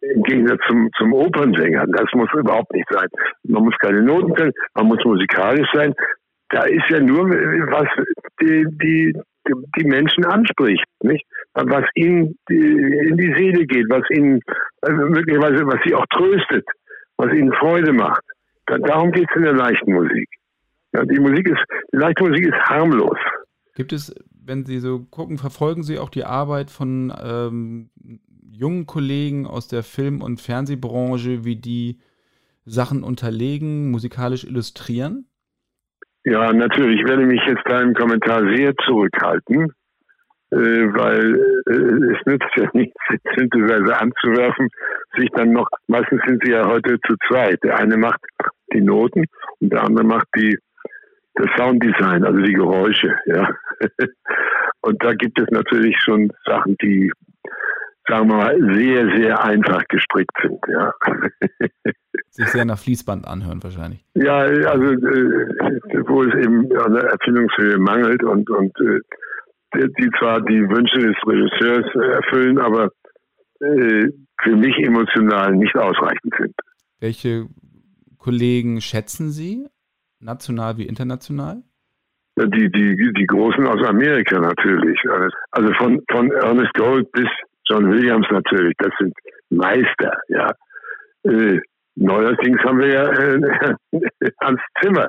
im 0.00 0.22
Gegensatz 0.22 0.60
zum, 0.68 0.88
zum 0.96 1.12
Opernsänger, 1.12 1.86
das 1.88 2.06
muss 2.14 2.28
überhaupt 2.34 2.72
nicht 2.72 2.86
sein. 2.90 3.08
Man 3.44 3.64
muss 3.64 3.74
keine 3.78 4.02
Noten 4.02 4.34
können, 4.34 4.52
man 4.74 4.86
muss 4.86 5.04
musikalisch 5.04 5.68
sein. 5.72 5.94
Da 6.50 6.62
ist 6.62 6.88
ja 6.90 7.00
nur, 7.00 7.28
was 7.28 7.88
die, 8.40 8.66
die, 8.82 9.12
die 9.76 9.84
Menschen 9.84 10.24
anspricht, 10.24 10.84
nicht? 11.02 11.26
Was 11.54 11.84
ihnen 11.94 12.36
in 12.48 13.16
die 13.16 13.34
Seele 13.36 13.66
geht, 13.66 13.86
was 13.88 14.02
ihnen 14.10 14.40
also 14.82 15.06
möglicherweise, 15.06 15.66
was 15.66 15.80
sie 15.84 15.94
auch 15.94 16.06
tröstet, 16.10 16.64
was 17.16 17.32
ihnen 17.32 17.52
Freude 17.54 17.92
macht. 17.92 18.22
darum 18.66 19.10
geht 19.10 19.26
es 19.28 19.36
in 19.36 19.42
der 19.42 19.54
leichten 19.54 19.92
Musik. 19.92 20.28
Die 20.92 21.20
Musik 21.20 21.48
ist, 21.48 21.62
die 21.92 21.96
leichte 21.96 22.24
Musik 22.24 22.46
ist 22.46 22.58
harmlos. 22.68 23.18
Gibt 23.74 23.92
es, 23.92 24.14
wenn 24.46 24.64
Sie 24.64 24.78
so 24.78 25.00
gucken, 25.10 25.38
verfolgen 25.38 25.82
Sie 25.82 25.98
auch 25.98 26.10
die 26.10 26.24
Arbeit 26.24 26.70
von 26.70 27.12
ähm, 27.22 27.90
jungen 28.50 28.86
Kollegen 28.86 29.46
aus 29.46 29.68
der 29.68 29.82
Film- 29.82 30.22
und 30.22 30.40
Fernsehbranche, 30.40 31.44
wie 31.44 31.56
die 31.56 31.98
Sachen 32.64 33.02
unterlegen, 33.02 33.90
musikalisch 33.90 34.44
illustrieren? 34.44 35.26
Ja, 36.24 36.52
natürlich. 36.52 37.00
Ich 37.00 37.08
werde 37.08 37.26
mich 37.26 37.40
jetzt 37.46 37.62
da 37.66 37.80
im 37.80 37.94
Kommentar 37.94 38.42
sehr 38.56 38.74
zurückhalten, 38.84 39.72
äh, 40.50 40.56
weil 40.56 41.36
äh, 41.66 42.14
es 42.14 42.26
nützt 42.26 42.50
ja 42.56 42.68
nichts, 42.74 42.96
Synthesizer 43.36 44.00
anzuwerfen, 44.00 44.68
sich 45.16 45.28
dann 45.34 45.52
noch, 45.52 45.68
meistens 45.86 46.20
sind 46.26 46.42
sie 46.44 46.52
ja 46.52 46.66
heute 46.66 46.98
zu 47.06 47.14
zweit. 47.28 47.62
Der 47.62 47.78
eine 47.78 47.96
macht 47.96 48.20
die 48.72 48.80
Noten 48.80 49.26
und 49.60 49.72
der 49.72 49.84
andere 49.84 50.04
macht 50.04 50.26
die 50.36 50.58
das 51.36 51.48
Sounddesign, 51.56 52.24
also 52.24 52.38
die 52.40 52.54
Geräusche, 52.54 53.14
ja. 53.26 53.48
und 54.80 55.02
da 55.02 55.14
gibt 55.14 55.38
es 55.38 55.46
natürlich 55.50 55.96
schon 56.02 56.32
Sachen, 56.44 56.76
die 56.82 57.10
sagen 58.08 58.28
wir 58.28 58.36
mal, 58.36 58.56
sehr, 58.74 59.16
sehr 59.16 59.42
einfach 59.42 59.82
gestrickt 59.88 60.36
sind. 60.42 60.60
Ja. 60.68 60.92
Sich 62.30 62.48
sehr 62.48 62.64
nach 62.64 62.78
Fließband 62.78 63.26
anhören 63.26 63.62
wahrscheinlich. 63.62 64.04
Ja, 64.14 64.38
also 64.38 64.92
äh, 64.92 66.02
wo 66.06 66.22
es 66.22 66.34
eben 66.34 66.70
an 66.78 66.94
der 66.94 67.04
Erfindungshöhe 67.04 67.78
mangelt 67.78 68.22
und, 68.22 68.48
und 68.50 68.72
äh, 68.80 69.88
die 69.98 70.10
zwar 70.18 70.40
die 70.42 70.60
Wünsche 70.68 70.98
des 70.98 71.16
Regisseurs 71.26 71.86
erfüllen, 71.94 72.58
aber 72.58 72.90
äh, 73.60 74.08
für 74.42 74.56
mich 74.56 74.76
emotional 74.78 75.54
nicht 75.54 75.76
ausreichend 75.76 76.34
sind. 76.38 76.54
Welche 77.00 77.46
Kollegen 78.18 78.80
schätzen 78.80 79.30
Sie, 79.30 79.66
national 80.26 80.76
wie 80.76 80.86
international? 80.86 81.62
Die, 82.38 82.70
die, 82.70 83.12
die 83.14 83.26
Großen 83.26 83.66
aus 83.66 83.82
Amerika 83.88 84.38
natürlich. 84.38 85.00
Also 85.52 85.72
von, 85.78 86.02
von 86.10 86.30
Ernest 86.32 86.74
Gold 86.74 87.10
bis 87.12 87.28
John 87.68 87.90
Williams 87.90 88.26
natürlich, 88.30 88.74
das 88.78 88.92
sind 88.98 89.14
Meister, 89.48 90.12
ja. 90.28 90.52
Äh, 91.24 91.60
neuerdings 91.96 92.60
haben 92.62 92.78
wir 92.78 92.88
ja 92.88 93.08
äh, 93.10 94.30
Hans 94.42 94.60
Zimmer. 94.82 95.08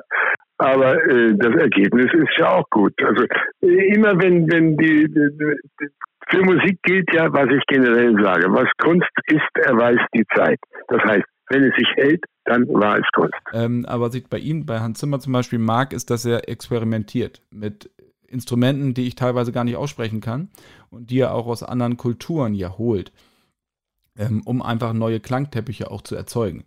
Aber 0.56 0.96
äh, 1.06 1.34
das 1.36 1.54
Ergebnis 1.54 2.12
ist 2.14 2.38
ja 2.38 2.50
auch 2.54 2.68
gut. 2.70 2.94
Also 3.04 3.24
äh, 3.62 3.94
immer 3.94 4.20
wenn, 4.20 4.50
wenn 4.50 4.76
die, 4.76 5.06
für 6.30 6.42
Musik 6.42 6.78
gilt 6.82 7.12
ja, 7.12 7.32
was 7.32 7.48
ich 7.54 7.62
generell 7.68 8.12
sage. 8.22 8.46
Was 8.50 8.68
Kunst 8.82 9.08
ist, 9.26 9.66
erweist 9.66 10.06
die 10.14 10.24
Zeit. 10.34 10.58
Das 10.88 11.00
heißt, 11.02 11.24
wenn 11.50 11.64
es 11.64 11.74
sich 11.76 11.88
hält, 11.96 12.24
dann 12.44 12.66
war 12.68 12.98
es 12.98 13.06
Kunst. 13.14 13.34
Ähm, 13.52 13.84
aber 13.86 14.06
was 14.06 14.14
ich 14.14 14.28
bei 14.28 14.38
Ihnen, 14.38 14.66
bei 14.66 14.80
Hans 14.80 14.98
Zimmer 14.98 15.20
zum 15.20 15.32
Beispiel 15.32 15.58
mag, 15.58 15.92
ist, 15.92 16.10
dass 16.10 16.24
er 16.24 16.48
experimentiert 16.48 17.42
mit 17.50 17.90
Instrumenten, 18.26 18.94
die 18.94 19.06
ich 19.06 19.14
teilweise 19.14 19.52
gar 19.52 19.64
nicht 19.64 19.76
aussprechen 19.76 20.20
kann 20.20 20.48
und 20.90 21.10
die 21.10 21.20
er 21.20 21.34
auch 21.34 21.46
aus 21.46 21.62
anderen 21.62 21.96
Kulturen 21.96 22.54
ja 22.54 22.76
holt, 22.76 23.12
ähm, 24.18 24.42
um 24.44 24.62
einfach 24.62 24.92
neue 24.92 25.20
Klangteppiche 25.20 25.90
auch 25.90 26.02
zu 26.02 26.14
erzeugen. 26.14 26.64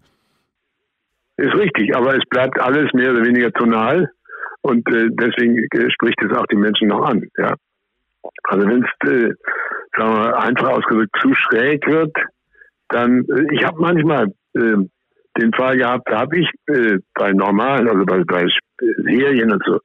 Ist 1.37 1.55
richtig, 1.55 1.95
aber 1.95 2.15
es 2.15 2.23
bleibt 2.29 2.59
alles 2.59 2.91
mehr 2.93 3.11
oder 3.11 3.25
weniger 3.25 3.51
tonal 3.51 4.11
und 4.61 4.87
äh, 4.89 5.09
deswegen 5.11 5.57
äh, 5.57 5.91
spricht 5.91 6.21
es 6.21 6.35
auch 6.35 6.45
die 6.47 6.57
Menschen 6.57 6.87
noch 6.87 7.03
an. 7.03 7.27
Ja? 7.37 7.55
Also 8.43 8.67
wenn 8.67 8.83
es, 8.83 9.09
äh, 9.09 9.33
sagen 9.97 10.13
wir 10.13 10.37
einfach 10.37 10.69
ausgedrückt, 10.69 11.15
zu 11.21 11.33
schräg 11.33 11.85
wird, 11.87 12.15
dann, 12.89 13.25
äh, 13.25 13.55
ich 13.55 13.63
habe 13.63 13.79
manchmal 13.79 14.33
äh, 14.55 14.77
den 15.37 15.53
Fall 15.53 15.77
gehabt, 15.77 16.09
da 16.09 16.19
habe 16.21 16.39
ich 16.39 16.49
äh, 16.67 16.97
bei 17.13 17.31
normalen, 17.31 17.87
also 17.87 18.05
bei, 18.05 18.23
bei 18.25 18.47
Serien 19.03 19.51
und 19.51 19.63
so. 19.65 19.79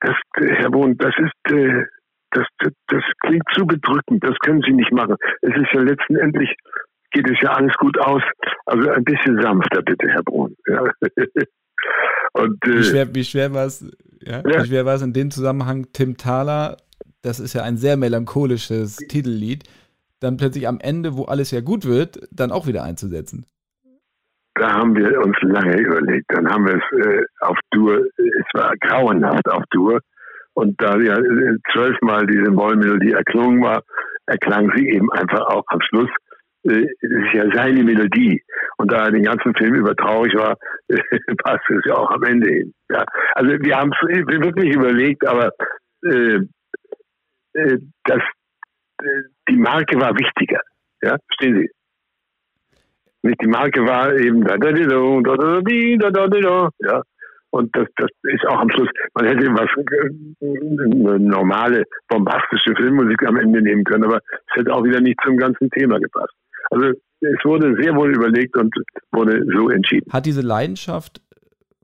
Das, 0.00 0.14
Herr 0.36 0.70
Bohn, 0.70 0.96
das 0.98 1.14
ist, 1.18 1.52
äh, 1.52 1.84
das, 2.30 2.46
das, 2.58 2.72
das 2.88 3.02
klingt 3.22 3.44
zu 3.52 3.66
bedrückend. 3.66 4.22
Das 4.22 4.36
können 4.40 4.62
Sie 4.66 4.72
nicht 4.72 4.92
machen. 4.92 5.16
Es 5.42 5.54
ist 5.54 5.72
ja 5.72 5.80
letztendlich 5.80 6.54
geht 7.10 7.28
es 7.28 7.40
ja 7.40 7.52
alles 7.52 7.74
gut 7.78 7.98
aus. 7.98 8.22
Also 8.66 8.90
ein 8.90 9.04
bisschen 9.04 9.40
sanfter 9.40 9.82
bitte, 9.82 10.08
Herr 10.08 10.22
Brun. 10.22 10.54
Ja. 10.66 10.82
Und, 12.34 12.64
äh, 12.66 12.78
wie 12.78 12.84
schwer, 12.84 13.14
wie 13.14 13.24
schwer 13.24 13.54
war 13.54 13.66
es, 13.66 13.84
ja? 14.22 14.42
ja. 14.46 14.62
Wie 14.62 14.66
schwer 14.66 14.84
war 14.84 14.94
es 14.94 15.02
in 15.02 15.12
dem 15.12 15.30
Zusammenhang, 15.30 15.86
Tim 15.92 16.16
Thaler, 16.16 16.76
das 17.22 17.40
ist 17.40 17.54
ja 17.54 17.62
ein 17.62 17.76
sehr 17.76 17.96
melancholisches 17.96 18.96
Titellied, 18.96 19.64
dann 20.20 20.36
plötzlich 20.36 20.68
am 20.68 20.80
Ende, 20.80 21.16
wo 21.16 21.24
alles 21.24 21.50
ja 21.50 21.60
gut 21.60 21.84
wird, 21.84 22.28
dann 22.30 22.52
auch 22.52 22.66
wieder 22.66 22.82
einzusetzen? 22.82 23.46
Da 24.58 24.72
haben 24.72 24.96
wir 24.96 25.20
uns 25.20 25.36
lange 25.42 25.78
überlegt. 25.78 26.26
Dann 26.28 26.48
haben 26.48 26.66
wir 26.66 26.76
es 26.76 27.06
äh, 27.06 27.24
auf 27.40 27.58
Tour, 27.70 28.06
es 28.16 28.46
war 28.54 28.72
grauenhaft 28.80 29.48
auf 29.48 29.62
Tour. 29.70 30.00
Und 30.54 30.80
da 30.82 30.96
ja 30.96 31.16
äh, 31.16 31.56
zwölfmal 31.72 32.26
diese 32.26 32.50
Mollmelodie 32.50 33.12
erklungen 33.12 33.62
war, 33.62 33.82
erklang 34.26 34.70
sie 34.76 34.88
eben 34.88 35.10
einfach 35.12 35.42
auch 35.46 35.64
am 35.68 35.80
Schluss 35.82 36.10
äh, 36.64 36.86
es 37.00 37.10
ist 37.10 37.34
ja 37.34 37.44
seine 37.54 37.82
Melodie. 37.82 38.42
Und 38.76 38.92
da 38.92 39.04
er 39.04 39.12
den 39.12 39.24
ganzen 39.24 39.54
Film 39.54 39.74
über 39.74 39.94
traurig 39.94 40.34
war, 40.34 40.56
passt 41.44 41.64
es 41.70 41.84
ja 41.84 41.94
auch 41.94 42.10
am 42.10 42.22
Ende 42.24 42.48
hin. 42.48 42.74
Ja. 42.90 43.04
Also 43.34 43.50
wir 43.50 43.76
haben 43.76 43.92
es 43.92 44.08
wirklich 44.26 44.74
überlegt, 44.74 45.26
aber 45.26 45.52
äh, 46.04 46.40
äh, 47.54 47.78
das, 48.04 48.22
äh, 49.02 49.22
die 49.48 49.56
Marke 49.56 50.00
war 50.00 50.14
wichtiger. 50.18 50.60
Ja, 51.02 51.16
verstehen 51.28 51.60
Sie? 51.60 51.70
Nicht 53.22 53.40
die 53.42 53.48
Marke 53.48 53.84
war 53.84 54.14
eben 54.14 54.44
da 54.44 54.56
da 54.56 54.72
da 54.72 54.84
da 54.84 55.36
da 55.98 56.10
da 56.10 56.26
da 56.28 56.68
ja. 56.78 57.02
Und 57.50 57.74
das, 57.74 57.86
das 57.96 58.10
ist 58.24 58.46
auch 58.46 58.60
am 58.60 58.70
Schluss, 58.70 58.88
man 59.14 59.24
hätte 59.24 59.46
was 59.46 59.70
eine 60.42 61.18
normale, 61.18 61.84
bombastische 62.08 62.74
Filmmusik 62.76 63.26
am 63.26 63.38
Ende 63.38 63.62
nehmen 63.62 63.84
können, 63.84 64.04
aber 64.04 64.16
es 64.16 64.56
hätte 64.56 64.72
auch 64.72 64.84
wieder 64.84 65.00
nicht 65.00 65.18
zum 65.24 65.38
ganzen 65.38 65.70
Thema 65.70 65.98
gepasst. 65.98 66.34
Also 66.70 66.92
es 67.20 67.44
wurde 67.44 67.74
sehr 67.80 67.96
wohl 67.96 68.14
überlegt 68.14 68.54
und 68.56 68.74
wurde 69.12 69.42
so 69.54 69.70
entschieden. 69.70 70.12
Hat 70.12 70.26
diese 70.26 70.42
Leidenschaft 70.42 71.22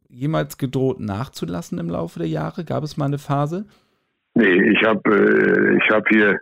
jemals 0.08 0.58
gedroht 0.58 1.00
nachzulassen 1.00 1.78
im 1.78 1.88
Laufe 1.88 2.18
der 2.18 2.28
Jahre? 2.28 2.64
Gab 2.64 2.84
es 2.84 2.98
mal 2.98 3.06
eine 3.06 3.18
Phase? 3.18 3.64
Nee, 4.34 4.70
ich 4.70 4.84
habe 4.84 5.00
äh, 5.10 5.76
ich 5.76 5.90
hab 5.90 6.06
hier 6.08 6.38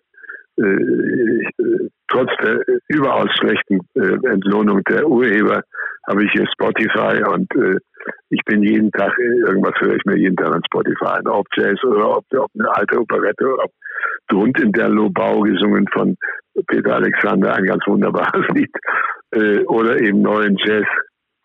äh, 0.57 0.65
äh, 0.65 1.89
trotz 2.13 2.31
der 2.43 2.61
überaus 2.89 3.29
schlechten 3.39 3.81
äh, 3.95 4.29
Entlohnung 4.29 4.83
der 4.89 5.09
Urheber 5.09 5.63
habe 6.07 6.25
ich 6.25 6.33
hier 6.33 6.47
Spotify 6.53 7.23
und 7.25 7.51
äh, 7.55 7.79
ich 8.31 8.41
bin 8.45 8.63
jeden 8.63 8.91
Tag, 8.91 9.17
irgendwas 9.19 9.75
höre 9.81 9.95
ich 9.95 10.05
mir 10.05 10.17
jeden 10.17 10.37
Tag 10.37 10.55
an 10.55 10.63
Spotify 10.67 11.19
an, 11.19 11.29
ob 11.29 11.47
Jazz 11.57 11.83
oder 11.85 12.17
ob, 12.17 12.25
ob 12.37 12.51
eine 12.59 12.75
alte 12.75 12.99
Operette 12.99 13.45
oder 13.45 13.65
ob 13.65 13.71
Grund 14.29 14.61
in 14.61 14.73
der 14.73 14.89
Lobau 14.89 15.41
gesungen 15.41 15.87
von 15.93 16.17
Peter 16.67 16.97
Alexander, 16.97 17.55
ein 17.55 17.65
ganz 17.65 17.87
wunderbares 17.87 18.47
Lied, 18.55 18.71
äh, 19.33 19.65
oder 19.65 20.01
eben 20.01 20.23
neuen 20.23 20.57
Jazz 20.57 20.87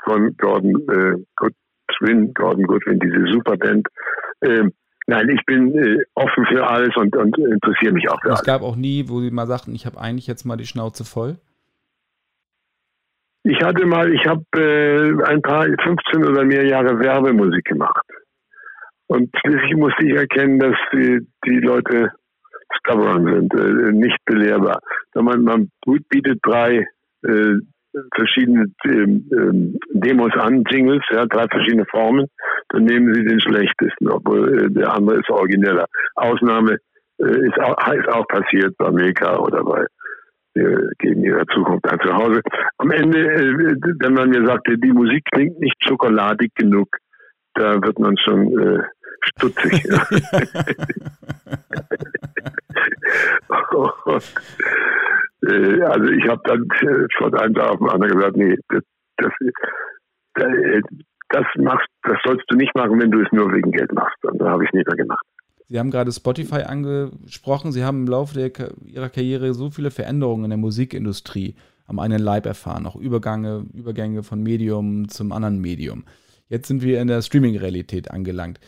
von 0.04 0.36
Gordon 0.38 0.74
äh, 0.90 1.24
Goodwin, 1.36 2.34
Gordon 2.34 2.66
Goodwin, 2.66 3.00
diese 3.00 3.32
Superband. 3.32 3.88
Äh, 4.42 4.70
nein, 5.08 5.30
ich 5.30 5.44
bin 5.46 5.76
äh, 5.78 6.04
offen 6.14 6.46
für 6.46 6.68
alles 6.68 6.96
und, 6.96 7.16
und 7.16 7.38
interessiere 7.38 7.94
mich 7.94 8.10
auch 8.10 8.20
für 8.22 8.30
alles. 8.30 8.42
Es 8.42 8.46
gab 8.46 8.62
auch 8.62 8.76
nie, 8.76 9.06
wo 9.08 9.22
Sie 9.22 9.32
mal 9.32 9.48
sagten, 9.48 9.74
ich 9.74 9.86
habe 9.86 10.00
eigentlich 10.00 10.28
jetzt 10.28 10.46
mal 10.46 10.58
die 10.58 10.68
Schnauze 10.68 11.04
voll? 11.04 11.38
Ich 13.44 13.62
hatte 13.62 13.86
mal, 13.86 14.14
ich 14.14 14.26
habe 14.26 14.44
äh, 14.58 15.24
ein 15.24 15.42
paar 15.42 15.64
15 15.64 16.26
oder 16.26 16.44
mehr 16.44 16.66
Jahre 16.66 17.00
Werbemusik 17.00 17.66
gemacht. 17.66 18.06
Und 19.08 19.34
schließlich 19.40 19.76
musste 19.78 20.06
ich 20.06 20.16
erkennen, 20.16 20.60
dass 20.60 20.76
die, 20.92 21.26
die 21.46 21.60
Leute 21.60 22.12
stubborn 22.80 23.24
sind, 23.24 23.54
äh, 23.54 23.94
nicht 23.94 24.18
belehrbar. 24.26 24.80
Man, 25.16 25.44
man 25.44 25.72
bietet 26.10 26.40
drei 26.44 26.86
äh, 27.24 27.56
verschiedene 28.16 28.66
äh, 28.84 29.08
Demos 29.92 30.34
an, 30.34 30.64
Jingles, 30.70 31.04
ja, 31.12 31.26
drei 31.26 31.48
verschiedene 31.48 31.86
Formen, 31.86 32.28
dann 32.70 32.84
nehmen 32.86 33.14
sie 33.14 33.24
den 33.24 33.40
schlechtesten, 33.40 34.10
obwohl 34.10 34.66
äh, 34.66 34.70
der 34.72 34.94
andere 34.94 35.20
ist 35.20 35.30
origineller. 35.30 35.86
Ausnahme 36.16 36.78
äh, 37.20 37.48
ist, 37.48 37.60
auch, 37.60 37.94
ist 37.94 38.10
auch 38.10 38.28
passiert 38.28 38.76
bei 38.78 38.92
Meka 38.92 39.38
oder 39.38 39.64
bei 39.64 39.86
äh, 40.56 40.88
gegen 41.00 41.24
ihre 41.24 41.46
Zukunft 41.54 41.90
ein 41.90 42.00
Zuhause. 42.00 42.42
Am 42.78 42.92
Ende, 42.92 43.20
äh, 43.20 43.76
wenn 44.00 44.14
man 44.14 44.30
mir 44.30 44.46
sagte, 44.46 44.78
die 44.78 44.92
Musik 44.92 45.24
klingt 45.32 45.60
nicht 45.60 45.78
schokoladig 45.88 46.54
genug, 46.56 46.88
da 47.54 47.82
wird 47.82 48.00
man 48.00 48.16
schon 48.18 48.60
äh, 48.60 48.84
stutzig. 49.22 49.84
Äh, 55.44 55.82
also 55.82 56.06
ich 56.12 56.28
habe 56.28 56.42
dann 56.46 56.64
äh, 56.64 57.08
von 57.18 57.34
einem 57.36 57.54
Tag 57.54 57.70
auf 57.70 57.78
den 57.80 57.90
anderen 57.90 58.14
gesagt, 58.14 58.38
nee, 58.38 58.58
das, 58.70 58.84
das, 59.18 59.32
äh, 60.36 60.82
das, 61.30 61.46
machst, 61.58 61.88
das 62.04 62.18
sollst 62.26 62.46
du 62.50 62.56
nicht 62.56 62.74
machen, 62.76 63.00
wenn 63.00 63.12
du 63.12 63.22
es 63.22 63.32
nur 63.32 63.52
wegen 63.54 63.72
Geld 63.72 63.92
machst. 63.94 64.24
Und 64.24 64.40
da 64.40 64.50
habe 64.50 64.66
ich 64.66 64.72
nicht 64.74 64.88
mehr 64.88 64.98
gemacht. 64.98 65.26
Sie 65.70 65.80
haben 65.80 65.92
gerade 65.92 66.12
Spotify 66.12 66.62
angesprochen. 66.62 67.72
Sie 67.72 67.84
haben 67.84 68.06
im 68.06 68.08
Laufe 68.08 68.34
der, 68.36 68.52
Ihrer 68.86 69.10
Karriere 69.10 69.54
so 69.54 69.70
viele 69.70 69.92
Veränderungen 69.92 70.46
in 70.46 70.50
der 70.52 70.58
Musikindustrie 70.58 71.56
am 71.88 72.00
einen 72.00 72.20
Leib 72.20 72.46
erfahren, 72.46 72.86
auch 72.86 72.96
Übergänge, 72.96 73.66
Übergänge 73.74 74.24
von 74.24 74.44
Medium 74.44 75.08
zum 75.10 75.32
anderen 75.32 75.60
Medium. 75.60 76.06
Jetzt 76.50 76.68
sind 76.68 76.82
wir 76.82 77.02
in 77.02 77.08
der 77.08 77.22
Streaming-Realität 77.22 78.12
angelangt. 78.12 78.60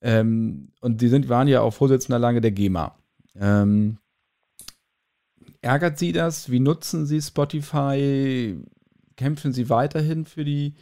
Ähm, 0.00 0.70
und 0.80 1.00
Sie 1.00 1.08
sind, 1.08 1.28
waren 1.28 1.48
ja 1.48 1.60
auch 1.60 1.74
Vorsitzender 1.74 2.18
lange 2.18 2.40
der 2.40 2.52
GEMA. 2.52 2.96
Ähm, 3.40 3.98
ärgert 5.62 5.98
Sie 5.98 6.12
das? 6.12 6.50
Wie 6.50 6.60
nutzen 6.60 7.06
Sie 7.06 7.20
Spotify? 7.20 8.56
Kämpfen 9.16 9.52
Sie 9.52 9.68
weiterhin 9.68 10.24
für 10.24 10.44
die, 10.44 10.74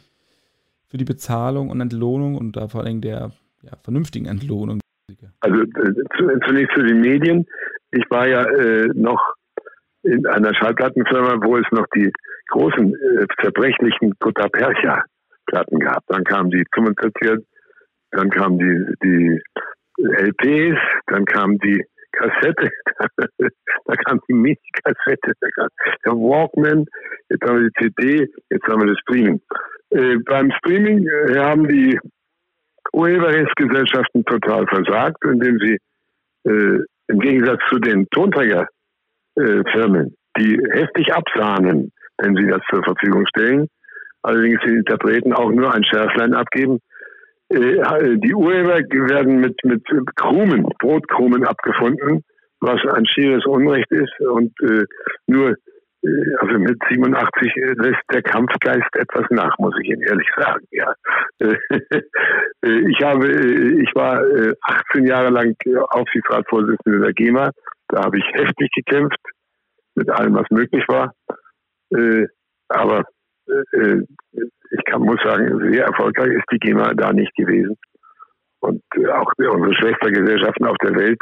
für 0.87 0.97
die 0.97 1.05
Bezahlung 1.05 1.69
und 1.69 1.81
Entlohnung 1.81 2.35
und 2.35 2.55
da 2.55 2.67
vor 2.67 2.83
allem 2.83 3.01
der 3.01 3.31
ja, 3.63 3.71
vernünftigen 3.83 4.27
Entlohnung? 4.27 4.79
Also 5.39 5.63
zunächst 6.45 6.75
zu 6.75 6.83
den 6.83 7.01
Medien. 7.01 7.45
Ich 7.91 8.03
war 8.09 8.27
ja 8.27 8.43
äh, 8.43 8.87
noch 8.93 9.21
in 10.03 10.25
einer 10.27 10.53
Schallplattenfirma, 10.53 11.39
wo 11.43 11.57
es 11.57 11.65
noch 11.71 11.85
die 11.95 12.11
großen 12.49 12.93
äh, 12.93 13.25
zerbrechlichen 13.41 14.13
Kota 14.19 14.47
Percha 14.49 15.03
Platten 15.47 15.79
gab. 15.79 16.03
Dann 16.07 16.23
kamen 16.23 16.51
die 16.51 16.63
45 16.73 17.45
dann 18.11 18.29
kamen 18.29 18.57
die, 18.57 18.95
die 19.03 19.41
LPs, 19.97 20.79
dann 21.07 21.25
kam 21.25 21.57
die 21.59 21.83
Kassette, 22.11 22.69
da 23.85 23.95
kam 24.05 24.19
die 24.27 24.33
Mini-Kassette, 24.33 25.33
da 25.39 25.47
kam 25.55 25.69
der 26.05 26.13
Walkman, 26.13 26.85
jetzt 27.29 27.43
haben 27.43 27.61
wir 27.61 27.69
die 27.69 27.75
CD, 27.79 28.27
jetzt 28.49 28.67
haben 28.67 28.81
wir 28.81 28.87
das 28.87 28.99
Streaming. 29.01 29.39
Äh, 29.91 30.17
beim 30.25 30.51
Streaming 30.59 31.07
äh, 31.07 31.37
haben 31.37 31.67
die 31.67 31.99
Urheberrechtsgesellschaften 32.93 34.23
total 34.25 34.65
versagt, 34.67 35.23
indem 35.25 35.59
sie 35.59 35.77
äh, 36.45 36.79
im 37.07 37.19
Gegensatz 37.19 37.59
zu 37.69 37.79
den 37.79 38.07
Tonträgerfirmen, 38.09 40.15
die 40.37 40.59
heftig 40.71 41.13
absahnen, 41.13 41.91
wenn 42.17 42.35
sie 42.35 42.47
das 42.47 42.61
zur 42.69 42.83
Verfügung 42.83 43.25
stellen, 43.27 43.67
allerdings 44.23 44.59
den 44.61 44.77
Interpreten 44.77 45.33
auch 45.33 45.51
nur 45.51 45.71
ein 45.73 45.83
Schärflein 45.83 46.33
abgeben, 46.33 46.79
die 47.49 48.33
Urheber 48.33 48.79
werden 48.79 49.39
mit, 49.39 49.55
mit 49.63 49.83
Krumen, 50.15 50.63
Brotkrumen 50.79 51.45
abgefunden, 51.45 52.23
was 52.59 52.81
ein 52.93 53.05
schieres 53.05 53.45
Unrecht 53.45 53.91
ist 53.91 54.19
und 54.19 54.51
äh, 54.61 54.85
nur 55.27 55.51
äh, 56.03 56.35
also 56.39 56.59
mit 56.59 56.77
87 56.89 57.53
lässt 57.77 58.01
der 58.11 58.21
Kampfgeist 58.21 58.95
etwas 58.95 59.25
nach, 59.29 59.57
muss 59.59 59.75
ich 59.81 59.89
Ihnen 59.89 60.01
ehrlich 60.01 60.27
sagen. 60.35 60.65
Ja, 60.71 60.93
ich 61.39 63.01
habe, 63.01 63.27
ich 63.29 63.95
war 63.95 64.21
18 64.89 65.05
Jahre 65.05 65.29
lang 65.29 65.55
Aufsichtsratsvorsitzender 65.89 66.99
der 66.99 67.13
GEMA. 67.13 67.51
Da 67.89 68.03
habe 68.03 68.17
ich 68.17 68.25
heftig 68.33 68.69
gekämpft 68.75 69.19
mit 69.95 70.09
allem, 70.09 70.35
was 70.35 70.49
möglich 70.49 70.83
war. 70.87 71.13
Aber 72.69 73.05
ich 73.47 74.83
kann, 74.85 75.01
muss 75.01 75.19
sagen, 75.23 75.71
sehr 75.71 75.85
erfolgreich 75.85 76.31
ist 76.31 76.45
die 76.51 76.59
GEMA 76.59 76.93
da 76.93 77.13
nicht 77.13 77.33
gewesen. 77.35 77.77
Und 78.59 78.81
äh, 78.95 79.07
auch 79.07 79.31
unsere 79.37 79.75
Schwestergesellschaften 79.75 80.65
auf 80.65 80.77
der 80.83 80.95
Welt, 80.95 81.19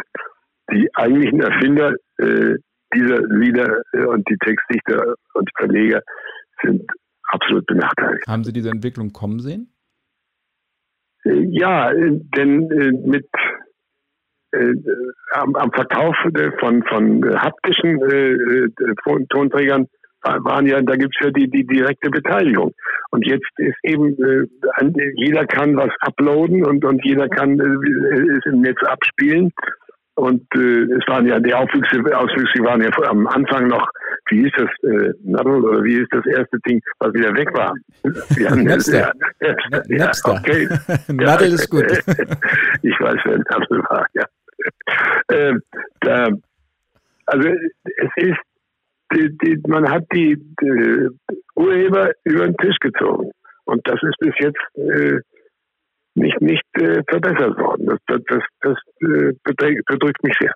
die 0.71 0.89
eigentlichen 0.95 1.41
Erfinder 1.41 1.93
äh, 2.17 2.55
dieser 2.93 3.21
Lieder 3.27 3.81
äh, 3.93 4.05
und 4.05 4.27
die 4.29 4.37
Textdichter 4.37 5.15
und 5.33 5.49
Verleger 5.57 6.01
sind 6.63 6.83
absolut 7.29 7.65
benachteiligt. 7.65 8.27
Haben 8.27 8.43
Sie 8.43 8.53
diese 8.53 8.69
Entwicklung 8.69 9.11
kommen 9.11 9.39
sehen? 9.39 9.71
Äh, 11.25 11.45
ja, 11.49 11.91
äh, 11.91 12.19
denn 12.35 12.71
äh, 12.71 12.91
mit 13.07 13.27
am, 15.33 15.53
am, 15.55 15.69
Verkauf 15.73 16.15
von, 16.61 16.81
von 16.83 17.41
haptischen 17.41 17.99
Tonträgern 19.27 19.85
waren 20.43 20.65
ja, 20.65 20.81
da 20.81 20.95
gibt's 20.95 21.17
ja 21.21 21.31
die, 21.31 21.49
die 21.49 21.65
direkte 21.65 22.09
Beteiligung. 22.09 22.73
Und 23.11 23.25
jetzt 23.25 23.47
ist 23.57 23.77
eben, 23.83 24.17
äh, 24.21 24.45
jeder 25.15 25.45
kann 25.45 25.75
was 25.77 25.91
uploaden 26.01 26.65
und, 26.65 26.83
und 26.83 27.03
jeder 27.05 27.27
kann 27.29 27.59
äh, 27.59 28.37
es 28.37 28.45
im 28.45 28.61
Netz 28.61 28.81
abspielen. 28.83 29.51
Und 30.15 30.43
äh, 30.55 30.83
es 30.95 31.05
waren 31.07 31.27
ja, 31.27 31.39
die 31.39 31.53
Auswüchse, 31.53 31.97
Auswüchse 32.17 32.63
waren 32.63 32.81
ja 32.81 32.89
am 33.09 33.27
Anfang 33.27 33.67
noch, 33.67 33.85
wie 34.29 34.47
ist 34.47 34.57
das, 34.57 34.69
äh, 34.83 35.11
oder 35.37 35.83
wie 35.83 35.95
ist 35.95 36.07
das 36.11 36.25
erste 36.25 36.57
Ding, 36.67 36.81
was 36.99 37.13
wieder 37.13 37.33
weg 37.35 37.49
war? 37.53 37.73
Ja, 38.39 38.55
Napster. 38.55 39.11
Ja, 39.41 39.55
ja, 39.67 40.05
Napster. 40.05 40.39
Okay. 40.39 40.69
Nadel 41.13 41.53
ist 41.53 41.69
gut. 41.69 41.83
ich 42.81 42.99
weiß, 42.99 43.17
wer 43.25 43.37
Nadel 43.39 43.79
war, 43.89 44.05
ja. 44.13 44.25
Äh, 45.27 45.53
da, 45.99 46.29
also 47.25 47.49
es 47.49 48.09
ist, 48.15 48.39
die, 49.13 49.37
die, 49.37 49.61
man 49.67 49.89
hat 49.89 50.05
die, 50.13 50.37
die, 50.61 51.09
Urheber 51.55 52.11
über 52.23 52.45
den 52.45 52.57
Tisch 52.57 52.77
gezogen. 52.79 53.31
Und 53.65 53.87
das 53.87 54.01
ist 54.03 54.17
bis 54.19 54.33
jetzt 54.39 54.59
äh, 54.75 55.19
nicht, 56.15 56.39
nicht 56.41 56.63
äh, 56.73 57.01
verbessert 57.07 57.57
worden. 57.57 57.87
Das, 57.87 57.99
das, 58.07 58.21
das, 58.29 58.43
das 58.61 58.77
äh, 59.01 59.33
bedrückt 59.43 60.23
mich 60.23 60.35
sehr. 60.39 60.53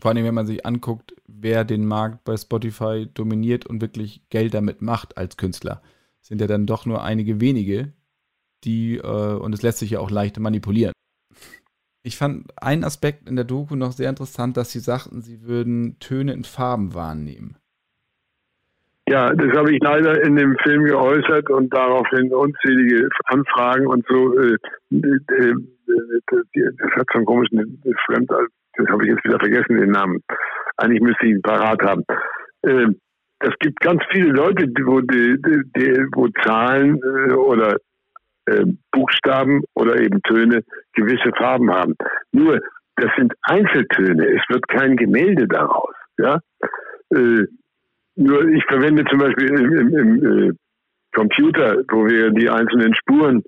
Vor 0.00 0.10
allem, 0.10 0.24
wenn 0.24 0.34
man 0.34 0.46
sich 0.46 0.64
anguckt, 0.64 1.14
wer 1.26 1.64
den 1.64 1.86
Markt 1.86 2.24
bei 2.24 2.36
Spotify 2.36 3.06
dominiert 3.12 3.66
und 3.66 3.80
wirklich 3.80 4.22
Geld 4.30 4.54
damit 4.54 4.82
macht 4.82 5.16
als 5.18 5.36
Künstler, 5.36 5.82
sind 6.20 6.40
ja 6.40 6.46
dann 6.46 6.66
doch 6.66 6.86
nur 6.86 7.04
einige 7.04 7.40
wenige, 7.40 7.92
die, 8.64 8.96
äh, 8.96 9.34
und 9.34 9.52
es 9.54 9.62
lässt 9.62 9.78
sich 9.78 9.90
ja 9.90 10.00
auch 10.00 10.10
leicht 10.10 10.38
manipulieren. 10.38 10.92
Ich 12.02 12.16
fand 12.16 12.50
einen 12.56 12.84
Aspekt 12.84 13.28
in 13.28 13.36
der 13.36 13.44
Doku 13.44 13.76
noch 13.76 13.92
sehr 13.92 14.08
interessant, 14.08 14.56
dass 14.56 14.72
sie 14.72 14.80
sagten, 14.80 15.20
sie 15.20 15.42
würden 15.42 15.98
Töne 15.98 16.32
in 16.32 16.44
Farben 16.44 16.94
wahrnehmen. 16.94 17.56
Ja, 19.10 19.34
das 19.34 19.50
habe 19.56 19.72
ich 19.72 19.80
leider 19.82 20.22
in 20.22 20.36
dem 20.36 20.56
Film 20.62 20.84
geäußert 20.84 21.50
und 21.50 21.74
daraufhin 21.74 22.32
unzählige 22.32 23.08
Anfragen 23.24 23.88
und 23.88 24.06
so. 24.08 24.38
Äh, 24.38 24.54
äh, 24.92 25.54
das 25.88 26.90
hat 26.92 27.06
so 27.12 27.18
einen 27.18 27.26
komischen 27.26 27.82
Fremd, 28.06 28.30
das 28.30 28.86
habe 28.88 29.02
ich 29.02 29.10
jetzt 29.10 29.24
wieder 29.24 29.40
vergessen, 29.40 29.78
den 29.78 29.90
Namen. 29.90 30.22
Eigentlich 30.76 31.02
müsste 31.02 31.26
ich 31.26 31.32
ihn 31.32 31.42
parat 31.42 31.82
haben. 31.82 32.04
Äh, 32.62 32.86
es 33.40 33.52
gibt 33.58 33.80
ganz 33.80 34.00
viele 34.12 34.30
Leute, 34.30 34.68
wo, 34.84 35.00
die, 35.00 35.42
die, 35.42 36.06
wo 36.14 36.28
Zahlen 36.44 37.02
oder 37.34 37.78
Buchstaben 38.92 39.62
oder 39.74 40.00
eben 40.00 40.22
Töne 40.22 40.62
gewisse 40.94 41.32
Farben 41.36 41.70
haben. 41.72 41.96
Nur, 42.32 42.60
das 42.96 43.10
sind 43.16 43.32
Einzeltöne. 43.42 44.26
Es 44.26 44.42
wird 44.48 44.68
kein 44.68 44.96
Gemälde 44.96 45.48
daraus. 45.48 45.94
Ja? 46.18 46.40
Nur 48.20 48.46
ich 48.48 48.62
verwende 48.66 49.02
zum 49.06 49.18
Beispiel 49.18 49.48
im, 49.48 49.72
im, 49.72 49.94
im 49.94 50.50
äh, 50.50 50.52
Computer, 51.14 51.82
wo 51.90 52.06
wir 52.06 52.30
die 52.30 52.50
einzelnen 52.50 52.94
Spuren, 52.94 53.42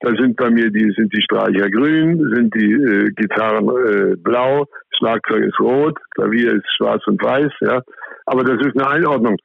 da 0.00 0.10
sind 0.10 0.36
bei 0.36 0.50
mir 0.50 0.70
die 0.70 0.92
sind 0.96 1.12
die 1.12 1.20
Streicher 1.22 1.68
grün, 1.68 2.18
sind 2.32 2.54
die 2.54 2.72
äh, 2.74 3.10
Gitarren 3.16 3.68
äh, 3.68 4.16
blau, 4.16 4.66
Schlagzeug 4.96 5.42
ist 5.42 5.58
rot, 5.58 5.98
Klavier 6.14 6.52
ist 6.54 6.76
schwarz 6.76 7.02
und 7.08 7.20
weiß, 7.20 7.50
ja. 7.62 7.82
Aber 8.26 8.44
das 8.44 8.64
ist 8.64 8.78
eine 8.78 8.88
Einordnung. 8.88 9.36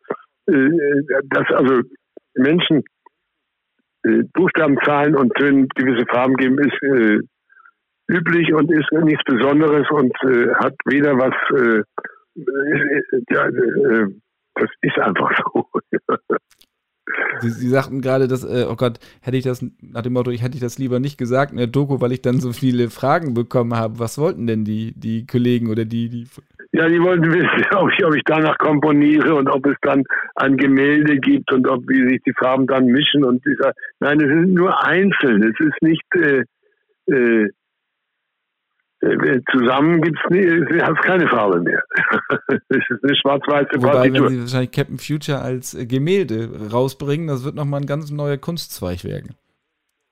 Äh, 0.48 0.54
äh 0.54 1.04
dass 1.32 1.48
also 1.50 1.82
Menschen 2.36 2.84
äh, 4.04 4.22
Buchstaben, 4.36 4.78
Zahlen 4.86 5.16
und 5.16 5.34
Tönen 5.34 5.68
gewisse 5.70 6.06
Farben 6.06 6.36
geben, 6.36 6.60
ist 6.60 6.84
äh, 6.84 7.18
üblich 8.08 8.54
und 8.54 8.72
ist 8.72 8.92
nichts 9.04 9.24
Besonderes 9.26 9.90
und 9.90 10.14
hat 10.62 10.76
weder 10.86 11.18
was 11.18 11.34
ja, 13.30 13.50
das 14.60 14.70
ist 14.82 15.00
einfach 15.00 15.32
so. 15.54 15.66
Sie, 17.40 17.50
Sie, 17.50 17.70
sagten 17.70 18.02
gerade, 18.02 18.28
dass, 18.28 18.44
äh, 18.44 18.66
oh 18.70 18.76
Gott, 18.76 19.00
hätte 19.22 19.38
ich 19.38 19.44
das, 19.44 19.66
nach 19.82 20.02
dem 20.02 20.14
Motto, 20.14 20.30
ich 20.32 20.44
hätte 20.44 20.56
ich 20.56 20.62
das 20.62 20.78
lieber 20.78 21.00
nicht 21.00 21.18
gesagt 21.18 21.52
in 21.52 21.58
der 21.58 21.68
Doku, 21.68 22.02
weil 22.02 22.12
ich 22.12 22.22
dann 22.22 22.40
so 22.40 22.52
viele 22.52 22.90
Fragen 22.90 23.34
bekommen 23.34 23.76
habe. 23.76 24.00
Was 24.00 24.18
wollten 24.18 24.46
denn 24.46 24.64
die, 24.64 24.94
die 24.96 25.26
Kollegen 25.26 25.70
oder 25.70 25.86
die, 25.86 26.10
die. 26.10 26.28
Ja, 26.72 26.88
die 26.88 27.02
wollten 27.02 27.34
wissen, 27.34 27.66
ob 27.76 27.92
ich, 27.92 28.06
ob 28.06 28.16
ich 28.16 28.22
danach 28.26 28.58
komponiere 28.58 29.34
und 29.36 29.50
ob 29.50 29.66
es 29.66 29.76
dann 29.82 30.04
ein 30.36 30.58
Gemälde 30.58 31.18
gibt 31.18 31.52
und 31.52 31.68
ob 31.68 31.88
wie 31.88 32.08
sich 32.10 32.22
die 32.26 32.34
Farben 32.34 32.68
dann 32.68 32.86
mischen 32.86 33.24
und 33.24 33.44
dieser. 33.46 33.74
Nein, 34.00 34.22
es 34.22 34.28
sind 34.28 34.54
nur 34.54 34.86
einzeln. 34.86 35.44
Es 35.44 35.66
ist 35.66 35.82
nicht 35.82 36.06
äh, 36.16 36.44
äh, 37.12 37.50
zusammen 39.52 40.02
gibt's 40.02 40.22
nie, 40.30 40.46
hat 40.82 40.98
es 40.98 41.06
keine 41.06 41.28
Farbe 41.28 41.62
mehr. 41.62 41.82
es 42.48 42.90
ist 42.90 43.04
eine 43.04 43.16
schwarz-weiße 43.16 43.82
Wobei, 43.82 43.92
Partitur. 43.92 44.26
wenn 44.26 44.34
sie 44.34 44.42
wahrscheinlich 44.42 44.72
Captain 44.72 44.98
Future 44.98 45.40
als 45.40 45.74
äh, 45.74 45.86
Gemälde 45.86 46.50
rausbringen, 46.72 47.28
das 47.28 47.46
wird 47.46 47.56
nochmal 47.56 47.82
ein 47.82 47.86
ganz 47.86 48.12
neuer 48.12 48.38
Kunstzweig 48.38 49.04
werden. 49.04 49.36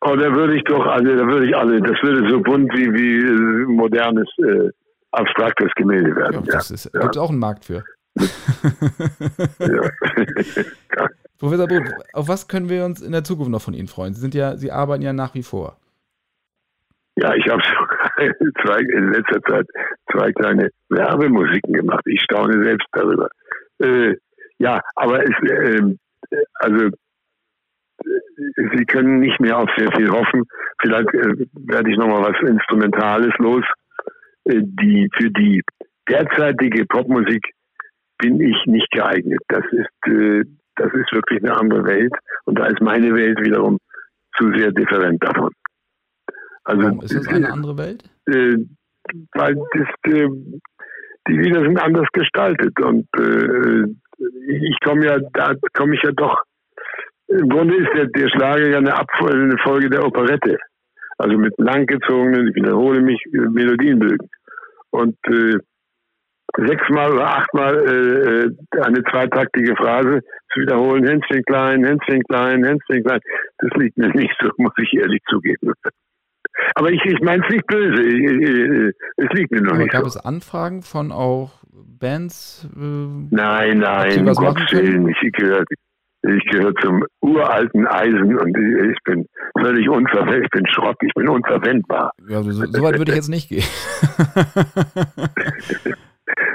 Oh, 0.01 0.15
da 0.15 0.31
würde 0.33 0.55
ich 0.55 0.63
doch 0.63 0.85
alle, 0.85 1.17
da 1.17 1.25
würde 1.25 1.47
ich 1.47 1.55
alle, 1.55 1.81
das 1.81 2.01
würde 2.01 2.29
so 2.29 2.39
bunt 2.39 2.71
wie, 2.73 2.93
wie 2.93 3.17
äh, 3.17 3.65
modernes, 3.65 4.27
äh, 4.37 4.69
abstraktes 5.11 5.71
Gemälde 5.75 6.15
werden. 6.15 6.45
Ja, 6.45 6.53
das 6.53 6.89
ja. 6.93 6.99
gibt 7.01 7.15
es 7.15 7.21
auch 7.21 7.29
einen 7.29 7.39
Markt 7.39 7.65
für. 7.65 7.83
Professor 11.39 11.67
Both, 11.67 11.83
auf 12.13 12.27
was 12.27 12.47
können 12.47 12.69
wir 12.69 12.85
uns 12.85 13.01
in 13.01 13.11
der 13.11 13.23
Zukunft 13.23 13.51
noch 13.51 13.61
von 13.61 13.73
Ihnen 13.73 13.87
freuen? 13.87 14.13
Sie 14.13 14.21
sind 14.21 14.33
ja, 14.33 14.55
Sie 14.57 14.71
arbeiten 14.71 15.03
ja 15.03 15.13
nach 15.13 15.35
wie 15.35 15.43
vor. 15.43 15.77
Ja, 17.19 17.33
ich 17.33 17.47
habe 17.49 17.61
zwei, 18.63 18.79
in 18.79 19.11
letzter 19.11 19.41
Zeit 19.41 19.65
zwei 20.11 20.31
kleine 20.33 20.69
Werbemusiken 20.89 21.73
gemacht. 21.73 22.03
Ich 22.05 22.21
staune 22.21 22.63
selbst 22.63 22.87
darüber. 22.91 23.29
Äh, 23.79 24.15
ja, 24.59 24.81
aber 24.95 25.23
es, 25.23 25.49
äh, 25.49 25.81
also 26.55 26.89
Sie 28.55 28.85
können 28.85 29.19
nicht 29.19 29.39
mehr 29.39 29.57
auf 29.57 29.69
sehr 29.77 29.91
viel 29.93 30.09
hoffen. 30.09 30.43
Vielleicht 30.79 31.11
äh, 31.13 31.45
werde 31.65 31.89
ich 31.89 31.97
nochmal 31.97 32.33
was 32.33 32.49
Instrumentales 32.49 33.33
los. 33.39 33.63
Äh, 34.45 34.61
die, 34.61 35.09
für 35.17 35.31
die 35.31 35.63
derzeitige 36.07 36.85
Popmusik 36.85 37.43
bin 38.19 38.39
ich 38.39 38.57
nicht 38.65 38.89
geeignet. 38.91 39.41
Das 39.47 39.63
ist, 39.71 40.11
äh, 40.11 40.43
das 40.75 40.93
ist 40.93 41.11
wirklich 41.11 41.43
eine 41.43 41.57
andere 41.57 41.85
Welt. 41.85 42.13
Und 42.45 42.59
da 42.59 42.67
ist 42.67 42.81
meine 42.81 43.13
Welt 43.15 43.39
wiederum 43.41 43.79
zu 44.37 44.51
sehr 44.55 44.71
different 44.71 45.23
davon. 45.23 45.51
Also, 46.67 46.83
Warum 46.83 47.01
ist 47.01 47.15
das 47.15 47.27
eine 47.29 47.49
andere 47.49 47.77
Welt? 47.77 48.03
Äh, 48.27 48.57
weil 49.33 49.55
das, 49.55 50.11
äh, 50.11 50.27
die 51.29 51.37
Lieder 51.37 51.61
sind 51.61 51.79
anders 51.79 52.07
gestaltet 52.11 52.77
und 52.81 53.07
äh, 53.17 53.83
ich 54.49 54.77
komme 54.83 55.05
ja, 55.05 55.17
da 55.33 55.53
komme 55.73 55.95
ich 55.95 56.01
ja 56.03 56.11
doch. 56.11 56.43
Im 57.29 57.47
Grunde 57.47 57.75
ist 57.75 57.89
der, 57.95 58.07
der 58.07 58.29
Schlager 58.29 58.67
ja 58.67 58.77
eine, 58.79 58.97
Abfolge, 58.97 59.43
eine 59.43 59.57
Folge 59.63 59.89
der 59.89 60.05
Operette. 60.05 60.57
Also 61.17 61.37
mit 61.37 61.53
langgezogenen, 61.57 62.49
ich 62.49 62.55
wiederhole 62.55 63.01
mich, 63.01 63.21
Melodienbögen. 63.31 64.29
Und 64.91 65.17
äh, 65.27 65.57
sechsmal 66.57 67.13
oder 67.13 67.27
achtmal 67.27 67.75
äh, 67.75 68.77
äh, 68.77 68.81
eine 68.81 69.03
zweitaktige 69.03 69.73
Phrase 69.77 70.21
zu 70.53 70.61
wiederholen, 70.61 71.05
Hänschen 71.05 71.43
klein, 71.43 71.85
Hänschen 71.85 72.21
klein, 72.23 72.63
Hänschen 72.65 73.03
klein, 73.03 73.19
das 73.59 73.71
liegt 73.77 73.97
mir 73.97 74.09
nicht 74.09 74.35
so, 74.41 74.49
muss 74.57 74.73
ich 74.77 74.93
ehrlich 74.93 75.21
zugeben. 75.29 75.73
Aber 76.75 76.91
ich, 76.91 77.01
ich 77.05 77.19
meine 77.21 77.43
es 77.45 77.53
nicht 77.53 77.67
böse. 77.67 78.93
Es 79.17 79.29
liegt 79.33 79.51
mir 79.51 79.61
noch 79.61 79.73
Aber 79.73 79.79
nicht. 79.79 79.91
Gab 79.91 80.03
so. 80.03 80.07
es 80.07 80.17
Anfragen 80.17 80.81
von 80.81 81.11
auch 81.11 81.51
Bands? 81.99 82.67
Äh, 82.75 82.79
nein, 82.79 83.79
nein, 83.79 84.27
um 84.27 84.33
Gottes 84.33 84.71
Willen. 84.71 85.07
Ich 85.07 85.31
gehöre, 85.33 85.63
ich 86.23 86.45
gehöre 86.51 86.73
zum 86.81 87.05
uralten 87.21 87.87
Eisen 87.87 88.37
und 88.37 88.57
ich 88.57 89.03
bin 89.03 89.25
völlig 89.59 89.89
unverwendbar. 89.89 90.41
Ich 90.41 90.49
bin 90.49 90.67
Schrott, 90.67 90.97
ich 91.01 91.13
bin 91.13 91.29
unverwendbar. 91.29 92.11
Ja, 92.27 92.41
so, 92.43 92.51
so 92.51 92.83
weit 92.83 92.97
würde 92.97 93.11
ich 93.11 93.17
jetzt 93.17 93.29
nicht 93.29 93.49
gehen. 93.49 93.63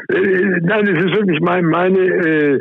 Äh, 0.09 0.61
nein, 0.61 0.87
es 0.87 1.05
ist 1.05 1.17
wirklich 1.17 1.41
mein, 1.41 1.65
meine. 1.65 1.99
Äh, 1.99 2.61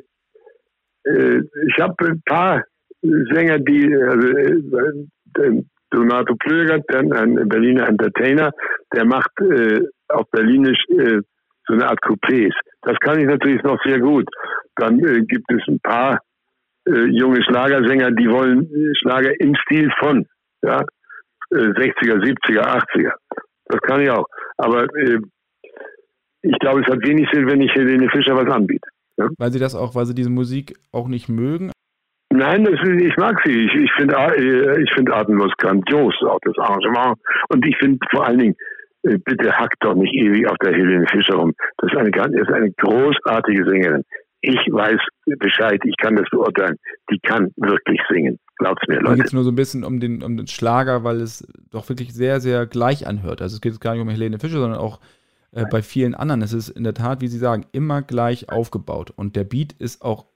äh, 1.04 1.42
ich 1.68 1.82
habe 1.82 1.94
ein 2.06 2.22
paar 2.26 2.64
Sänger, 3.02 3.60
die. 3.60 3.94
Also, 3.94 4.28
äh, 4.28 5.64
Donato 5.92 6.36
Plögert, 6.36 6.84
ein 6.96 7.48
Berliner 7.48 7.88
Entertainer, 7.88 8.52
der 8.94 9.06
macht 9.06 9.32
äh, 9.40 9.82
auf 10.08 10.30
Berlinisch 10.32 10.80
äh, 10.90 11.20
so 11.68 11.74
eine 11.74 11.88
Art 11.88 12.00
Coupés. 12.02 12.54
Das 12.82 12.98
kann 13.00 13.20
ich 13.20 13.26
natürlich 13.26 13.62
noch 13.64 13.78
sehr 13.84 14.00
gut. 14.00 14.28
Dann 14.76 15.00
äh, 15.00 15.22
gibt 15.22 15.52
es 15.52 15.62
ein 15.68 15.80
paar 15.82 16.20
äh, 16.88 17.06
junge 17.06 17.44
Schlagersänger, 17.44 18.12
die 18.12 18.30
wollen 18.30 18.64
äh, 18.64 18.96
Schlager 18.96 19.40
im 19.40 19.54
Stil 19.56 19.92
von 20.00 20.26
ja, 20.64 20.82
äh, 21.52 21.56
60er, 21.56 22.24
70er, 22.24 22.62
80er. 22.62 23.12
Das 23.66 23.82
kann 23.82 24.02
ich 24.02 24.10
auch. 24.10 24.26
Aber 24.58 24.84
äh, 24.96 25.20
ich 26.42 26.58
glaube, 26.60 26.82
es 26.82 26.88
hat 26.88 27.06
wenig 27.06 27.28
Sinn, 27.32 27.48
wenn 27.48 27.62
ich 27.62 27.72
Helene 27.74 28.10
Fischer 28.10 28.36
was 28.36 28.52
anbiete. 28.52 28.88
Ja? 29.18 29.28
Weil 29.38 29.52
sie 29.52 29.60
das 29.60 29.76
auch, 29.76 29.94
weil 29.96 30.06
sie 30.06 30.16
diese 30.16 30.30
Musik 30.30 30.76
auch 30.92 31.08
nicht 31.08 31.30
mögen, 31.30 31.72
Nein, 32.32 32.64
das, 32.64 32.76
ich 32.88 33.16
mag 33.18 33.42
sie. 33.44 33.66
Ich, 33.66 33.74
ich 33.76 33.92
finde 33.98 34.16
äh, 34.16 34.82
ich 34.82 34.94
find 34.94 35.12
Atemlos 35.12 35.52
grandios, 35.58 36.16
auch 36.24 36.40
das 36.44 36.58
Arrangement. 36.58 37.18
Und 37.50 37.66
ich 37.66 37.78
finde 37.78 38.00
vor 38.10 38.26
allen 38.26 38.40
Dingen, 38.40 38.56
äh, 39.04 39.18
bitte 39.18 39.52
hackt 39.52 39.84
doch 39.84 39.96
nicht 39.96 40.14
ewig 40.16 40.48
auf 40.50 40.58
der 40.64 40.74
Helene 40.74 41.06
Fischer 41.08 41.36
rum. 41.36 41.54
Das 41.78 41.92
ist 41.92 41.98
eine, 41.98 42.10
ist 42.10 42.52
eine 42.52 42.72
großartige 42.72 43.70
Sängerin. 43.70 44.04
ich 44.42 44.60
weiß 44.72 45.00
Bescheid, 45.40 45.82
ich 45.84 45.96
kann 45.98 46.16
das 46.16 46.30
beurteilen. 46.32 46.78
Die 47.12 47.20
kann 47.20 47.52
wirklich 47.58 48.00
singen. 48.10 48.40
Glaubt's 48.58 48.88
mir, 48.88 48.96
Leute. 48.96 49.10
Mir 49.10 49.16
geht 49.18 49.26
es 49.26 49.34
nur 49.34 49.44
so 49.44 49.52
ein 49.52 49.56
bisschen 49.56 49.84
um 49.84 50.00
den, 50.00 50.24
um 50.24 50.38
den 50.38 50.48
Schlager, 50.48 51.04
weil 51.04 51.18
es 51.18 51.46
doch 51.70 51.90
wirklich 51.90 52.14
sehr, 52.14 52.40
sehr 52.40 52.66
gleich 52.66 53.08
anhört. 53.08 53.42
Also 53.42 53.56
es 53.56 53.62
geht 53.62 53.80
gar 53.82 53.94
nicht 53.94 54.02
um 54.02 54.10
Helene 54.10 54.40
Fischer, 54.40 54.60
sondern 54.60 54.80
auch 54.80 55.02
äh, 55.52 55.66
bei 55.70 55.82
vielen 55.82 56.16
anderen. 56.16 56.42
Es 56.42 56.54
ist 56.54 56.70
in 56.70 56.86
der 56.86 56.94
Tat, 56.94 57.20
wie 57.20 57.28
Sie 57.28 57.40
sagen, 57.40 57.66
immer 57.74 58.02
gleich 58.02 58.50
aufgebaut. 58.50 59.12
Und 59.14 59.36
der 59.36 59.44
Beat 59.44 59.74
ist 59.74 60.02
auch 60.02 60.28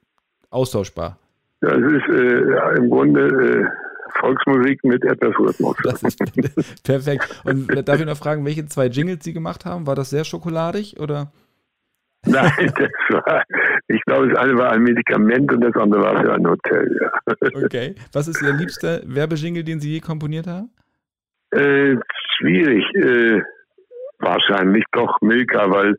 austauschbar. 0.50 1.18
Ja, 1.62 1.70
es 1.70 1.92
ist 1.92 2.08
äh, 2.08 2.76
im 2.76 2.90
Grunde 2.90 3.26
äh, 3.26 3.66
Volksmusik 4.20 4.82
mit 4.84 5.04
etwas 5.04 5.38
Rhythmus. 5.38 5.76
Das 5.82 6.02
ist 6.02 6.18
perfekt. 6.84 7.40
Und 7.44 7.68
darf 7.88 8.00
ich 8.00 8.06
noch 8.06 8.16
fragen, 8.16 8.44
welche 8.44 8.66
zwei 8.66 8.86
Jingles 8.86 9.24
Sie 9.24 9.32
gemacht 9.32 9.64
haben? 9.64 9.86
War 9.86 9.94
das 9.94 10.10
sehr 10.10 10.24
schokoladig 10.24 10.98
oder? 11.00 11.32
Nein, 12.26 12.72
das 12.76 12.90
war, 13.10 13.44
ich 13.86 14.00
glaube, 14.02 14.28
das 14.28 14.38
eine 14.38 14.58
war 14.58 14.72
ein 14.72 14.82
Medikament 14.82 15.52
und 15.52 15.60
das 15.60 15.74
andere 15.76 16.02
war 16.02 16.20
für 16.20 16.32
ein 16.32 16.46
Hotel. 16.46 16.98
Ja. 17.00 17.62
Okay. 17.64 17.94
Was 18.12 18.26
ist 18.26 18.42
Ihr 18.42 18.52
liebster 18.52 19.00
Werbejingle, 19.04 19.62
den 19.62 19.78
Sie 19.78 19.92
je 19.92 20.00
komponiert 20.00 20.48
haben? 20.48 20.70
Äh, 21.52 21.96
schwierig. 22.36 22.84
Äh, 22.96 23.42
wahrscheinlich 24.18 24.84
doch 24.90 25.16
Milka, 25.20 25.70
weil 25.70 25.96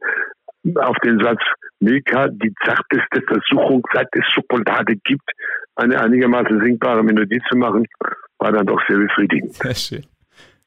auf 0.76 0.98
den 1.04 1.20
Satz 1.20 1.40
Milka 1.80 2.28
die 2.28 2.54
zarteste 2.66 3.22
Versuchung, 3.28 3.84
seit 3.94 4.08
es 4.14 4.26
Schokolade 4.34 4.96
gibt, 5.04 5.30
eine 5.76 6.00
einigermaßen 6.00 6.62
singbare 6.62 7.04
Melodie 7.04 7.42
zu 7.50 7.58
machen, 7.58 7.86
war 8.40 8.52
dann 8.52 8.66
doch 8.66 8.82
sehr 8.88 8.98
befriedigend. 8.98 9.54
Sehr 9.54 9.76
schön. 9.76 10.06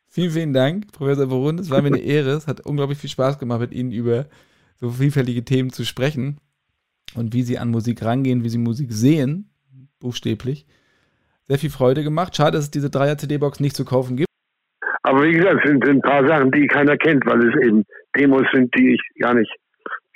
Vielen, 0.08 0.30
vielen 0.30 0.52
Dank, 0.52 0.92
Professor 0.92 1.26
Borund. 1.26 1.60
Es 1.60 1.70
war 1.70 1.82
mir 1.82 1.88
eine 1.88 2.00
Ehre. 2.00 2.30
Es 2.30 2.48
hat 2.48 2.66
unglaublich 2.66 2.98
viel 2.98 3.10
Spaß 3.10 3.38
gemacht, 3.38 3.60
mit 3.60 3.72
Ihnen 3.72 3.92
über 3.92 4.26
so 4.76 4.90
vielfältige 4.90 5.44
Themen 5.44 5.70
zu 5.70 5.84
sprechen 5.84 6.38
und 7.14 7.32
wie 7.32 7.42
Sie 7.42 7.58
an 7.58 7.70
Musik 7.70 8.02
rangehen, 8.02 8.42
wie 8.42 8.48
Sie 8.48 8.58
Musik 8.58 8.88
sehen, 8.90 9.50
buchstäblich. 10.00 10.66
Sehr 11.46 11.58
viel 11.58 11.70
Freude 11.70 12.02
gemacht. 12.02 12.36
Schade, 12.36 12.52
dass 12.52 12.64
es 12.64 12.70
diese 12.70 12.90
Dreier-CD-Box 12.90 13.60
nicht 13.60 13.76
zu 13.76 13.84
kaufen 13.84 14.16
gibt. 14.16 14.28
Aber 15.02 15.22
wie 15.22 15.32
gesagt, 15.32 15.60
es 15.64 15.70
sind, 15.70 15.88
ein 15.88 16.00
paar 16.00 16.26
Sachen, 16.26 16.50
die 16.50 16.66
keiner 16.66 16.96
kennt, 16.96 17.24
weil 17.26 17.48
es 17.48 17.62
eben 17.64 17.84
Demos 18.16 18.46
sind, 18.52 18.74
die 18.76 18.94
ich 18.94 19.00
gar 19.20 19.34
nicht, 19.34 19.50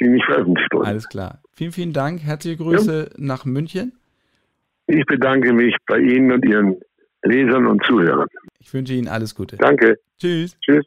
die 0.01 0.09
nicht 0.09 0.25
veröffentlicht 0.25 0.73
wurden. 0.73 0.87
Alles 0.87 1.09
klar. 1.09 1.41
Vielen, 1.53 1.73
vielen 1.73 1.93
Dank. 1.93 2.23
Herzliche 2.23 2.57
Grüße 2.57 3.11
ja. 3.11 3.15
nach 3.17 3.45
München. 3.45 3.93
Ich 4.87 5.05
bedanke 5.07 5.53
mich 5.53 5.75
bei 5.87 5.99
Ihnen 5.99 6.33
und 6.33 6.45
Ihren 6.45 6.81
Lesern 7.23 7.67
und 7.67 7.85
Zuhörern. 7.85 8.29
Ich 8.61 8.73
wünsche 8.75 8.95
Ihnen 8.95 9.09
alles 9.09 9.35
Gute. 9.35 9.57
Danke. 9.57 9.99
Tschüss. 10.19 10.59
Tschüss. 10.61 10.85